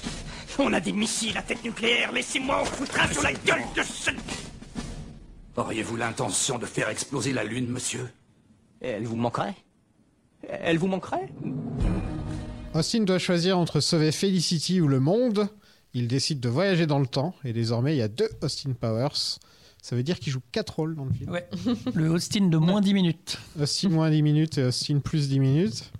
[0.58, 3.82] On a des missiles à tête nucléaire, laissez-moi en foutre un sur la gueule de
[3.82, 4.10] ce...
[5.56, 8.08] Auriez-vous l'intention de faire exploser la Lune, monsieur
[8.80, 9.54] Elle vous manquerait
[10.48, 11.28] Elle vous manquerait
[12.74, 15.48] Austin doit choisir entre sauver Felicity ou le monde.
[15.92, 19.38] Il décide de voyager dans le temps et désormais il y a deux Austin Powers.
[19.82, 21.30] Ça veut dire qu'il joue quatre rôles dans le film.
[21.30, 21.48] Ouais.
[21.94, 23.38] Le Austin de moins 10 minutes.
[23.60, 25.92] Austin moins 10 minutes et Austin plus 10 minutes.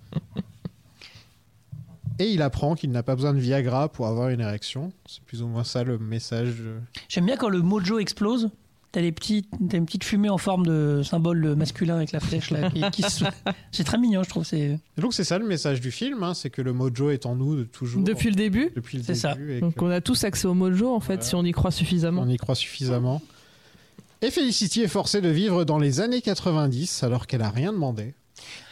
[2.19, 4.91] Et il apprend qu'il n'a pas besoin de Viagra pour avoir une érection.
[5.07, 6.49] C'est plus ou moins ça le message.
[6.59, 6.75] de-
[7.09, 8.49] J'aime bien quand le mojo explose.
[8.91, 12.51] T'as les petits, t'as une petite fumée en forme de symbole masculin avec la flèche
[12.51, 12.69] là.
[12.69, 13.25] Qui, qui se-
[13.71, 14.43] C'est très mignon, je trouve.
[14.45, 17.25] C'est Et donc c'est ça le message du film, hein, c'est que le mojo est
[17.25, 18.03] en nous de toujours.
[18.03, 19.33] Depuis le début Depuis le C'est ça.
[19.33, 19.53] début.
[19.53, 21.71] et Donc que on a tous accès au mojo en fait, si on y croit
[21.71, 22.21] suffisamment.
[22.21, 23.19] on y croit suffisamment.
[24.21, 28.13] Et Felicity est forcée de vivre dans les années 90 alors qu'elle a rien demandé.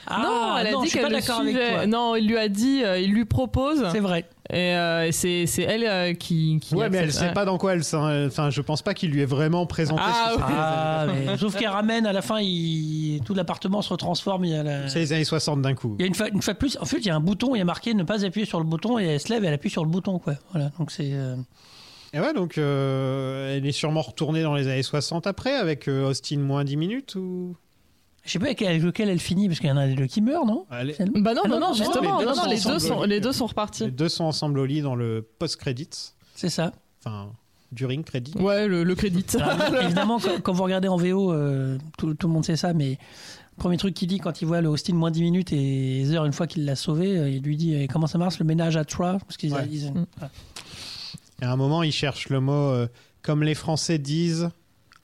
[0.10, 1.74] Non, elle a Ah, non, dit qu'elle le d'accord avec suivait.
[1.74, 1.86] toi.
[1.88, 3.86] Non, il lui a dit, euh, il lui propose.
[3.92, 4.26] C'est vrai.
[4.50, 6.76] Et, euh, c'est c'est elle euh, qui, qui.
[6.76, 9.22] Ouais, mais elle sait pas dans quoi elle s'en- Enfin, je pense pas qu'il lui
[9.22, 10.54] ait vraiment présenté Ah, ce que c'était.
[10.58, 13.22] Ah, mais- sauf qu'elle ramène à la fin, il...
[13.26, 14.44] tout l'appartement se retransforme.
[14.46, 15.96] Il y a la- C'est les années 60 d'un coup.
[16.00, 17.20] Il y a une fois, une fois de plus, en fait, il y a un
[17.22, 19.44] bouton, il y a marqué ne pas appuyer sur le bouton et elle se lève
[19.44, 20.34] et elle appuie sur le bouton, quoi.
[20.52, 21.12] Voilà, donc c'est.
[21.14, 21.36] euh,
[22.14, 26.40] Et ouais, donc euh, elle est sûrement retournée dans les années 60 après, avec Austin
[26.40, 27.56] moins 10 minutes ou?
[28.24, 30.22] Je sais pas avec avec lequel elle finit, parce qu'il y en a deux qui
[30.22, 30.84] meurent, non Bah
[31.34, 33.20] non, Ah non, non, justement, les deux non, non, sont les deux ensemble sont, les
[33.20, 33.86] deux sont repartis.
[33.86, 36.14] Les deux sont ensemble au lit dans le post-credits.
[36.36, 36.72] C'est ça.
[37.04, 37.32] Enfin,
[37.72, 38.34] during credit.
[38.38, 39.26] Ouais, le, le crédit.
[39.40, 42.74] Alors, évidemment, quand, quand vous regardez en VO, euh, tout, tout le monde sait ça,
[42.74, 46.02] mais le premier truc qu'il dit quand il voit le Austin moins 10 minutes et
[46.02, 48.46] Heather, une fois qu'il l'a sauvé, euh, il lui dit eh, comment ça marche le
[48.46, 49.68] ménage à trois Parce qu'ils Ouais.
[49.72, 50.06] ils- Mm.
[51.42, 52.88] Et à un moment, il cherche le mot, euh,
[53.24, 54.50] comme les Français disent,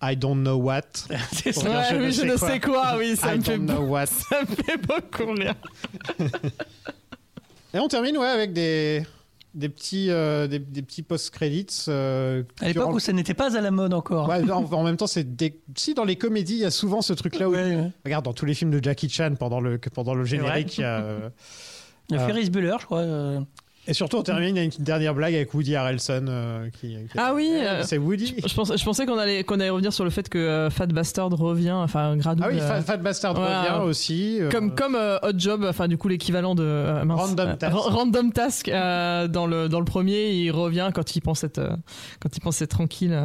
[0.02, 0.82] I don't know what.
[1.32, 1.70] C'est ça.
[1.92, 4.06] Ouais, oui, je ne sais quoi, oui, ça I me fait don't know what.
[4.30, 5.56] Ça me fait beaucoup rire.
[7.74, 9.04] Et on termine ouais, avec des,
[9.54, 11.86] des petits, euh, des, des petits post-credits.
[11.90, 14.30] euh, À l'époque durant- où ça n'était pas à la mode encore.
[14.30, 15.60] Ouais, en, en même temps, c'est des...
[15.76, 17.54] si dans les comédies, il y a souvent ce truc-là où.
[17.54, 17.92] Ouais, ouais.
[18.06, 20.84] Regarde, dans tous les films de Jackie Chan, pendant le, pendant le générique, il y
[20.86, 21.00] a.
[21.00, 21.30] euh,
[22.10, 22.28] Il y a Ah.
[22.28, 23.04] Ferris Bueller, je crois.
[23.88, 26.26] Et surtout, on termine avec une dernière blague avec Woody Harrelson.
[26.28, 28.36] euh, qui, qui- Ah oui, euh, C'est Woody.
[28.46, 30.88] je pensais, je pensais qu'on allait, qu'on allait revenir sur le fait que euh, Fat
[30.88, 32.46] Bastard revient, enfin Gradouille.
[32.48, 34.40] Ah oui, euh, Fat, Fat Bastard revient aussi.
[34.52, 37.74] Comme, comme Hot Job, enfin du coup l'équivalent de mince, Random Task.
[37.74, 41.62] Ra- Random Task dans le dans le premier, il revient quand il pense être
[42.20, 43.18] quand il pense être tranquille.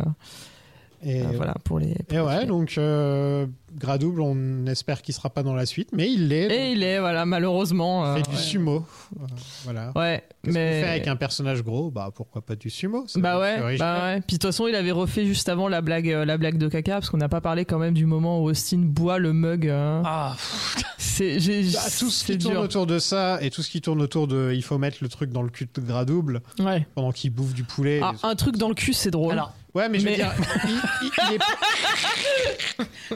[1.04, 1.94] Et, euh, voilà pour les.
[1.94, 2.46] pour et les ouais, filles.
[2.46, 3.46] donc euh,
[3.76, 6.48] Gradouble, on espère qu'il sera pas dans la suite, mais il l'est.
[6.48, 8.04] donc Et il est voilà malheureusement.
[8.04, 8.84] il euh, fait du sumo.
[9.20, 9.24] Euh,
[9.64, 9.92] voilà.
[9.96, 10.82] ouais, mais.
[10.82, 11.90] fait avec un personnage gros?
[11.90, 13.04] Bah pourquoi pas du sumo?
[13.16, 14.20] Bah ouais, bah ouais.
[14.20, 16.68] Puis de toute façon, il avait refait juste avant la blague, euh, la blague de
[16.68, 19.68] caca, parce qu'on n'a pas parlé quand même du moment où Austin boit le mug.
[19.68, 20.02] hein.
[20.04, 20.36] Ah,
[20.98, 22.62] C'est, j'ai, Ah, tout ce qui tourne dur.
[22.62, 25.30] autour de ça et tout ce qui tourne autour de il faut mettre le truc
[25.30, 26.86] dans le cul de Gradouble Ouais.
[26.94, 28.00] pendant qu'il bouffe du poulet.
[28.02, 29.32] Ah, un truc dans le cul, c'est drôle.
[29.32, 30.32] Alors, ouais, mais je veux mais- dire,
[30.64, 31.38] il, il- il est,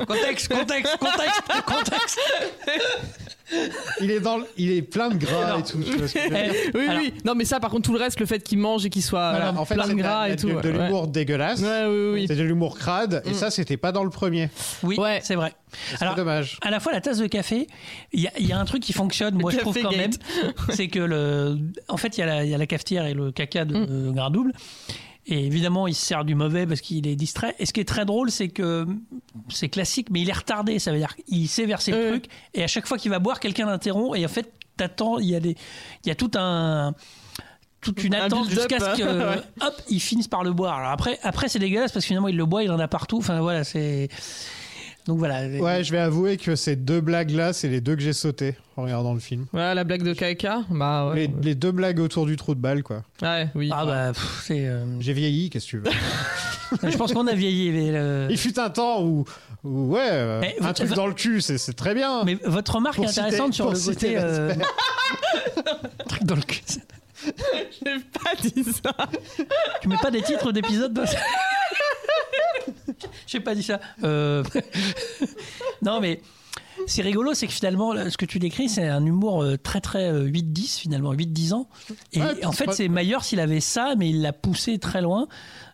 [0.06, 2.18] contexte, contexte, contexte, contexte.
[4.00, 5.80] il est dans, le- il est plein de gras Alors, et tout.
[5.82, 7.14] ce que Eh, oui, alors, oui.
[7.24, 9.30] Non, mais ça, par contre, tout le reste, le fait qu'il mange et qu'il soit
[9.30, 10.48] Voilà, en fait, plein de de, la- gras de- et tout.
[10.48, 10.72] de ouais.
[10.72, 11.60] l'humour dégueulasse.
[11.60, 12.24] Ouais, oui, oui.
[12.28, 13.34] C'est de l'humour crade et Mm.
[13.34, 14.50] ça, c'était pas dans le premier.
[14.82, 15.20] Oui, Ouais.
[15.22, 15.54] c'est vrai.
[15.90, 16.58] C'est Alors, dommage.
[16.62, 17.66] à la fois la tasse de café,
[18.12, 20.10] il y, a- il y a un truc qui fonctionne, moi je trouve quand même,
[20.70, 21.56] c'est que le,
[21.88, 23.76] en fait il y, a la- il y a la cafetière et le caca de
[23.76, 23.86] Mm.
[23.90, 24.52] euh, Gradouble.
[25.28, 27.54] Et évidemment, il se sert du mauvais parce qu'il est distrait.
[27.58, 28.86] Et ce qui est très drôle, c'est que
[29.48, 30.78] c'est classique, mais il est retardé.
[30.78, 32.26] Ça veut dire qu'il sait verser le truc.
[32.54, 34.16] Et à chaque fois qu'il va boire, quelqu'un l'interrompt.
[34.16, 35.18] Et en fait, t'attends.
[35.18, 35.56] Il y a des,
[36.04, 36.94] il y a tout un,
[37.80, 39.02] toute une Un attente jusqu'à ce que,
[39.36, 39.42] ouais.
[39.60, 40.78] hop, ils finissent par le boire.
[40.78, 43.18] Alors après, après c'est dégueulasse parce que finalement, il le boit, il en a partout.
[43.18, 44.08] Enfin voilà, c'est.
[45.06, 45.46] Donc voilà.
[45.46, 48.82] Ouais, je vais avouer que ces deux blagues-là, c'est les deux que j'ai sauté en
[48.82, 49.46] regardant le film.
[49.52, 50.62] Voilà, la blague de caca.
[50.68, 51.14] Bah ouais.
[51.14, 53.04] Les, les deux blagues autour du trou de balle, quoi.
[53.22, 53.70] Ouais, oui.
[53.72, 54.66] Ah bah, c'est.
[54.66, 55.90] euh, J'ai vieilli, qu'est-ce que tu veux?
[56.90, 57.70] Je pense qu'on a vieilli.
[57.70, 59.24] Mais, le- Il fut un temps où,
[59.62, 62.24] où, ouais, euh, Mais un truc dans le cul, c'est c'est très bien.
[62.24, 64.14] mais votre remarque Pour est intéressante citer- sur le côté.
[64.18, 64.52] euh,
[66.08, 66.62] truc dans le cul.
[67.26, 68.90] J'ai pas dit ça.
[69.80, 71.18] Tu mets pas des titres d'épisodes dans ça
[73.26, 73.80] J'ai pas dit ça.
[74.04, 74.42] Euh,
[75.82, 76.20] non, mais
[76.86, 80.10] c'est rigolo, c'est que finalement, ce que tu décris, c'est un humour euh, très très
[80.10, 81.68] euh, 8-10 finalement, 8-10 ans.
[82.12, 85.26] Et Ouais, en fait, c'est Mayer s'il avait ça, mais il l'a poussé très loin.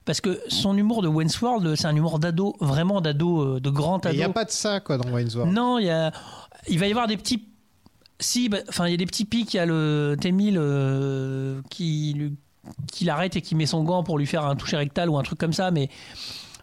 [0.04, 1.38] Parce que son humour de Wayne's
[1.76, 4.16] c'est un humour d'ado, vraiment d'ado, euh, de grand Il ado.
[4.16, 5.36] n'y a pas de ça, quoi, dans Wayne's.
[5.36, 6.12] Non, il y a,
[6.68, 7.48] il va y avoir des petits.
[8.18, 9.54] Si, bah, enfin, il y a des petits pics.
[9.54, 12.32] Il y a le T1000 euh, qui,
[12.64, 15.18] lui- qui l'arrête et qui met son gant pour lui faire un toucher rectal ou
[15.18, 15.88] un truc comme ça, mais.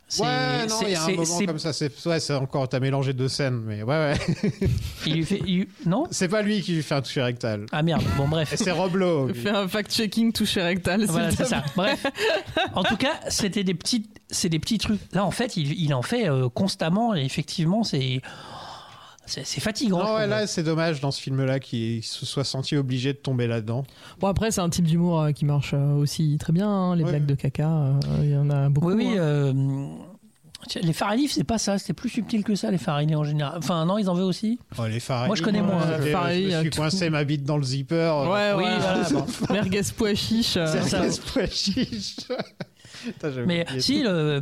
[0.08, 1.72] c'est- Ouais, non, il y a un moment comme ça.
[1.74, 4.16] C'est ouais, c'est encore, t'as mélangé deux scènes, mais ouais, ouais.
[5.06, 5.42] Il lui fait.
[5.46, 6.06] il- Non?
[6.12, 7.66] C'est pas lui qui lui fait un toucher rectal.
[7.72, 8.54] Ah merde, bon, bref.
[8.56, 9.34] C'est Rob Lowe.
[9.34, 11.06] Fais un fact-checking touché rectal.
[11.06, 11.64] Voilà, c'est ça.
[11.76, 12.06] Bref.
[12.74, 15.00] En tout cas, c'était des petits, c'est des petits trucs.
[15.14, 18.22] Là, en fait, il, il en fait euh, constamment et effectivement, c'est,
[19.30, 20.04] c'est, c'est fatigant.
[20.04, 23.48] Non, ouais, là, c'est dommage dans ce film-là qu'il se soit senti obligé de tomber
[23.48, 23.86] là-dedans.
[24.20, 26.68] Bon, après, c'est un type d'humour euh, qui marche euh, aussi très bien.
[26.70, 27.12] hein, Les Ouais.
[27.12, 28.88] blagues de caca, euh, il y en a beaucoup.
[28.88, 29.08] Oui, oui.
[29.18, 29.22] hein.
[29.22, 29.54] euh,
[30.84, 31.78] les Faralif, c'est pas ça.
[31.78, 33.54] C'était plus subtil que ça, les Faralif en général.
[33.58, 34.60] Enfin, non, ils en veulent aussi.
[34.78, 35.82] Oh, les Farrelly, Moi, je connais moins.
[36.02, 36.78] Je me suis tout.
[36.82, 38.12] coincé ma bite dans le zipper.
[38.30, 39.26] Ouais, Oui, voilà, bon.
[39.54, 40.58] Merguez pois chiche.
[40.58, 41.02] euh, C'est ça.
[41.34, 42.18] pois chiche.
[43.06, 44.42] Putain, j'avais Mais si, le-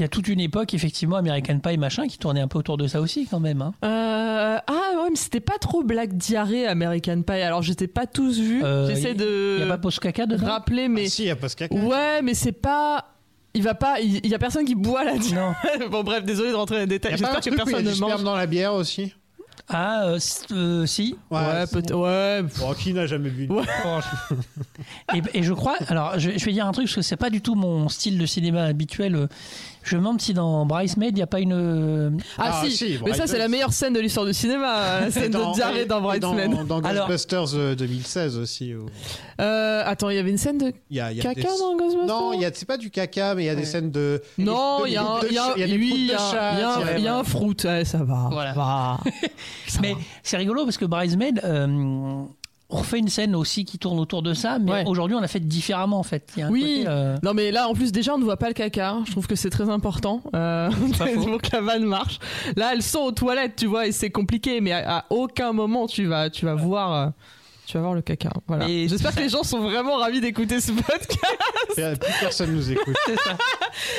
[0.00, 2.86] y a toute une époque, effectivement, American Pie, machin, qui tournait un peu autour de
[2.86, 3.62] ça aussi, quand même.
[3.62, 3.72] hein.
[3.84, 7.32] Euh, ah ouais, mais c'était pas trop blague diarrhée American Pie.
[7.42, 8.62] Alors j'étais pas tous vus.
[8.64, 11.26] Euh, J'essaie Il de n'y a pas post caca dedans rappeler, mais Ah, si, il
[11.28, 11.74] y a pas ce caca.
[11.74, 13.04] ouais, mais c'est pas.
[13.54, 14.00] Il va pas.
[14.00, 15.14] Il il y a personne qui boit là.
[15.34, 15.54] Non.
[15.90, 17.12] bon bref, désolé de rentrer dans les Il détails.
[17.16, 18.22] J'espère que il personne ne mange.
[18.22, 19.14] dans la bière aussi
[19.68, 20.18] Ah, euh,
[20.52, 21.16] euh, si.
[21.30, 21.94] Ouais, peut-être.
[21.96, 22.42] Ouais.
[22.58, 23.62] Bon, qui n'a jamais vu une
[25.14, 27.30] Et, et je crois, alors je, je vais dire un truc parce que c'est pas
[27.30, 29.28] du tout mon style de cinéma habituel.
[29.86, 31.52] Euh, Je me demande si dans Bridesmaid il n'y a pas une.
[31.54, 35.30] euh, Ah, si, mais ça c'est la meilleure scène de l'histoire du cinéma, la scène
[35.30, 36.50] Dans- de diarrhée dans Bridesmaid.
[36.50, 38.74] Dans, dans Ghostbusters euh, 2016 aussi.
[38.74, 38.86] où-
[39.40, 41.58] euh, attends, il y avait une scène de Il y a, y a caca des-
[41.58, 43.64] dans Ghostbusters Non, il y a- c'est pas du caca, mais il y a des
[43.64, 44.22] scènes de.
[44.38, 48.28] Non, il y a il y a un- fruit, ouais, ça va.
[48.30, 48.52] Voilà.
[48.52, 48.98] va.
[49.82, 52.22] Mais c'est rigolo parce que Bridesmaid, euh,
[52.68, 55.40] on refait une scène aussi qui tourne autour de ça, mais aujourd'hui on l'a fait
[55.40, 56.32] différemment en fait.
[56.36, 58.24] Il y a un Oui, côté, euh, non mais là en plus déjà on ne
[58.24, 60.22] voit pas le caca, je trouve que c'est très important.
[60.34, 60.68] Euh,
[61.14, 62.18] pour que la vanne marche.
[62.56, 65.86] Là elles sont aux toilettes tu vois et c'est compliqué mais à, à aucun moment
[65.86, 66.92] tu vas, tu vas voir...
[66.92, 67.08] euh,
[67.66, 68.30] tu vas voir le caca.
[68.46, 68.66] Voilà.
[68.66, 72.00] J'espère que les gens sont vraiment ravis d'écouter ce podcast.
[72.00, 72.96] Plus personne nous écoute.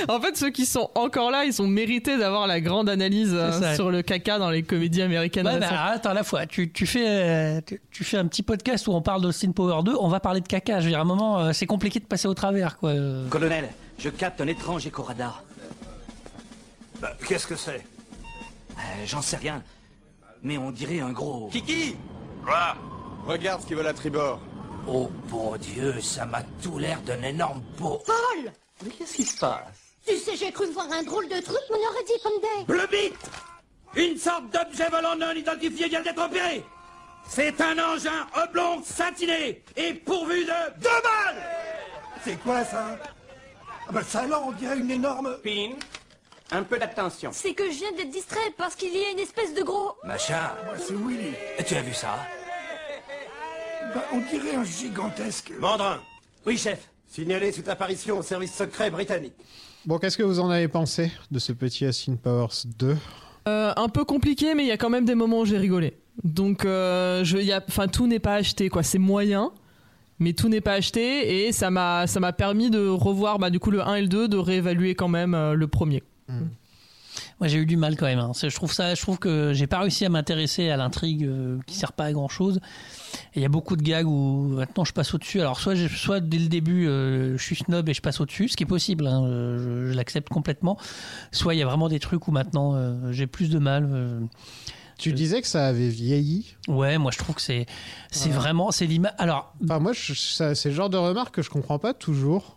[0.07, 3.75] en fait, ceux qui sont encore là, ils ont mérité d'avoir la grande analyse euh,
[3.75, 5.43] sur le caca dans les comédies américaines.
[5.43, 5.59] Bah,
[5.91, 9.01] attends, la fois, tu, tu fais, euh, tu, tu fais un petit podcast où on
[9.01, 10.79] parle d'Austin Power 2, on va parler de caca.
[10.79, 12.93] Je veux dire, à un moment, euh, c'est compliqué de passer au travers, quoi.
[13.29, 15.43] Colonel, je capte un étrange écho radar.
[17.01, 17.83] Bah, Qu'est-ce que c'est?
[18.71, 19.61] Euh, J'en sais rien.
[20.43, 21.49] Mais on dirait un gros.
[21.51, 21.95] Kiki
[22.45, 22.75] Quoi?
[23.27, 24.39] Regarde ce qu'ils veulent à tribord.
[24.87, 28.01] Oh bon Dieu, ça m'a tout l'air d'un énorme pot.
[28.05, 28.51] Paul
[28.83, 29.65] Mais qu'est-ce qui se passe
[30.07, 32.65] Tu sais, j'ai cru voir un drôle de truc, on aurait dit comme des...
[32.65, 33.29] Bleu bite
[33.97, 36.63] Une sorte d'objet volant non identifié vient d'être opéré
[37.27, 41.43] C'est un engin oblong scintiné et pourvu de deux balles
[42.23, 42.97] C'est quoi ça?
[43.89, 45.37] Ah bah ça là, on dirait une énorme...
[45.43, 45.71] Pin,
[46.51, 47.31] un peu d'attention.
[47.33, 49.95] C'est que je viens d'être distraite parce qu'il y a une espèce de gros...
[50.05, 51.33] Machin, Moi, c'est Willy.
[51.65, 52.15] tu as vu ça?
[53.93, 55.51] Bah, on dirait un gigantesque...
[55.59, 55.99] Mandrin
[56.45, 56.89] Oui, chef.
[57.07, 59.33] Signalé toute apparition au service secret britannique.
[59.85, 62.97] Bon, qu'est-ce que vous en avez pensé de ce petit Austin Powers 2
[63.47, 65.97] Euh, un peu compliqué, mais il y a quand même des moments où j'ai rigolé.
[66.23, 68.83] Donc, euh, je, il y a, enfin, tout n'est pas acheté, quoi.
[68.83, 69.51] C'est moyen,
[70.19, 73.59] mais tout n'est pas acheté, et ça m'a, ça m'a permis de revoir, bah, du
[73.59, 76.03] coup, le 1 et le 2, de réévaluer quand même euh, le premier.
[77.39, 78.17] Moi, j'ai eu du mal quand même.
[78.17, 78.31] hein.
[78.35, 81.75] Je trouve ça, je trouve que j'ai pas réussi à m'intéresser à l'intrigue euh, qui
[81.75, 82.59] sert pas à grand chose.
[83.35, 85.39] Il y a beaucoup de gags où maintenant je passe au-dessus.
[85.39, 88.57] Alors, soit, soit dès le début, euh, je suis snob et je passe au-dessus, ce
[88.57, 90.77] qui est possible, hein, euh, je, je l'accepte complètement.
[91.31, 93.87] Soit il y a vraiment des trucs où maintenant euh, j'ai plus de mal.
[94.97, 96.55] Tu disais que ça avait vieilli?
[96.67, 97.67] Ouais, moi je trouve que c'est
[98.09, 98.35] c'est Ouais.
[98.35, 99.13] vraiment c'est l'image.
[99.19, 102.56] Alors, Enfin, moi, je- c'est le genre de remarque que je comprends pas toujours.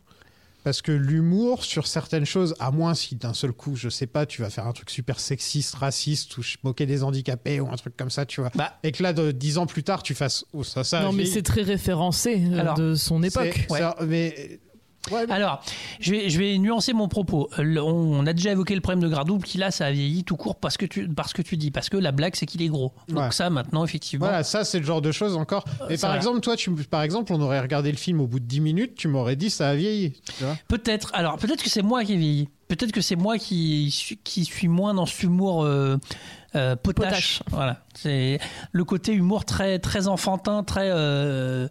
[0.63, 4.27] Parce que l'humour sur certaines choses, à moins si d'un seul coup, je sais pas,
[4.27, 7.97] tu vas faire un truc super sexiste, raciste, ou moquer des handicapés, ou un truc
[7.97, 8.51] comme ça, tu vois.
[8.83, 10.45] et que là, de, dix ans plus tard, tu fasses.
[10.53, 13.67] Oh, ça, ça non, mais c'est très référencé euh, Alors, de son époque.
[14.07, 14.61] Mais
[15.31, 15.63] Alors,
[15.99, 17.49] je vais, je vais nuancer mon propos.
[17.59, 20.25] Euh, le- On a déjà évoqué le problème de Gradouble qui là, ça a vieilli
[20.25, 22.63] tout court parce que tu, parce que tu dis, parce que la blague c'est qu'il
[22.63, 22.93] est gros.
[23.09, 23.31] Donc Ouais.
[23.33, 24.27] ça, maintenant, effectivement.
[24.27, 25.65] Voilà, ça, c'est le genre de choses encore.
[25.89, 26.17] Mais ça par va.
[26.19, 28.95] exemple, toi, tu, par exemple, on aurait regardé le film au bout de 10 minutes,
[28.95, 30.13] tu m'aurais dit ça a vieilli.
[30.69, 31.11] Peut-être.
[31.15, 32.49] Alors, peut-être que c'est moi qui ai vieilli.
[32.69, 35.97] Peut-être que c'est moi qui, suis- qui suis moins dans cet humour euh,
[36.55, 37.39] euh, potache.
[37.39, 37.43] Potache.
[37.51, 37.79] Voilà.
[37.95, 38.39] C'est
[38.73, 40.91] le côté humour très, très enfantin, très.
[40.93, 41.69] euh,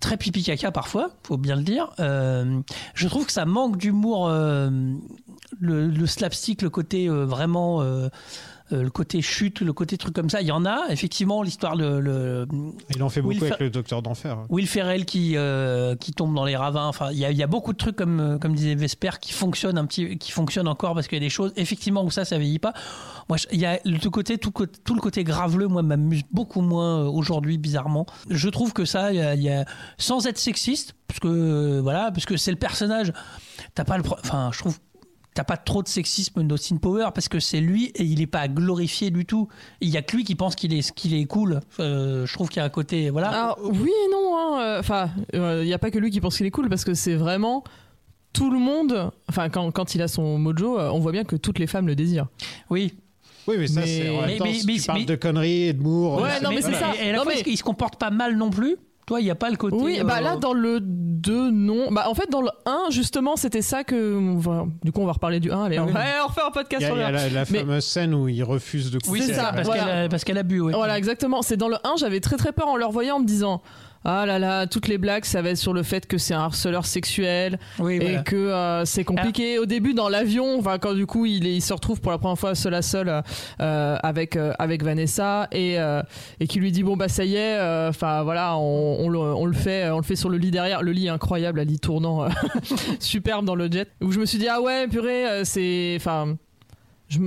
[0.00, 1.90] Très pipi caca parfois, faut bien le dire.
[1.98, 2.60] Euh,
[2.94, 5.00] je trouve que ça manque d'humour, le,
[5.60, 7.82] le slapstick, le côté vraiment,
[8.72, 10.40] euh, le côté chute, le côté truc comme ça.
[10.40, 12.46] Il y en a effectivement l'histoire de le,
[12.94, 14.38] Il en fait beaucoup Will avec Fer- le Docteur d'Enfer.
[14.50, 16.86] Will Ferrell qui euh, qui tombe dans les ravins.
[16.86, 19.78] Enfin, il y y a beaucoup de trucs comme euh, comme disait Vesper qui fonctionnent
[19.78, 22.38] un petit, qui fonctionnent encore parce qu'il y a des choses effectivement où ça ça
[22.38, 22.72] vieillit pas.
[23.28, 24.52] Moi, il y a le tout côté tout,
[24.94, 25.66] le côté graveleux.
[25.68, 28.06] Moi, m'amuse beaucoup moins aujourd'hui bizarrement.
[28.30, 29.64] Je trouve que ça, y a, y a-
[29.98, 33.12] sans être sexiste, parce que voilà, parce que c'est le personnage.
[33.74, 34.78] T'as pas le, enfin, je trouve.
[35.38, 38.48] T'as pas trop de sexisme d'Austin Power parce que c'est lui et il est pas
[38.48, 39.46] glorifié du tout.
[39.80, 41.60] Il y a que lui qui pense qu'il est qu'il est cool.
[41.78, 43.28] Euh, je trouve qu'il y a un côté voilà.
[43.28, 44.36] Alors, oui et non.
[44.36, 46.84] hein, euh, Enfin, il n'y a pas que lui qui pense qu'il est cool parce
[46.84, 47.62] que c'est vraiment
[48.32, 49.12] tout le monde.
[49.28, 51.86] Enfin, quand, quand il a son mojo, euh, on voit bien que toutes les femmes
[51.86, 52.26] le désirent.
[52.68, 52.94] Oui.
[53.46, 54.08] Oui, mais ça, Mais- c'est.
[54.08, 56.20] En même Mais- temps, mais- si mais- tu parles mais- de conneries et de mours.
[56.20, 56.94] Ouais, non, mais c'est ça.
[57.00, 58.76] Et à la Non, fois, mais- il se comporte pas mal non plus.
[59.08, 59.74] Toi, il n'y a pas le côté.
[59.80, 61.90] Oui, bah euh, là, dans le 2, non.
[61.90, 64.20] Bah, en fait, dans le 1, justement, c'était ça que.
[64.84, 65.64] Du coup, on va reparler du 1.
[65.64, 65.92] Allez, on, Oui.
[65.92, 66.00] va...
[66.24, 67.20] on refait un podcast y a, sur il y a le 1.
[67.20, 69.32] la, la Mais- fameuse scène où il refuse de Oui, coucher.
[69.32, 69.82] c'est ça, parce voilà.
[69.84, 70.60] qu'elle a, parce qu'elle a bu.
[70.60, 70.72] ouais.
[70.74, 71.42] Voilà, exactement.
[71.42, 73.62] C'est dans le 1, j'avais très très peur en le revoyant en me disant
[74.04, 76.40] Ah là là, toutes les blagues, ça va être sur le fait que c'est un
[76.40, 78.22] harceleur sexuel Oui, et voilà.
[78.22, 79.58] que euh, c'est compliqué.
[79.58, 82.38] Au début, dans l'avion, enfin, quand du coup il, il se retrouve pour la première
[82.38, 83.22] fois seul à seul
[83.60, 86.02] euh, avec, euh, avec Vanessa et, euh,
[86.40, 89.18] et qui lui dit Bon, bah ça y est, euh, enfin voilà, on, on le,
[89.18, 90.82] on le fait, on le fait sur le lit derrière.
[90.82, 92.28] Le lit incroyable, un lit tournant, euh,
[93.00, 93.88] superbe dans le jet.
[94.00, 95.94] Où je me suis dit Ah ouais, purée, euh, c'est.
[95.96, 96.36] Enfin.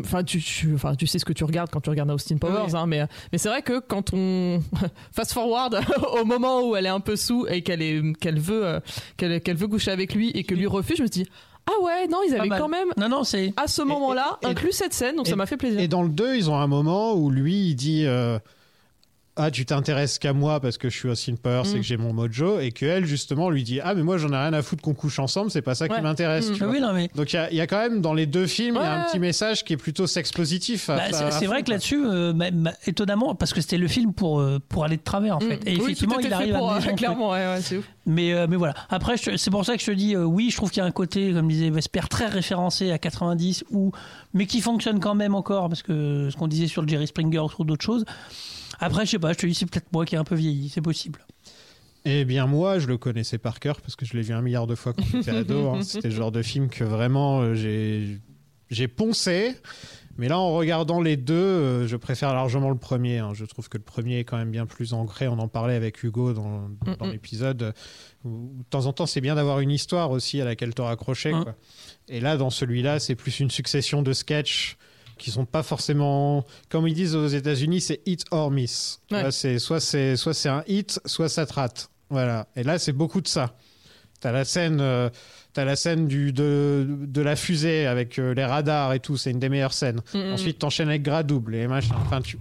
[0.02, 2.66] Enfin, tu, tu- enfin, tu sais ce que tu regardes quand tu regardes Austin Powers,
[2.68, 2.76] Oui.
[2.76, 3.02] hein, mais,
[3.32, 4.62] mais c'est vrai que quand on
[5.12, 5.80] fast forward
[6.22, 8.80] au moment où elle est un peu sous et qu'elle est, qu'elle veut, euh,
[9.18, 11.26] qu'elle, veut coucher avec lui et que lui refuse, je me dis
[11.68, 13.54] ah ouais, non, ils avaient quand même Non, non, c'est.
[13.58, 15.80] à ce moment-là inclus cette scène, donc et- ça m'a fait plaisir.
[15.80, 18.38] Et dans le 2, ils ont un moment où lui, il dit euh,
[19.38, 21.76] Ah, tu t'intéresses qu'à moi parce que je suis Austin Powers Mm.
[21.76, 22.60] et que j'ai mon mojo.
[22.60, 24.94] Et que elle, justement, lui dit Ah, mais moi, j'en ai rien à foutre qu'on
[24.94, 25.96] couche ensemble, c'est pas ça Ouais.
[25.96, 26.50] qui m'intéresse.
[26.50, 26.66] Mm.
[26.70, 27.10] oui, mais.
[27.16, 28.86] Donc il y a, il y a quand même dans les deux films, il y
[28.86, 30.88] a un petit message qui est plutôt sex positif.
[30.88, 34.12] Bah, c'est c'est vrai que là-dessus, euh, ma- ma- étonnamment, parce que c'était le film
[34.14, 35.64] pour, euh, pour aller de travers en fait.
[35.64, 35.68] Mm.
[35.68, 37.86] Et Oui, effectivement, il fait arrive pour, à euh, clairement, ouais, ouais, c'est ouf.
[38.06, 38.74] Mais, euh, mais voilà.
[38.90, 40.88] Après, c'est pour ça que je te dis, euh, oui, je trouve qu'il y a
[40.88, 43.92] un côté, comme disait Vesper, très référencé à 90, ou,
[44.34, 47.40] mais qui fonctionne quand même encore, parce que ce qu'on disait sur le Jerry Springer
[47.40, 48.04] ou sur d'autres choses.
[48.82, 50.70] Après, je sais pas, je te dis, c'est peut-être moi qui ai un peu vieilli,
[50.70, 51.26] c'est possible.
[52.04, 54.66] Eh bien, moi, je le connaissais par cœur parce que je l'ai vu un milliard
[54.66, 55.70] de fois quand j'étais ado.
[55.70, 55.82] hein.
[55.84, 58.20] C'était le genre de film que vraiment euh, j'ai
[58.72, 59.56] j'ai poncé.
[60.18, 63.20] Mais là, en regardant les deux, euh, je préfère largement le premier.
[63.20, 63.32] hein.
[63.34, 65.28] Je trouve que le premier est quand même bien plus ancré.
[65.28, 66.70] On en parlait avec Hugo dans,
[67.12, 67.74] l'épisode.
[68.26, 71.34] où, De temps en temps, c'est bien d'avoir une histoire aussi à laquelle te raccrocher.
[71.34, 71.44] Mm.
[71.44, 71.56] quoi.
[72.10, 74.78] Et là, dans celui-là, c'est plus une succession de sketchs
[75.22, 79.32] qui sont pas forcément comme ils disent aux États-Unis c'est hit or miss Ouais.
[79.32, 82.92] C'est soit c'est soit c'est un hit soit ça te rate voilà et là c'est
[82.92, 83.56] beaucoup de ça
[84.20, 85.10] t'as la scène euh,
[85.54, 89.32] t'as la scène du de, de la fusée avec euh, les radars et tout c'est
[89.32, 90.34] une des meilleures scènes Mhm.
[90.34, 92.38] ensuite t'enchaînes avec Gras double et machin enfin tu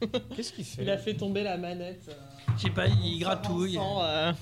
[0.36, 2.08] qu'est-ce qu'il fait Il a fait tomber la manette.
[2.56, 3.78] Je sais pas, il gratouille.
[3.80, 4.32] Euh,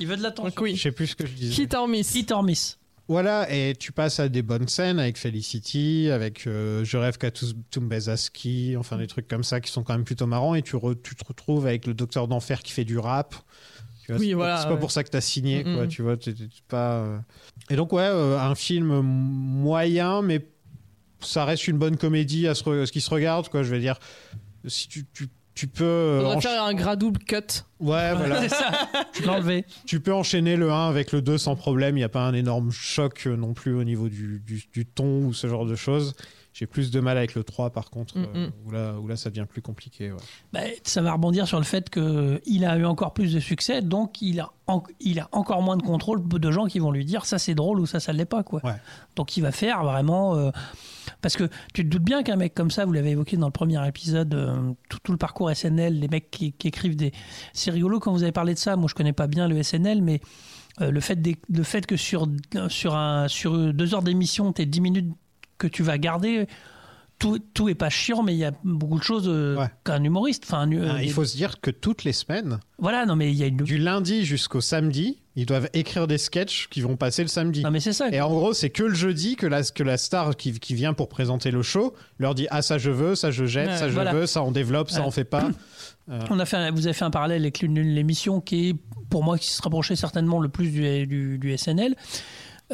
[0.00, 0.48] Il veut de l'attention.
[0.50, 0.74] Donc oui.
[0.76, 2.14] je sais plus ce que je disais Hit or miss.
[2.14, 2.77] Hit or miss.
[3.08, 7.30] Voilà, et tu passes à des bonnes scènes avec Felicity, avec euh, Je rêve qu'à
[7.30, 10.96] Tumbezaski, enfin des trucs comme ça qui sont quand même plutôt marrants, et tu, re-
[11.02, 13.34] tu te retrouves avec le docteur d'enfer qui fait du rap.
[14.04, 14.80] Tu vois, Oui, c'est pas- voilà, c'est pas ouais.
[14.80, 16.34] pour ça que t'as signé, quoi, tu vois, t'es
[16.68, 16.96] pas...
[16.96, 17.18] euh.
[17.70, 20.46] Et donc, ouais, euh, un film moyen, mais
[21.20, 23.74] ça reste une bonne comédie à ce, re- à ce qui se regarde, quoi, je
[23.74, 23.98] veux dire.
[24.66, 25.28] Si tu, tu,
[25.58, 25.82] tu peux...
[25.84, 27.36] euh, Faudrait faire un gras double cut.
[27.80, 28.42] Ouais, voilà.
[28.42, 28.70] C'est ça.
[29.26, 29.64] Enlevé.
[29.86, 31.96] Tu peux enchaîner le 1 avec le 2 sans problème.
[31.96, 34.86] Il n'y a pas un énorme choc euh, non plus au niveau du, du- du
[34.86, 36.14] ton ou ce genre de choses.
[36.58, 38.52] J'ai plus de mal avec le 3 par contre, Mm, euh, mm.
[38.66, 40.10] où, là, où là ça devient plus compliqué.
[40.10, 40.18] ouais.
[40.52, 44.20] Bah, ça va rebondir sur le fait qu'il a eu encore plus de succès, donc
[44.20, 47.26] il a, en- il a encore moins de contrôle de gens qui vont lui dire
[47.26, 48.42] ça c'est drôle ou ça ça l'est pas.
[48.42, 48.60] Quoi.
[48.64, 48.74] Ouais.
[49.14, 50.34] Donc il va faire vraiment.
[50.34, 50.50] euh,
[51.22, 51.44] parce que
[51.74, 54.34] tu te doutes bien qu'un mec comme ça, vous l'avez évoqué dans le premier épisode,
[54.34, 57.12] euh, tout, tout le parcours SNL, les mecs qui, qui écrivent des.
[57.52, 58.74] C'est rigolo quand vous avez parlé de ça.
[58.76, 60.20] Moi je connais pas bien le SNL, mais
[60.80, 62.26] euh, le, fait des- le fait que sur,
[62.68, 65.12] sur, un, sur deux heures d'émission, tu 10 minutes
[65.58, 66.46] que tu vas garder.
[67.18, 69.66] Tout, tout est pas chiant, mais il y a beaucoup de choses euh, Ouais.
[69.84, 70.44] qu'un humoriste.
[70.46, 73.36] Enfin, euh, Ah, il faut se dire que toutes les semaines, voilà, non, mais il
[73.36, 73.56] y a une.
[73.56, 77.64] du lundi jusqu'au samedi, ils doivent écrire des sketchs qui vont passer le samedi.
[77.64, 78.08] Non, mais c'est ça.
[78.12, 80.92] Et en gros, c'est que le jeudi que la, que la star qui, qui vient
[80.92, 83.88] pour présenter le show leur dit Ah, ça je veux, ça je jette, Ouais, ça
[83.88, 84.12] je voilà.
[84.12, 85.48] veux, ça on développe, ça on fait pas.
[86.08, 88.74] Euh, On a fait, vous avez fait un parallèle avec l'émission qui est,
[89.10, 91.96] pour moi, qui se rapprochait certainement le plus du, du- du SNL.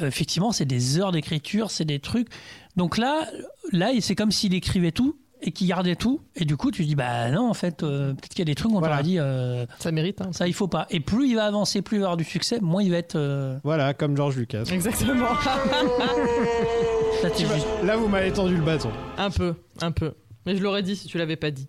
[0.00, 2.28] Euh, effectivement, c'est des heures d'écriture, c'est des trucs.
[2.76, 3.26] Donc là,
[3.72, 6.20] là, c'est comme s'il écrivait tout et qu'il gardait tout.
[6.36, 8.54] Et du coup, tu dis, bah non, en fait, euh, peut-être qu'il y a des
[8.54, 8.96] trucs où on Voilà.
[8.96, 10.20] t'aurait dit, euh, Ça mérite.
[10.20, 10.30] hein.
[10.32, 10.86] ça, il faut pas.
[10.90, 13.16] Et plus il va avancer, plus il va avoir du succès, moins il va être.
[13.16, 14.64] euh, Voilà, comme George Lucas.
[14.72, 15.28] Exactement.
[17.22, 18.90] là, juste- Là, vous m'avez tendu le bâton.
[19.18, 20.12] un peu, un peu.
[20.46, 21.68] Mais je l'aurais dit si tu l'avais pas dit.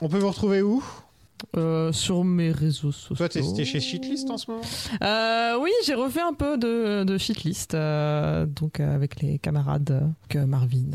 [0.00, 0.82] On peut vous retrouver où?
[1.56, 3.14] Euh, sur mes réseaux sociaux.
[3.14, 4.62] Toi, t'es chez Shitlist en ce moment?
[5.02, 10.38] Euh, oui, j'ai refait un peu de, de shitlist, euh, donc avec les camarades que
[10.38, 10.90] Marvin,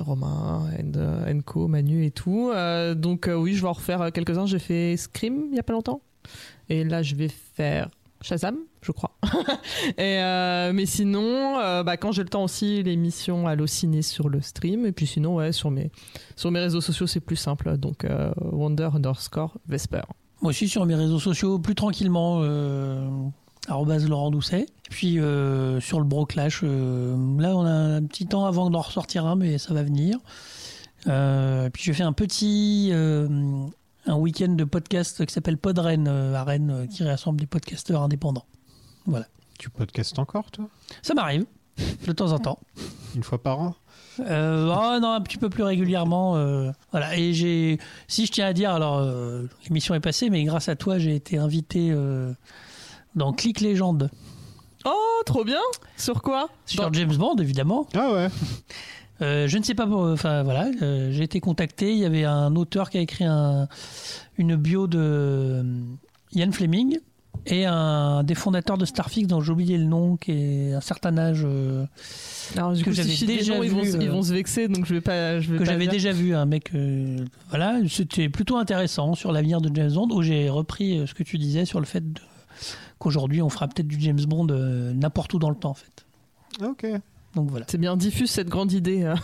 [0.00, 2.50] Romain, and, Enco, Manu et tout.
[2.96, 4.46] Donc oui, je vais en refaire quelques-uns.
[4.46, 6.00] J'ai fait Scream il y a pas longtemps,
[6.70, 7.90] et là je vais faire
[8.22, 9.16] Shazam, je crois.
[9.96, 14.42] et euh, mais sinon, euh, bah, quand j'ai le temps aussi, l'émission Allociné sur le
[14.42, 15.90] stream, et puis sinon ouais sur mes
[16.36, 20.02] sur mes réseaux sociaux c'est plus simple, donc euh, Wonder underscore Vesper.
[20.42, 22.42] Moi aussi sur mes réseaux sociaux, plus tranquillement,
[23.68, 24.62] arrobase Laurent Doucet.
[24.62, 25.18] Et puis
[25.80, 29.74] sur le Broclash, là on a un petit temps avant d'en ressortir un, mais ça
[29.74, 30.18] va venir.
[31.04, 32.90] Puis je fais un petit
[34.10, 38.02] un week-end de podcast qui s'appelle Podren euh, à Rennes, euh, qui rassemble des podcasteurs
[38.02, 38.44] indépendants.
[39.06, 39.26] Voilà.
[39.58, 40.68] Tu podcastes encore, toi?
[41.02, 41.44] Ça m'arrive
[42.06, 42.58] de temps en temps.
[43.14, 43.74] Une fois par an?
[44.20, 46.36] Euh, oh non, un petit peu plus régulièrement.
[46.36, 47.16] euh, voilà.
[47.16, 47.78] Et j'ai,
[48.08, 51.14] si je tiens à dire, alors euh, l'émission est passée, mais grâce à toi, j'ai
[51.14, 52.32] été invité euh,
[53.14, 54.10] dans Click Légende
[54.86, 55.60] Oh, trop bien
[55.98, 56.48] Sur quoi?
[56.66, 57.86] Sur Dans- James Bond, évidemment.
[57.94, 58.28] Ah ouais
[59.22, 61.92] Euh, je ne sais pas, enfin voilà, euh, j'ai été contacté.
[61.92, 63.68] Il y avait un auteur qui a écrit un-
[64.38, 65.62] une bio de euh,
[66.34, 66.98] Ian Fleming.
[67.46, 71.16] Et un des fondateurs de Starfix, dont j'ai oublié le nom, qui est un certain
[71.16, 71.42] âge.
[71.44, 71.86] euh,
[72.56, 74.84] Alors, du que si j'avais déjà noms, ils vont, se- ils vont se vexer, donc
[74.84, 75.40] je vais pas.
[75.40, 79.60] Je vais que j'avais déjà vu un mec euh, voilà c'était plutôt intéressant sur l'avenir
[79.62, 82.02] de James Bond où j'ai repris ce que tu disais sur le fait
[82.98, 86.04] qu'aujourd'hui on fera peut-être du James Bond euh, n'importe où dans le temps en fait
[86.62, 86.84] Ok.
[87.34, 89.04] Donc voilà C'est bien diffuse cette grande idée.
[89.04, 89.14] hein.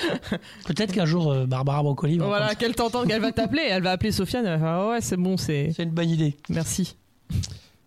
[0.66, 3.92] peut-être qu'un jour euh, Barbara Broccoli va voilà, qu'elle t'entende, qu'elle va t'appeler, elle va
[3.92, 5.72] appeler Sofiane, elle va faire, Ah ouais, c'est bon, c'est.
[5.76, 6.36] C'est une bonne idée.
[6.48, 6.96] Merci.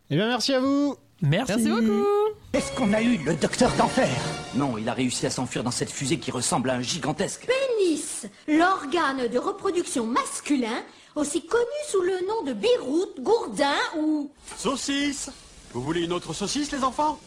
[0.09, 0.95] Eh bien, merci à vous.
[1.21, 1.53] Merci.
[1.55, 2.05] Merci beaucoup.
[2.53, 4.07] Est-ce qu'on a eu le docteur d'enfer?
[4.53, 7.47] Non, il a réussi à s'enfuir dans cette fusée qui ressemble à un gigantesque.
[7.47, 10.83] Pénis, l'organe de reproduction masculin,
[11.15, 14.29] aussi connu sous le nom de biroute, gourdin ou...
[14.57, 15.29] Saucisse
[15.73, 17.17] Vous voulez une autre saucisse, les enfants?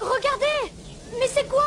[0.00, 0.72] Regardez
[1.18, 1.64] Mais c'est quoi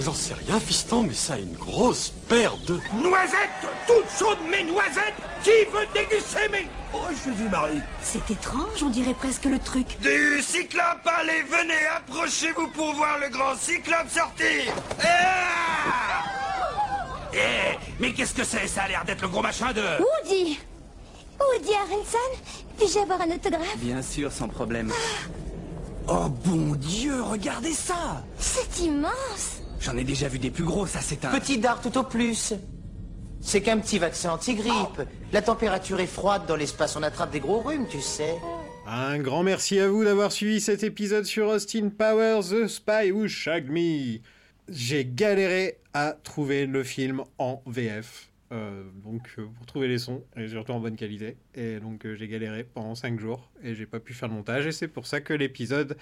[0.00, 2.80] J'en sais rien, fiston, mais ça a une grosse paire de...
[3.02, 3.50] Noisettes
[3.86, 5.14] Toutes chaudes, mes noisettes
[5.44, 6.66] Qui veut déguster mes...
[6.94, 7.80] Oh, je suis Marie.
[8.02, 9.86] C'est étrange, on dirait presque le truc.
[10.00, 16.24] Du cyclope, allez, venez, approchez-vous pour voir le grand cyclope sortir Ah
[17.32, 19.82] Eh, mais qu'est-ce que c'est Ça a l'air d'être le gros machin de...
[19.82, 20.58] Woody
[21.40, 22.42] Woody Harrelson
[22.78, 24.92] Puis-je avoir un autographe Bien sûr, sans problème.
[26.08, 31.00] Oh bon Dieu, regardez ça C'est immense J'en ai déjà vu des plus gros, ça
[31.00, 31.30] c'est un...
[31.30, 32.54] Petit dard tout au plus.
[33.40, 35.02] C'est qu'un petit vaccin anti-grippe.
[35.32, 38.36] La température est froide dans l'espace, on attrape des gros rhumes, tu sais.
[38.86, 43.26] Un grand merci à vous d'avoir suivi cet épisode sur Austin Powers, The Spy Who
[43.26, 44.20] Shagged Me.
[44.68, 48.31] J'ai galéré à trouver le film en VF.
[48.52, 51.36] Euh, donc euh, pour trouver les sons et surtout en bonne qualité.
[51.54, 54.66] Et donc euh, j'ai galéré pendant 5 jours et j'ai pas pu faire le montage.
[54.66, 55.96] Et c'est pour ça que l'épisode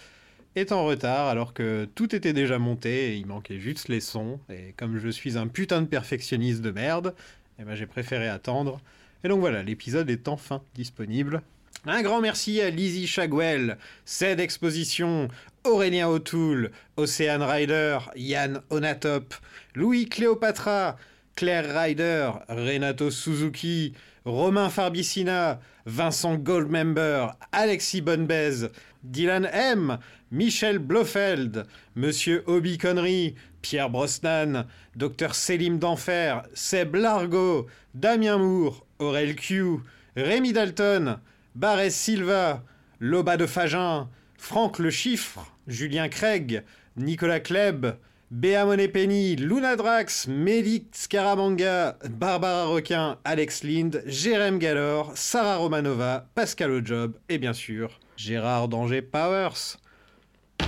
[0.57, 4.41] est en retard alors que tout était déjà monté et il manquait juste les sons.
[4.51, 7.15] Et comme je suis un putain de perfectionniste de merde
[7.61, 8.81] eh ben j'ai préféré attendre.
[9.23, 11.43] Et donc voilà l'épisode est enfin disponible.
[11.87, 15.29] Un grand merci à Lizzie Shagwell, Ced Exposition,
[15.65, 19.35] Aurélien O'Toole, Océane Ryder, Yann Onatop,
[19.75, 20.99] Louis Cléopatra,
[21.37, 23.95] Claire Ryder, Renato Suzuki,
[24.25, 28.71] Romain Farbicina, Vincent Goldmember, Alexis Bonbez,
[29.03, 29.99] Dylan M,
[30.31, 31.67] Michel Blofeld,
[31.97, 34.67] Monsieur Obi Connery, Pierre Brosnan,
[34.97, 39.81] Dr Selim d'Enfer, Seb Largo, Damien Moore, Aurel Q,
[40.17, 41.19] Rémi Dalton,
[41.55, 42.63] Barès Silva,
[43.01, 46.63] Loba de Fagin, Franck Le Chiffre, Julien Craig,
[46.97, 47.97] Nicolas Kleb,
[48.31, 56.71] Béa Monepeni, Luna Drax, Mélik Scaramanga, Barbara Requin, Alex Lind, Jérém Gallor, Sarah Romanova, Pascal
[56.71, 59.79] Ojob et bien sûr Gérard Danger Powers.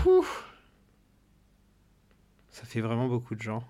[0.05, 0.27] Ouh.
[2.51, 3.63] Ça fait vraiment beaucoup de gens.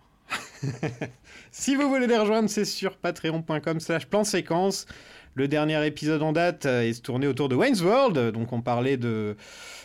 [1.50, 4.86] si vous voulez les rejoindre, c'est sur patreon.com slash plan séquence.
[5.34, 8.32] Le dernier épisode en date est tourné autour de Wayne's World.
[8.32, 9.36] Donc on parlait de,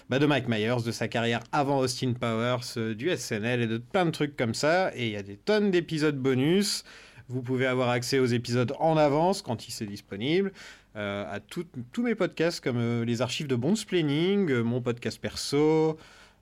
[0.09, 3.77] bah, de Mike Myers, de sa carrière avant Austin Powers, euh, du SNL et de
[3.77, 4.91] plein de trucs comme ça.
[4.95, 6.83] Et il y a des tonnes d'épisodes bonus.
[7.29, 10.53] Vous pouvez avoir accès aux épisodes en avance quand il c'est disponible.
[10.95, 15.19] euh, à tous mes podcasts comme euh, les archives de Bond's Planning, euh, mon podcast
[15.21, 15.97] perso,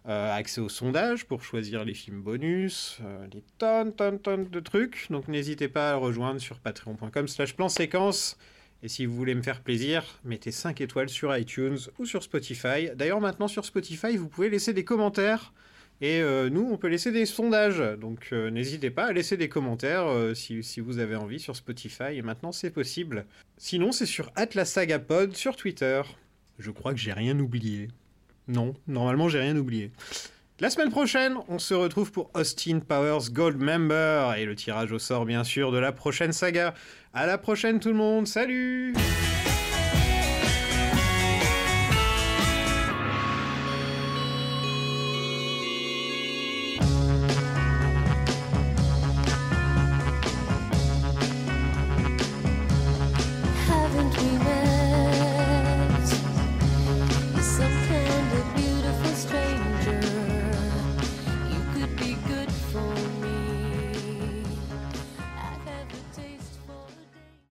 [0.07, 2.99] accès aux sondages pour choisir les films bonus,
[3.31, 5.07] des tonnes, tonnes, tonnes de trucs.
[5.09, 8.37] Donc n'hésitez pas à rejoindre sur patreon.com slash plan séquence.
[8.85, 12.91] Et si vous voulez me faire plaisir, mettez 5 étoiles sur iTunes ou sur Spotify.
[12.95, 15.53] D'ailleurs maintenant sur Spotify, vous pouvez laisser des commentaires.
[16.01, 17.79] Et euh, nous, on peut laisser des sondages.
[17.99, 21.55] Donc euh, n'hésitez pas à laisser des commentaires euh, si, si vous avez envie sur
[21.55, 22.13] Spotify.
[22.13, 23.25] Et maintenant, c'est possible.
[23.57, 26.03] Sinon, c'est sur Atlasagapod sur Twitter.
[26.59, 27.87] Je crois que j'ai rien oublié.
[28.47, 29.89] Non, normalement, j'ai rien oublié.
[30.61, 34.99] La semaine prochaine, on se retrouve pour Austin Powers Gold Member et le tirage au
[34.99, 36.73] sort, bien sûr, de la prochaine saga.
[37.13, 38.25] À la prochaine, tout le monde.
[38.25, 38.93] Salut!